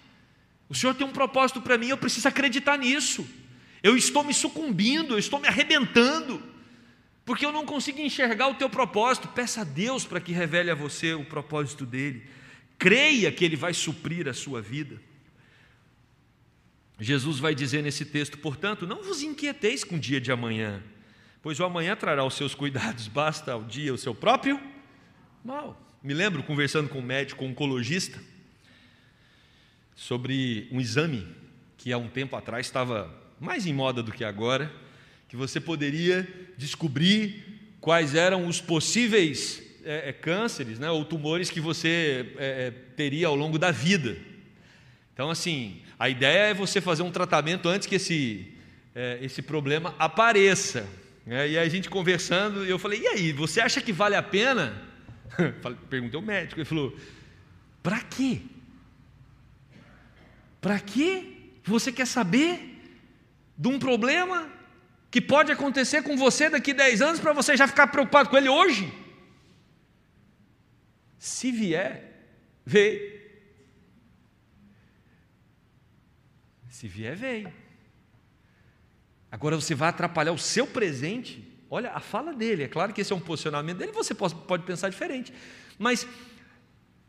O 0.73 0.75
Senhor 0.75 0.95
tem 0.95 1.07
um 1.07 1.13
propósito 1.13 1.61
para 1.61 1.77
mim, 1.77 1.89
eu 1.89 1.99
preciso 1.99 2.27
acreditar 2.27 2.79
nisso. 2.79 3.29
Eu 3.83 3.95
estou 3.95 4.25
me 4.25 4.33
sucumbindo, 4.33 5.13
eu 5.13 5.19
estou 5.19 5.39
me 5.39 5.47
arrebentando, 5.47 6.43
porque 7.27 7.45
eu 7.45 7.53
não 7.53 7.67
consigo 7.67 8.01
enxergar 8.01 8.49
o 8.49 8.55
teu 8.55 8.71
propósito. 8.71 9.29
Peça 9.29 9.61
a 9.61 9.65
Deus 9.65 10.05
para 10.05 10.19
que 10.19 10.33
revele 10.33 10.71
a 10.71 10.75
você 10.75 11.13
o 11.13 11.25
propósito 11.25 11.85
dele 11.85 12.27
creia 12.83 13.31
que 13.31 13.45
Ele 13.45 13.55
vai 13.55 13.73
suprir 13.73 14.27
a 14.27 14.35
sua 14.35 14.61
vida. 14.61 15.01
Jesus 16.99 17.39
vai 17.39 17.55
dizer 17.55 17.81
nesse 17.81 18.05
texto, 18.05 18.37
portanto, 18.39 18.89
não 18.89 19.05
vos 19.05 19.23
inquieteis 19.23 19.85
com 19.85 19.95
o 19.95 20.01
dia 20.01 20.21
de 20.21 20.33
amanhã, 20.33 20.83
pois 21.41 21.61
o 21.61 21.65
amanhã 21.65 21.95
trará 21.95 22.25
os 22.25 22.35
seus 22.35 22.57
cuidados, 22.57 23.07
basta 23.07 23.53
ao 23.53 23.63
dia 23.63 23.95
o 23.95 23.99
seu 23.99 24.13
próprio 24.13 24.61
mal. 25.45 25.81
Me 26.03 26.13
lembro 26.13 26.43
conversando 26.43 26.89
com 26.89 26.99
um 26.99 27.03
médico 27.03 27.45
oncologista 27.45 28.19
sobre 29.95 30.69
um 30.71 30.81
exame 30.81 31.27
que 31.77 31.93
há 31.93 31.99
um 31.99 32.09
tempo 32.09 32.37
atrás 32.37 32.67
estava 32.67 33.13
mais 33.41 33.67
em 33.67 33.73
moda 33.73 34.03
do 34.03 34.13
que 34.13 34.25
agora, 34.25 34.71
que 35.29 35.37
você 35.37 35.61
poderia 35.61 36.29
descobrir 36.57 37.45
quais 37.81 38.15
eram 38.15 38.47
os 38.47 38.61
possíveis 38.61 39.63
é, 39.85 40.11
é, 40.11 40.13
cânceres 40.13 40.79
né, 40.79 40.91
ou 40.91 41.05
tumores 41.05 41.51
que 41.51 41.61
você 41.61 42.35
é, 42.39 42.67
é, 42.67 42.71
teria 42.97 43.27
ao 43.27 43.35
longo 43.35 43.59
da 43.59 43.71
vida. 43.71 44.17
Então, 45.13 45.31
assim, 45.31 45.83
a 45.99 46.09
ideia 46.09 46.51
é 46.51 46.55
você 46.55 46.81
fazer 46.81 47.03
um 47.03 47.11
tratamento 47.11 47.69
antes 47.69 47.89
que 47.89 47.97
esse, 47.97 48.53
é, 48.95 49.19
esse 49.21 49.43
problema 49.43 49.95
apareça. 49.99 50.89
Né? 51.27 51.51
E 51.51 51.59
aí 51.59 51.67
a 51.67 51.69
gente 51.69 51.91
conversando, 51.91 52.65
eu 52.65 52.79
falei: 52.79 53.01
e 53.01 53.07
aí, 53.09 53.33
você 53.33 53.61
acha 53.61 53.81
que 53.81 53.93
vale 53.93 54.15
a 54.15 54.23
pena? 54.23 54.81
Perguntei 55.91 56.17
ao 56.17 56.25
médico, 56.25 56.61
ele 56.61 56.65
falou: 56.65 56.97
para 57.83 58.01
quê? 58.01 58.43
Para 60.63 60.79
quê? 60.79 61.27
Você 61.65 61.91
quer 61.91 62.07
saber 62.07 62.81
de 63.59 63.69
um 63.69 63.81
problema 63.81 64.49
que 65.11 65.21
pode 65.21 65.51
acontecer 65.51 66.03
com 66.03 66.17
você 66.17 66.49
daqui 66.49 66.71
a 66.71 66.75
10 66.75 67.03
anos 67.03 67.21
para 67.21 67.33
você 67.33 67.57
já 67.57 67.67
ficar 67.67 67.89
preocupado 67.89 68.31
com 68.31 68.37
ele 68.37 68.49
hoje? 68.49 68.91
Se 71.19 71.51
vier, 71.51 72.29
veio. 72.65 73.21
Se 76.69 76.87
vier, 76.87 77.17
veio. 77.17 77.53
Agora 79.33 79.57
você 79.57 79.75
vai 79.75 79.89
atrapalhar 79.89 80.33
o 80.33 80.39
seu 80.39 80.67
presente. 80.67 81.45
Olha, 81.69 81.91
a 81.91 82.01
fala 82.01 82.33
dele, 82.33 82.63
é 82.63 82.69
claro 82.69 82.93
que 82.93 83.01
esse 83.01 83.13
é 83.13 83.17
um 83.17 83.21
posicionamento 83.21 83.79
dele, 83.79 83.91
você 83.91 84.15
pode 84.15 84.65
pensar 84.65 84.91
diferente. 84.91 85.35
Mas 85.77 86.07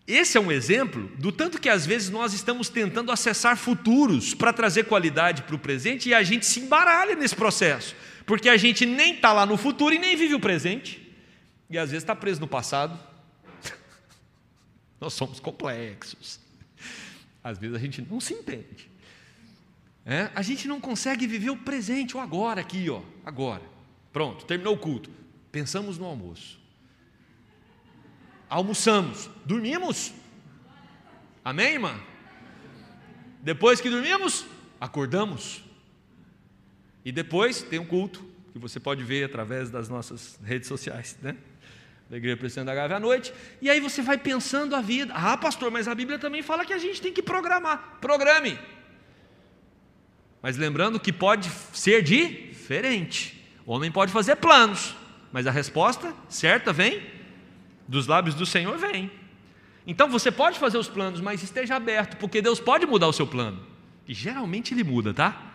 esse 0.06 0.38
é 0.38 0.42
um 0.42 0.52
exemplo 0.52 1.08
do 1.18 1.32
tanto 1.32 1.60
que 1.60 1.70
às 1.70 1.86
vezes 1.86 2.10
nós 2.10 2.34
estamos 2.34 2.68
tentando 2.68 3.12
acessar 3.12 3.56
futuros 3.56 4.34
para 4.34 4.52
trazer 4.52 4.84
qualidade 4.84 5.44
para 5.44 5.56
o 5.56 5.60
presente 5.60 6.10
e 6.10 6.14
a 6.14 6.22
gente 6.24 6.46
se 6.46 6.60
embaralha 6.60 7.16
nesse 7.16 7.36
processo, 7.36 7.96
porque 8.26 8.50
a 8.50 8.58
gente 8.58 8.86
nem 8.86 9.16
está 9.16 9.32
lá 9.32 9.46
no 9.46 9.56
futuro 9.56 9.96
e 9.96 10.00
nem 10.00 10.16
vive 10.18 10.36
o 10.36 10.40
presente. 10.40 11.02
e 11.70 11.78
às 11.78 11.90
vezes 11.90 12.04
está 12.04 12.16
preso 12.16 12.42
no 12.42 12.48
passado. 12.48 13.00
Nós 15.00 15.14
somos 15.14 15.40
complexos. 15.40 16.40
Às 17.42 17.58
vezes 17.58 17.76
a 17.76 17.80
gente 17.80 18.02
não 18.02 18.20
se 18.20 18.34
entende. 18.34 18.92
É? 20.06 20.30
A 20.36 20.42
gente 20.42 20.68
não 20.68 20.82
consegue 20.82 21.26
viver 21.26 21.50
o 21.50 21.58
presente, 21.58 22.18
o 22.18 22.20
agora 22.20 22.60
aqui, 22.60 22.90
ó, 22.90 23.02
agora. 23.26 23.64
Pronto, 24.12 24.46
terminou 24.46 24.76
o 24.76 24.78
culto. 24.78 25.10
Pensamos 25.50 25.98
no 25.98 26.06
almoço. 26.06 26.60
Almoçamos, 28.54 29.32
dormimos. 29.44 30.14
Amém, 31.44 31.74
irmã? 31.74 32.00
Depois 33.42 33.82
que 33.82 33.90
dormimos, 33.90 34.46
acordamos. 34.80 35.64
E 37.04 37.12
depois 37.12 37.64
tem 37.64 37.80
um 37.80 37.86
culto, 37.86 38.24
que 38.52 38.60
você 38.60 38.80
pode 38.80 39.04
ver 39.04 39.24
através 39.24 39.72
das 39.72 39.90
nossas 39.90 40.40
redes 40.44 40.68
sociais, 40.68 41.18
né? 41.20 41.36
Da 42.08 42.18
Igreja 42.18 42.38
Presbiteriana 42.38 42.72
da 42.72 42.76
Gávea 42.80 42.98
à 42.98 43.00
noite. 43.00 43.34
E 43.60 43.72
aí 43.72 43.80
você 43.80 44.04
vai 44.04 44.20
pensando 44.20 44.76
a 44.76 44.82
vida. 44.82 45.12
Ah, 45.16 45.36
pastor, 45.36 45.72
mas 45.72 45.88
a 45.88 45.96
Bíblia 45.96 46.20
também 46.20 46.44
fala 46.44 46.64
que 46.64 46.74
a 46.74 46.78
gente 46.78 47.02
tem 47.02 47.12
que 47.12 47.24
programar. 47.24 47.98
Programe. 48.00 48.60
Mas 50.44 50.58
lembrando 50.58 51.00
que 51.00 51.12
pode 51.12 51.50
ser 51.74 52.04
diferente. 52.04 53.44
O 53.66 53.74
homem 53.74 53.92
pode 53.92 54.12
fazer 54.12 54.36
planos, 54.36 54.96
mas 55.32 55.48
a 55.48 55.52
resposta 55.52 56.14
certa 56.30 56.72
vem 56.72 57.23
dos 57.88 58.08
lábios 58.08 58.36
do 58.36 58.46
Senhor 58.46 58.78
vem. 58.78 59.12
Então 59.86 60.10
você 60.10 60.32
pode 60.32 60.60
fazer 60.60 60.78
os 60.78 60.88
planos, 60.88 61.20
mas 61.20 61.44
esteja 61.44 61.76
aberto, 61.76 62.18
porque 62.18 62.42
Deus 62.42 62.60
pode 62.60 62.86
mudar 62.86 63.08
o 63.08 63.14
seu 63.14 63.28
plano. 63.28 63.62
E 64.08 64.14
geralmente 64.14 64.74
ele 64.74 64.84
muda, 64.84 65.14
tá? 65.14 65.54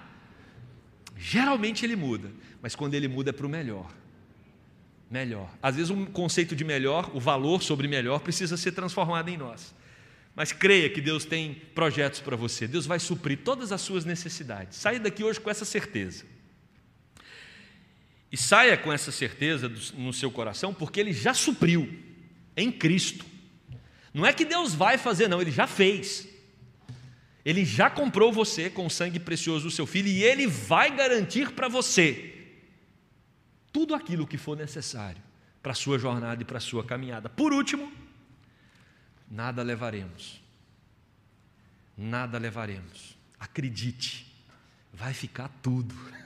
Geralmente 1.16 1.84
ele 1.84 1.96
muda, 1.96 2.30
mas 2.62 2.74
quando 2.74 2.94
ele 2.94 3.08
muda 3.08 3.30
é 3.30 3.32
para 3.32 3.46
o 3.46 3.48
melhor. 3.48 3.90
Melhor. 5.10 5.50
Às 5.62 5.76
vezes 5.76 5.90
um 5.90 6.04
conceito 6.04 6.54
de 6.54 6.64
melhor, 6.64 7.10
o 7.14 7.20
valor 7.20 7.62
sobre 7.62 7.88
melhor, 7.88 8.20
precisa 8.20 8.56
ser 8.56 8.72
transformado 8.72 9.28
em 9.28 9.36
nós. 9.36 9.74
Mas 10.36 10.52
creia 10.52 10.88
que 10.88 11.00
Deus 11.00 11.24
tem 11.24 11.54
projetos 11.74 12.20
para 12.20 12.36
você. 12.36 12.68
Deus 12.68 12.86
vai 12.86 13.00
suprir 13.00 13.38
todas 13.38 13.72
as 13.72 13.80
suas 13.80 14.04
necessidades. 14.04 14.78
Saia 14.78 15.00
daqui 15.00 15.24
hoje 15.24 15.40
com 15.40 15.50
essa 15.50 15.64
certeza. 15.64 16.24
E 18.30 18.36
saia 18.36 18.76
com 18.76 18.92
essa 18.92 19.10
certeza 19.10 19.72
no 19.96 20.12
seu 20.12 20.30
coração, 20.30 20.72
porque 20.72 21.00
Ele 21.00 21.12
já 21.12 21.32
supriu 21.32 21.88
em 22.58 22.70
Cristo. 22.70 23.24
Não 24.12 24.26
é 24.26 24.32
que 24.32 24.44
Deus 24.44 24.74
vai 24.74 24.98
fazer, 24.98 25.28
não, 25.28 25.40
Ele 25.40 25.50
já 25.50 25.66
fez. 25.66 26.28
Ele 27.44 27.64
já 27.64 27.88
comprou 27.88 28.32
você 28.32 28.68
com 28.68 28.84
o 28.86 28.90
sangue 28.90 29.18
precioso 29.18 29.64
do 29.64 29.70
seu 29.70 29.86
filho 29.86 30.08
e 30.08 30.22
Ele 30.22 30.46
vai 30.46 30.94
garantir 30.94 31.52
para 31.52 31.68
você 31.68 32.34
tudo 33.72 33.94
aquilo 33.94 34.26
que 34.26 34.36
for 34.36 34.56
necessário 34.56 35.22
para 35.62 35.72
a 35.72 35.74
sua 35.74 35.98
jornada 35.98 36.42
e 36.42 36.44
para 36.44 36.58
a 36.58 36.60
sua 36.60 36.84
caminhada. 36.84 37.28
Por 37.28 37.52
último, 37.52 37.92
nada 39.30 39.62
levaremos. 39.62 40.42
Nada 41.96 42.38
levaremos. 42.38 43.16
Acredite, 43.38 44.26
vai 44.92 45.14
ficar 45.14 45.48
tudo. 45.62 45.94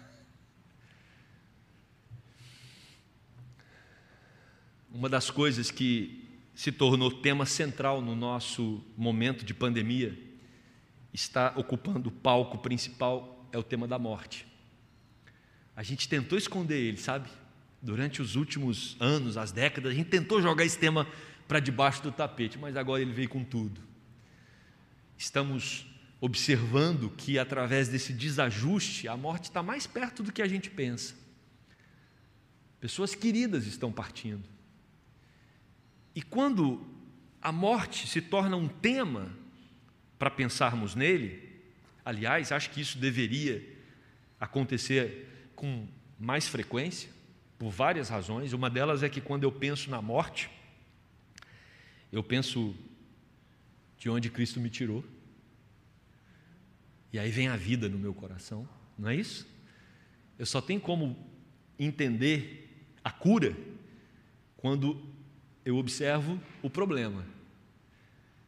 Uma 4.90 5.08
das 5.08 5.30
coisas 5.30 5.70
que 5.70 6.21
se 6.62 6.70
tornou 6.70 7.10
tema 7.10 7.44
central 7.44 8.00
no 8.00 8.14
nosso 8.14 8.80
momento 8.96 9.44
de 9.44 9.52
pandemia, 9.52 10.16
está 11.12 11.52
ocupando 11.56 12.08
o 12.08 12.12
palco 12.12 12.56
principal, 12.58 13.48
é 13.50 13.58
o 13.58 13.64
tema 13.64 13.88
da 13.88 13.98
morte. 13.98 14.46
A 15.74 15.82
gente 15.82 16.08
tentou 16.08 16.38
esconder 16.38 16.78
ele, 16.78 16.98
sabe? 16.98 17.28
Durante 17.82 18.22
os 18.22 18.36
últimos 18.36 18.96
anos, 19.00 19.36
as 19.36 19.50
décadas, 19.50 19.90
a 19.90 19.94
gente 19.96 20.08
tentou 20.08 20.40
jogar 20.40 20.64
esse 20.64 20.78
tema 20.78 21.04
para 21.48 21.58
debaixo 21.58 22.00
do 22.00 22.12
tapete, 22.12 22.56
mas 22.56 22.76
agora 22.76 23.02
ele 23.02 23.12
veio 23.12 23.28
com 23.28 23.42
tudo. 23.42 23.80
Estamos 25.18 25.84
observando 26.20 27.10
que 27.10 27.40
através 27.40 27.88
desse 27.88 28.12
desajuste, 28.12 29.08
a 29.08 29.16
morte 29.16 29.46
está 29.46 29.64
mais 29.64 29.84
perto 29.84 30.22
do 30.22 30.30
que 30.30 30.40
a 30.40 30.46
gente 30.46 30.70
pensa. 30.70 31.16
Pessoas 32.78 33.16
queridas 33.16 33.66
estão 33.66 33.90
partindo. 33.90 34.52
E 36.14 36.22
quando 36.22 36.84
a 37.40 37.50
morte 37.50 38.06
se 38.06 38.20
torna 38.20 38.56
um 38.56 38.68
tema 38.68 39.32
para 40.18 40.30
pensarmos 40.30 40.94
nele, 40.94 41.50
aliás, 42.04 42.52
acho 42.52 42.70
que 42.70 42.80
isso 42.80 42.98
deveria 42.98 43.62
acontecer 44.38 45.50
com 45.54 45.86
mais 46.18 46.46
frequência, 46.46 47.10
por 47.58 47.70
várias 47.70 48.08
razões. 48.08 48.52
Uma 48.52 48.68
delas 48.68 49.02
é 49.02 49.08
que 49.08 49.20
quando 49.20 49.44
eu 49.44 49.52
penso 49.52 49.90
na 49.90 50.02
morte, 50.02 50.50
eu 52.10 52.22
penso 52.22 52.74
de 53.98 54.10
onde 54.10 54.30
Cristo 54.30 54.60
me 54.60 54.68
tirou. 54.68 55.04
E 57.12 57.18
aí 57.18 57.30
vem 57.30 57.48
a 57.48 57.56
vida 57.56 57.88
no 57.88 57.98
meu 57.98 58.12
coração, 58.12 58.68
não 58.98 59.08
é 59.08 59.14
isso? 59.14 59.46
Eu 60.38 60.46
só 60.46 60.60
tenho 60.60 60.80
como 60.80 61.16
entender 61.78 62.84
a 63.04 63.10
cura 63.10 63.56
quando 64.56 65.11
eu 65.64 65.76
observo 65.76 66.40
o 66.62 66.68
problema. 66.68 67.24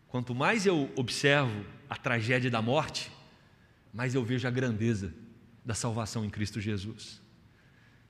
Quanto 0.08 0.34
mais 0.34 0.66
eu 0.66 0.90
observo 0.96 1.64
a 1.88 1.96
tragédia 1.96 2.50
da 2.50 2.62
morte, 2.62 3.10
mais 3.92 4.14
eu 4.14 4.24
vejo 4.24 4.46
a 4.46 4.50
grandeza 4.50 5.12
da 5.64 5.74
salvação 5.74 6.24
em 6.24 6.30
Cristo 6.30 6.60
Jesus. 6.60 7.20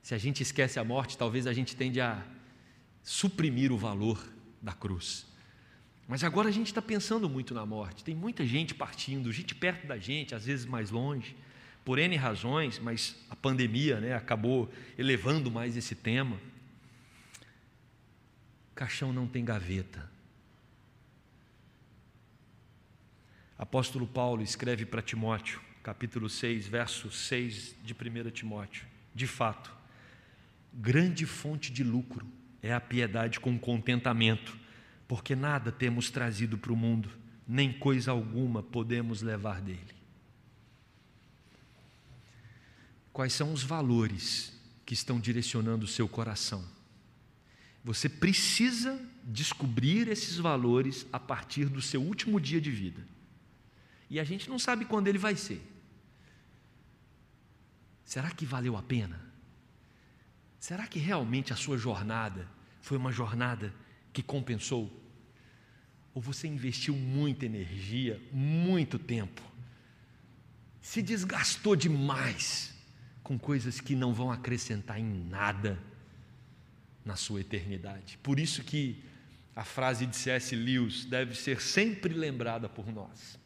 Se 0.01 0.13
a 0.13 0.17
gente 0.17 0.41
esquece 0.41 0.79
a 0.79 0.83
morte, 0.83 1.17
talvez 1.17 1.47
a 1.47 1.53
gente 1.53 1.75
tende 1.75 1.99
a 1.99 2.23
suprimir 3.03 3.71
o 3.71 3.77
valor 3.77 4.23
da 4.61 4.73
cruz. 4.73 5.25
Mas 6.07 6.23
agora 6.23 6.49
a 6.49 6.51
gente 6.51 6.67
está 6.67 6.81
pensando 6.81 7.27
muito 7.27 7.53
na 7.53 7.65
morte. 7.65 8.03
Tem 8.03 8.13
muita 8.13 8.45
gente 8.45 8.75
partindo, 8.75 9.31
gente 9.31 9.55
perto 9.55 9.87
da 9.87 9.97
gente, 9.97 10.35
às 10.35 10.45
vezes 10.45 10.65
mais 10.65 10.91
longe, 10.91 11.35
por 11.83 11.97
N 11.97 12.15
razões, 12.15 12.79
mas 12.79 13.15
a 13.29 13.35
pandemia 13.35 13.99
né, 13.99 14.13
acabou 14.13 14.71
elevando 14.97 15.49
mais 15.49 15.77
esse 15.77 15.95
tema. 15.95 16.37
Caixão 18.75 19.13
não 19.13 19.25
tem 19.25 19.43
gaveta. 19.43 20.11
Apóstolo 23.57 24.05
Paulo 24.05 24.43
escreve 24.43 24.85
para 24.85 25.01
Timóteo, 25.01 25.61
capítulo 25.81 26.29
6, 26.29 26.67
verso 26.67 27.09
6 27.09 27.75
de 27.83 27.93
1 27.93 28.29
Timóteo: 28.31 28.85
De 29.15 29.25
fato, 29.25 29.73
grande 30.73 31.25
fonte 31.25 31.71
de 31.71 31.83
lucro 31.83 32.27
é 32.61 32.73
a 32.73 32.81
piedade 32.81 33.39
com 33.39 33.57
contentamento 33.57 34.65
porque 35.07 35.35
nada 35.35 35.71
temos 35.71 36.09
trazido 36.09 36.57
para 36.57 36.73
o 36.73 36.75
mundo, 36.75 37.09
nem 37.47 37.71
coisa 37.71 38.11
alguma 38.11 38.63
podemos 38.63 39.21
levar 39.21 39.61
dele. 39.61 39.95
Quais 43.13 43.33
são 43.33 43.53
os 43.53 43.63
valores 43.63 44.51
que 44.85 44.93
estão 44.93 45.19
direcionando 45.19 45.85
o 45.85 45.87
seu 45.87 46.07
coração? 46.07 46.74
Você 47.85 48.09
precisa 48.09 48.99
descobrir 49.23 50.07
esses 50.07 50.37
valores 50.37 51.05
a 51.13 51.19
partir 51.19 51.65
do 51.65 51.83
seu 51.83 52.01
último 52.01 52.41
dia 52.41 52.59
de 52.59 52.71
vida. 52.71 53.07
E 54.09 54.19
a 54.19 54.23
gente 54.23 54.49
não 54.49 54.57
sabe 54.57 54.85
quando 54.85 55.07
ele 55.07 55.19
vai 55.19 55.35
ser. 55.35 55.61
Será 58.03 58.31
que 58.31 58.43
valeu 58.43 58.75
a 58.75 58.81
pena? 58.81 59.23
Será 60.59 60.87
que 60.87 60.97
realmente 60.97 61.53
a 61.53 61.55
sua 61.55 61.77
jornada 61.77 62.49
foi 62.81 62.97
uma 62.97 63.11
jornada 63.11 63.71
que 64.11 64.23
compensou? 64.23 64.91
Ou 66.11 66.19
você 66.19 66.47
investiu 66.47 66.95
muita 66.95 67.45
energia, 67.45 68.19
muito 68.31 68.97
tempo, 68.97 69.43
se 70.81 71.03
desgastou 71.03 71.75
demais 71.75 72.73
com 73.21 73.37
coisas 73.37 73.79
que 73.79 73.95
não 73.95 74.11
vão 74.11 74.31
acrescentar 74.31 74.99
em 74.99 75.27
nada 75.29 75.79
na 77.05 77.15
sua 77.15 77.41
eternidade? 77.41 78.17
Por 78.23 78.39
isso 78.39 78.63
que 78.63 79.01
a 79.55 79.63
frase 79.63 80.05
de 80.05 80.17
C.S. 80.17 80.55
Lewis 80.55 81.05
deve 81.05 81.35
ser 81.35 81.61
sempre 81.61 82.13
lembrada 82.13 82.67
por 82.67 82.91
nós. 82.91 83.39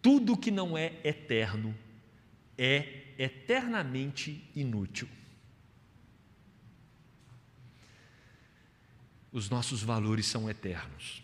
Tudo 0.00 0.36
que 0.36 0.50
não 0.50 0.78
é 0.78 0.94
eterno 1.04 1.74
é 2.56 3.02
eternamente 3.18 4.48
inútil. 4.54 5.08
os 9.34 9.50
nossos 9.50 9.82
valores 9.82 10.26
são 10.26 10.48
eternos. 10.48 11.20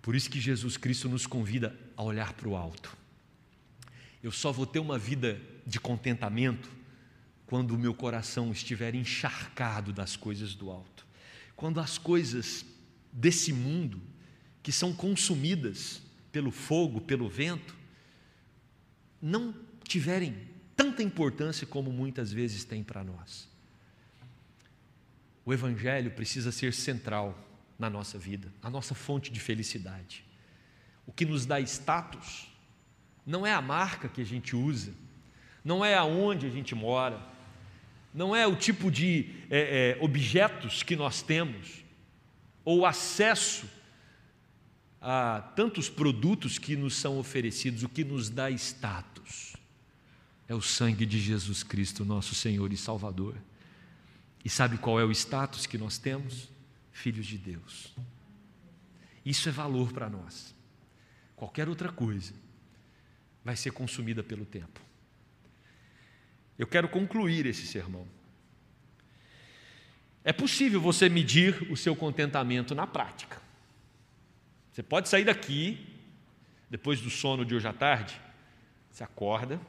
Por 0.00 0.14
isso 0.14 0.30
que 0.30 0.40
Jesus 0.40 0.76
Cristo 0.76 1.08
nos 1.08 1.26
convida 1.26 1.76
a 1.96 2.02
olhar 2.04 2.32
para 2.32 2.48
o 2.48 2.54
alto. 2.54 2.96
Eu 4.22 4.30
só 4.30 4.52
vou 4.52 4.64
ter 4.64 4.78
uma 4.78 4.96
vida 4.96 5.40
de 5.66 5.80
contentamento 5.80 6.70
quando 7.54 7.70
o 7.70 7.78
meu 7.78 7.94
coração 7.94 8.50
estiver 8.50 8.96
encharcado 8.96 9.92
das 9.92 10.16
coisas 10.16 10.56
do 10.56 10.72
alto. 10.72 11.06
Quando 11.54 11.78
as 11.78 11.96
coisas 11.96 12.66
desse 13.12 13.52
mundo, 13.52 14.02
que 14.60 14.72
são 14.72 14.92
consumidas 14.92 16.02
pelo 16.32 16.50
fogo, 16.50 17.00
pelo 17.00 17.28
vento, 17.28 17.76
não 19.22 19.54
tiverem 19.84 20.36
tanta 20.74 21.00
importância 21.00 21.64
como 21.64 21.92
muitas 21.92 22.32
vezes 22.32 22.64
tem 22.64 22.82
para 22.82 23.04
nós. 23.04 23.48
o 25.44 25.54
Evangelho 25.54 26.10
precisa 26.10 26.50
ser 26.50 26.74
central 26.74 27.38
na 27.78 27.88
nossa 27.88 28.18
vida, 28.18 28.52
a 28.60 28.68
nossa 28.68 28.96
fonte 28.96 29.30
de 29.30 29.38
felicidade. 29.38 30.24
O 31.06 31.12
que 31.12 31.24
nos 31.24 31.46
dá 31.46 31.60
status 31.60 32.48
não 33.24 33.46
é 33.46 33.52
a 33.52 33.62
marca 33.62 34.08
que 34.08 34.20
a 34.20 34.26
gente 34.26 34.56
usa, 34.56 34.92
não 35.64 35.84
é 35.84 35.94
aonde 35.94 36.48
a 36.48 36.50
gente 36.50 36.74
mora, 36.74 37.32
não 38.14 38.34
é 38.34 38.46
o 38.46 38.54
tipo 38.54 38.90
de 38.90 39.28
é, 39.50 39.96
é, 39.98 40.02
objetos 40.02 40.84
que 40.84 40.94
nós 40.94 41.20
temos, 41.20 41.84
ou 42.64 42.86
acesso 42.86 43.68
a 45.00 45.52
tantos 45.56 45.90
produtos 45.90 46.56
que 46.56 46.76
nos 46.76 46.94
são 46.94 47.18
oferecidos, 47.18 47.82
o 47.82 47.88
que 47.88 48.04
nos 48.04 48.30
dá 48.30 48.50
status 48.50 49.54
é 50.48 50.54
o 50.54 50.60
sangue 50.60 51.06
de 51.06 51.18
Jesus 51.18 51.62
Cristo, 51.62 52.04
nosso 52.04 52.34
Senhor 52.34 52.72
e 52.72 52.76
Salvador. 52.76 53.34
E 54.44 54.50
sabe 54.50 54.76
qual 54.76 55.00
é 55.00 55.04
o 55.04 55.10
status 55.10 55.66
que 55.66 55.78
nós 55.78 55.98
temos? 55.98 56.48
Filhos 56.92 57.26
de 57.26 57.38
Deus. 57.38 57.94
Isso 59.24 59.48
é 59.48 59.52
valor 59.52 59.92
para 59.92 60.08
nós. 60.08 60.54
Qualquer 61.34 61.68
outra 61.68 61.90
coisa 61.90 62.34
vai 63.42 63.56
ser 63.56 63.72
consumida 63.72 64.22
pelo 64.22 64.44
tempo. 64.44 64.80
Eu 66.58 66.66
quero 66.66 66.88
concluir 66.88 67.46
esse 67.46 67.66
sermão. 67.66 68.06
É 70.22 70.32
possível 70.32 70.80
você 70.80 71.08
medir 71.08 71.70
o 71.70 71.76
seu 71.76 71.94
contentamento 71.94 72.74
na 72.74 72.86
prática. 72.86 73.40
Você 74.72 74.82
pode 74.82 75.08
sair 75.08 75.24
daqui, 75.24 75.86
depois 76.70 77.00
do 77.00 77.10
sono 77.10 77.44
de 77.44 77.54
hoje 77.54 77.68
à 77.68 77.72
tarde, 77.72 78.18
você 78.90 79.04
acorda 79.04 79.60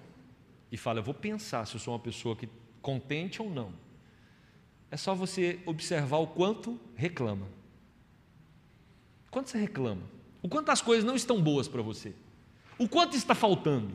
e 0.71 0.77
fala: 0.77 0.99
Eu 0.99 1.03
vou 1.03 1.13
pensar 1.13 1.65
se 1.65 1.75
eu 1.75 1.79
sou 1.79 1.93
uma 1.93 1.99
pessoa 1.99 2.35
que 2.35 2.47
contente 2.81 3.41
ou 3.41 3.49
não. 3.49 3.73
É 4.89 4.97
só 4.97 5.13
você 5.13 5.59
observar 5.65 6.17
o 6.17 6.27
quanto 6.27 6.79
reclama. 6.95 7.47
Quanto 9.29 9.49
você 9.49 9.57
reclama? 9.57 10.03
O 10.41 10.47
quanto 10.47 10.69
as 10.69 10.81
coisas 10.81 11.03
não 11.03 11.15
estão 11.15 11.41
boas 11.41 11.67
para 11.67 11.81
você? 11.81 12.13
O 12.77 12.87
quanto 12.87 13.17
está 13.17 13.35
faltando? 13.35 13.93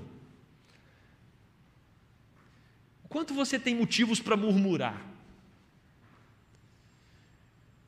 Quanto 3.11 3.35
você 3.35 3.59
tem 3.59 3.75
motivos 3.75 4.21
para 4.21 4.37
murmurar? 4.37 5.05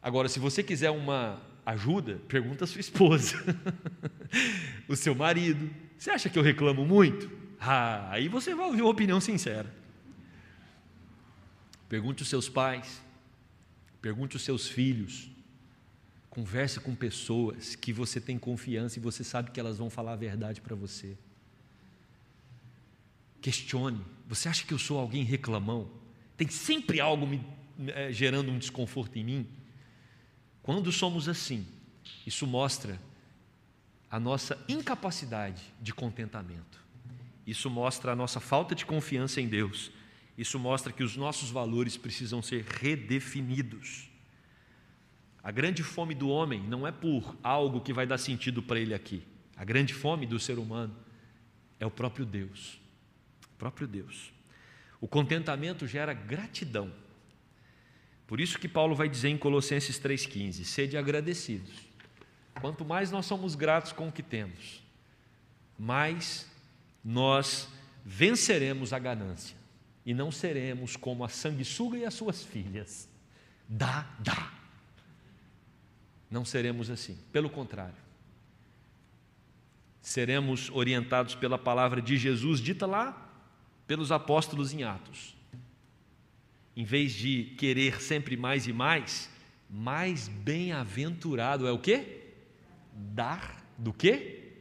Agora, 0.03 0.29
se 0.29 0.41
você 0.41 0.65
quiser 0.65 0.91
uma 0.91 1.41
ajuda, 1.65 2.21
pergunta 2.27 2.65
a 2.65 2.67
sua 2.67 2.81
esposa, 2.81 3.37
o 4.89 4.97
seu 4.97 5.15
marido. 5.15 5.71
Você 5.97 6.11
acha 6.11 6.29
que 6.29 6.37
eu 6.37 6.43
reclamo 6.43 6.85
muito? 6.85 7.31
Ah, 7.61 8.11
aí 8.11 8.27
você 8.27 8.53
vai 8.53 8.67
ouvir 8.67 8.83
uma 8.83 8.91
opinião 8.91 9.21
sincera. 9.21 9.73
Pergunte 11.89 12.23
os 12.23 12.29
seus 12.29 12.49
pais, 12.49 13.01
pergunte 14.01 14.35
os 14.35 14.43
seus 14.43 14.69
filhos. 14.69 15.31
Converse 16.29 16.81
com 16.81 16.97
pessoas 16.97 17.77
que 17.77 17.93
você 17.93 18.21
tem 18.21 18.37
confiança 18.37 18.99
e 18.99 19.03
você 19.03 19.23
sabe 19.23 19.53
que 19.53 19.61
elas 19.61 19.79
vão 19.79 19.89
falar 19.89 20.15
a 20.15 20.17
verdade 20.17 20.61
para 20.61 20.75
você. 20.75 21.17
Questione. 23.41 24.01
Você 24.33 24.49
acha 24.49 24.65
que 24.65 24.73
eu 24.73 24.79
sou 24.79 24.99
alguém 24.99 25.25
reclamão? 25.25 25.91
Tem 26.39 26.49
sempre 26.49 27.01
algo 27.01 27.27
me, 27.27 27.45
é, 27.89 28.11
gerando 28.11 28.51
um 28.51 28.57
desconforto 28.57 29.19
em 29.19 29.23
mim? 29.23 29.47
Quando 30.63 30.91
somos 30.91 31.29
assim, 31.29 31.67
isso 32.27 32.47
mostra 32.47 32.99
a 34.11 34.19
nossa 34.19 34.59
incapacidade 34.67 35.63
de 35.83 35.93
contentamento. 35.93 36.83
Isso 37.47 37.69
mostra 37.69 38.13
a 38.13 38.17
nossa 38.17 38.41
falta 38.41 38.75
de 38.75 38.87
confiança 38.87 39.39
em 39.39 39.47
Deus. 39.47 39.91
Isso 40.39 40.59
mostra 40.59 40.95
que 40.95 41.03
os 41.03 41.15
nossos 41.15 41.51
valores 41.51 41.99
precisam 41.99 42.41
ser 42.41 42.65
redefinidos. 42.65 44.09
A 45.43 45.51
grande 45.51 45.83
fome 45.83 46.15
do 46.15 46.31
homem 46.31 46.63
não 46.63 46.87
é 46.87 46.91
por 46.91 47.37
algo 47.43 47.83
que 47.83 47.93
vai 47.93 48.07
dar 48.07 48.17
sentido 48.17 48.63
para 48.63 48.81
ele 48.81 48.95
aqui. 48.95 49.23
A 49.55 49.63
grande 49.63 49.93
fome 49.93 50.25
do 50.25 50.41
ser 50.41 50.59
humano 50.59 50.97
é 51.79 51.85
o 51.85 51.91
próprio 51.91 52.25
Deus. 52.25 52.81
Próprio 53.63 53.87
Deus. 53.87 54.33
O 55.01 55.07
contentamento 55.07 55.87
gera 55.87 56.13
gratidão. 56.13 56.93
Por 58.27 58.41
isso 58.41 58.59
que 58.59 58.67
Paulo 58.67 58.93
vai 58.93 59.09
dizer 59.09 59.29
em 59.29 59.39
Colossenses 59.39 60.01
3,15: 60.01 60.65
sede 60.65 60.97
agradecidos. 60.97 61.73
Quanto 62.61 62.85
mais 62.85 63.13
nós 63.13 63.25
somos 63.25 63.55
gratos 63.55 63.93
com 63.93 64.09
o 64.09 64.13
que 64.13 64.21
temos, 64.21 64.83
mais 65.79 66.51
nós 67.05 67.69
venceremos 68.05 68.93
a 68.93 68.99
ganância 68.99 69.57
e 70.05 70.13
não 70.13 70.33
seremos 70.33 70.97
como 70.97 71.23
a 71.23 71.29
sanguessuga 71.29 71.97
e 71.97 72.05
as 72.05 72.15
suas 72.15 72.43
filhas. 72.43 73.09
Dá, 73.69 74.11
dá. 74.19 74.53
Não 76.29 76.45
seremos 76.45 76.91
assim, 76.91 77.17
pelo 77.31 77.49
contrário. 77.49 77.95
Seremos 80.01 80.69
orientados 80.71 81.37
pela 81.37 81.57
palavra 81.57 82.03
de 82.03 82.17
Jesus 82.17 82.59
dita 82.59 82.87
lá 82.87 83.29
pelos 83.87 84.13
apóstolos 84.13 84.73
em 84.73 84.83
Atos 84.83 85.35
em 86.77 86.85
vez 86.85 87.13
de 87.13 87.45
querer 87.57 88.01
sempre 88.01 88.37
mais 88.37 88.67
e 88.67 88.73
mais, 88.73 89.29
mais 89.69 90.29
bem-aventurado 90.29 91.67
é 91.67 91.73
o 91.73 91.79
que? 91.79 92.21
Dar 92.93 93.65
do 93.77 93.93
que? 93.93 94.53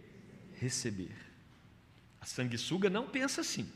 Receber. 0.60 1.16
A 2.20 2.26
sanguessuga 2.26 2.90
não 2.90 3.08
pensa 3.08 3.42
assim. 3.42 3.70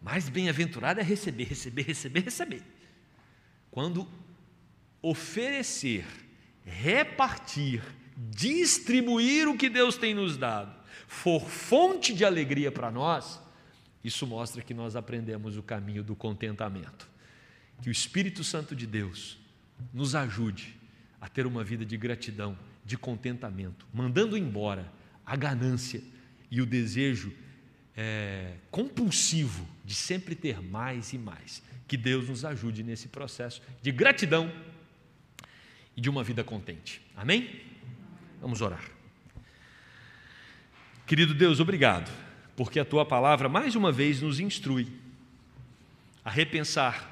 Mais 0.00 0.28
bem-aventurado 0.28 1.00
é 1.00 1.02
receber, 1.02 1.44
receber, 1.44 1.82
receber, 1.82 2.20
receber. 2.20 2.62
Quando 3.70 4.06
oferecer, 5.02 6.06
repartir, 6.64 7.82
distribuir 8.16 9.48
o 9.48 9.56
que 9.56 9.68
Deus 9.68 9.96
tem 9.96 10.14
nos 10.14 10.36
dado, 10.36 10.76
for 11.06 11.48
fonte 11.48 12.12
de 12.12 12.24
alegria 12.24 12.70
para 12.70 12.90
nós, 12.90 13.40
isso 14.02 14.26
mostra 14.26 14.62
que 14.62 14.72
nós 14.72 14.96
aprendemos 14.96 15.56
o 15.56 15.62
caminho 15.62 16.02
do 16.02 16.14
contentamento 16.14 17.08
que 17.80 17.88
o 17.88 17.92
Espírito 17.92 18.42
Santo 18.42 18.74
de 18.74 18.86
Deus 18.86 19.38
nos 19.92 20.14
ajude 20.14 20.76
a 21.20 21.28
ter 21.28 21.46
uma 21.46 21.62
vida 21.62 21.84
de 21.84 21.96
gratidão, 21.96 22.58
de 22.84 22.96
contentamento, 22.96 23.86
mandando 23.92 24.36
embora 24.36 24.90
a 25.24 25.36
ganância 25.36 26.02
e 26.50 26.60
o 26.60 26.66
desejo 26.66 27.32
é, 27.96 28.54
compulsivo 28.70 29.66
de 29.84 29.94
sempre 29.94 30.34
ter 30.34 30.60
mais 30.60 31.12
e 31.12 31.18
mais. 31.18 31.62
Que 31.86 31.96
Deus 31.96 32.28
nos 32.28 32.44
ajude 32.44 32.82
nesse 32.82 33.08
processo 33.08 33.62
de 33.82 33.90
gratidão 33.90 34.52
e 35.96 36.00
de 36.00 36.10
uma 36.10 36.22
vida 36.22 36.44
contente. 36.44 37.00
Amém? 37.16 37.62
Vamos 38.40 38.60
orar. 38.60 38.84
Querido 41.06 41.32
Deus, 41.32 41.58
obrigado, 41.60 42.10
porque 42.58 42.80
a 42.80 42.84
tua 42.84 43.06
palavra 43.06 43.48
mais 43.48 43.76
uma 43.76 43.92
vez 43.92 44.20
nos 44.20 44.40
instrui 44.40 44.88
a 46.24 46.28
repensar 46.28 47.08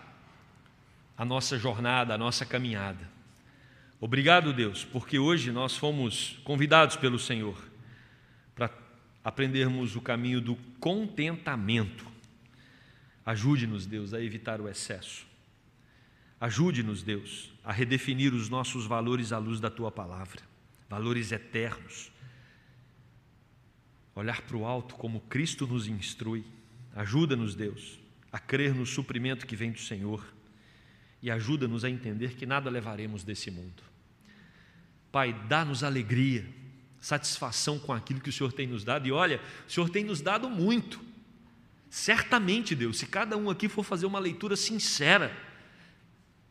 a 1.16 1.24
nossa 1.24 1.56
jornada, 1.56 2.12
a 2.12 2.18
nossa 2.18 2.44
caminhada. 2.44 3.08
Obrigado, 4.00 4.52
Deus, 4.52 4.84
porque 4.84 5.20
hoje 5.20 5.52
nós 5.52 5.76
fomos 5.76 6.36
convidados 6.42 6.96
pelo 6.96 7.16
Senhor 7.16 7.56
para 8.56 8.72
aprendermos 9.22 9.94
o 9.94 10.00
caminho 10.00 10.40
do 10.40 10.56
contentamento. 10.80 12.04
Ajude-nos, 13.24 13.86
Deus, 13.86 14.12
a 14.12 14.20
evitar 14.20 14.60
o 14.60 14.68
excesso. 14.68 15.24
Ajude-nos, 16.40 17.04
Deus, 17.04 17.52
a 17.62 17.70
redefinir 17.72 18.34
os 18.34 18.48
nossos 18.48 18.84
valores 18.84 19.30
à 19.30 19.38
luz 19.38 19.60
da 19.60 19.70
tua 19.70 19.92
palavra, 19.92 20.42
valores 20.90 21.30
eternos. 21.30 22.10
Olhar 24.16 24.40
para 24.40 24.56
o 24.56 24.64
alto 24.64 24.94
como 24.94 25.20
Cristo 25.20 25.66
nos 25.66 25.86
instrui. 25.86 26.42
Ajuda-nos, 26.94 27.54
Deus, 27.54 27.98
a 28.32 28.38
crer 28.38 28.74
no 28.74 28.86
suprimento 28.86 29.46
que 29.46 29.54
vem 29.54 29.70
do 29.70 29.78
Senhor 29.78 30.26
e 31.22 31.30
ajuda-nos 31.30 31.84
a 31.84 31.90
entender 31.90 32.34
que 32.34 32.46
nada 32.46 32.70
levaremos 32.70 33.22
desse 33.22 33.50
mundo. 33.50 33.82
Pai, 35.12 35.34
dá-nos 35.48 35.84
alegria, 35.84 36.46
satisfação 37.00 37.78
com 37.78 37.92
aquilo 37.92 38.20
que 38.20 38.30
o 38.30 38.32
Senhor 38.32 38.52
tem 38.52 38.66
nos 38.66 38.84
dado, 38.84 39.06
e 39.06 39.12
olha, 39.12 39.40
o 39.68 39.70
Senhor 39.70 39.90
tem 39.90 40.04
nos 40.04 40.20
dado 40.20 40.48
muito. 40.48 41.00
Certamente, 41.90 42.74
Deus, 42.74 42.98
se 42.98 43.06
cada 43.06 43.36
um 43.36 43.50
aqui 43.50 43.68
for 43.68 43.82
fazer 43.82 44.06
uma 44.06 44.18
leitura 44.18 44.56
sincera, 44.56 45.36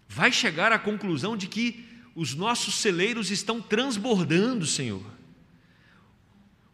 vai 0.08 0.32
chegar 0.32 0.72
à 0.72 0.78
conclusão 0.78 1.36
de 1.36 1.48
que 1.48 1.86
os 2.14 2.36
nossos 2.36 2.76
celeiros 2.76 3.32
estão 3.32 3.62
transbordando, 3.62 4.66
Senhor. 4.66 5.15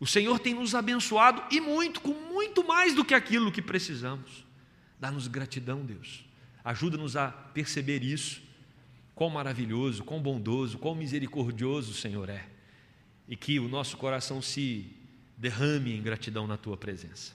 O 0.02 0.08
Senhor 0.08 0.40
tem 0.40 0.56
nos 0.56 0.74
abençoado 0.74 1.44
e 1.52 1.62
muito, 1.62 2.02
com 2.02 2.16
muito 2.34 2.68
mais 2.68 2.96
do 2.96 3.06
que 3.06 3.14
aquilo 3.14 3.52
que 3.52 3.62
precisamos. 3.62 4.44
Dá-nos 5.00 5.28
gratidão, 5.28 5.86
Deus. 5.86 6.26
Ajuda-nos 6.64 7.16
a 7.16 7.28
perceber 7.28 8.04
isso. 8.04 8.42
Quão 9.14 9.30
maravilhoso, 9.30 10.04
quão 10.04 10.20
bondoso, 10.20 10.80
quão 10.80 10.96
misericordioso 10.96 11.92
o 11.92 11.94
Senhor 11.94 12.30
é. 12.30 12.48
E 13.28 13.36
que 13.36 13.60
o 13.60 13.68
nosso 13.68 13.96
coração 13.96 14.42
se 14.42 14.92
derrame 15.38 15.96
em 15.96 16.02
gratidão 16.02 16.48
na 16.48 16.58
tua 16.58 16.76
presença. 16.76 17.34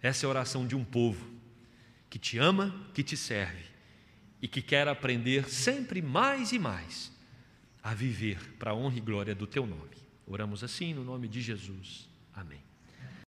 Essa 0.00 0.24
é 0.24 0.26
a 0.28 0.30
oração 0.30 0.68
de 0.68 0.76
um 0.76 0.84
povo 0.84 1.28
que 2.08 2.16
te 2.20 2.38
ama, 2.38 2.88
que 2.94 3.02
te 3.02 3.16
serve 3.16 3.64
e 4.40 4.46
que 4.46 4.62
quer 4.62 4.86
aprender 4.86 5.50
sempre 5.50 6.00
mais 6.00 6.52
e 6.52 6.60
mais 6.60 7.10
a 7.82 7.92
viver 7.92 8.38
para 8.56 8.70
a 8.70 8.74
honra 8.74 8.98
e 8.98 9.00
glória 9.00 9.34
do 9.34 9.48
teu 9.48 9.66
nome. 9.66 9.97
Oramos 10.28 10.62
assim 10.62 10.92
no 10.92 11.02
nome 11.02 11.26
de 11.26 11.40
Jesus. 11.40 12.06
Amém. 12.34 12.67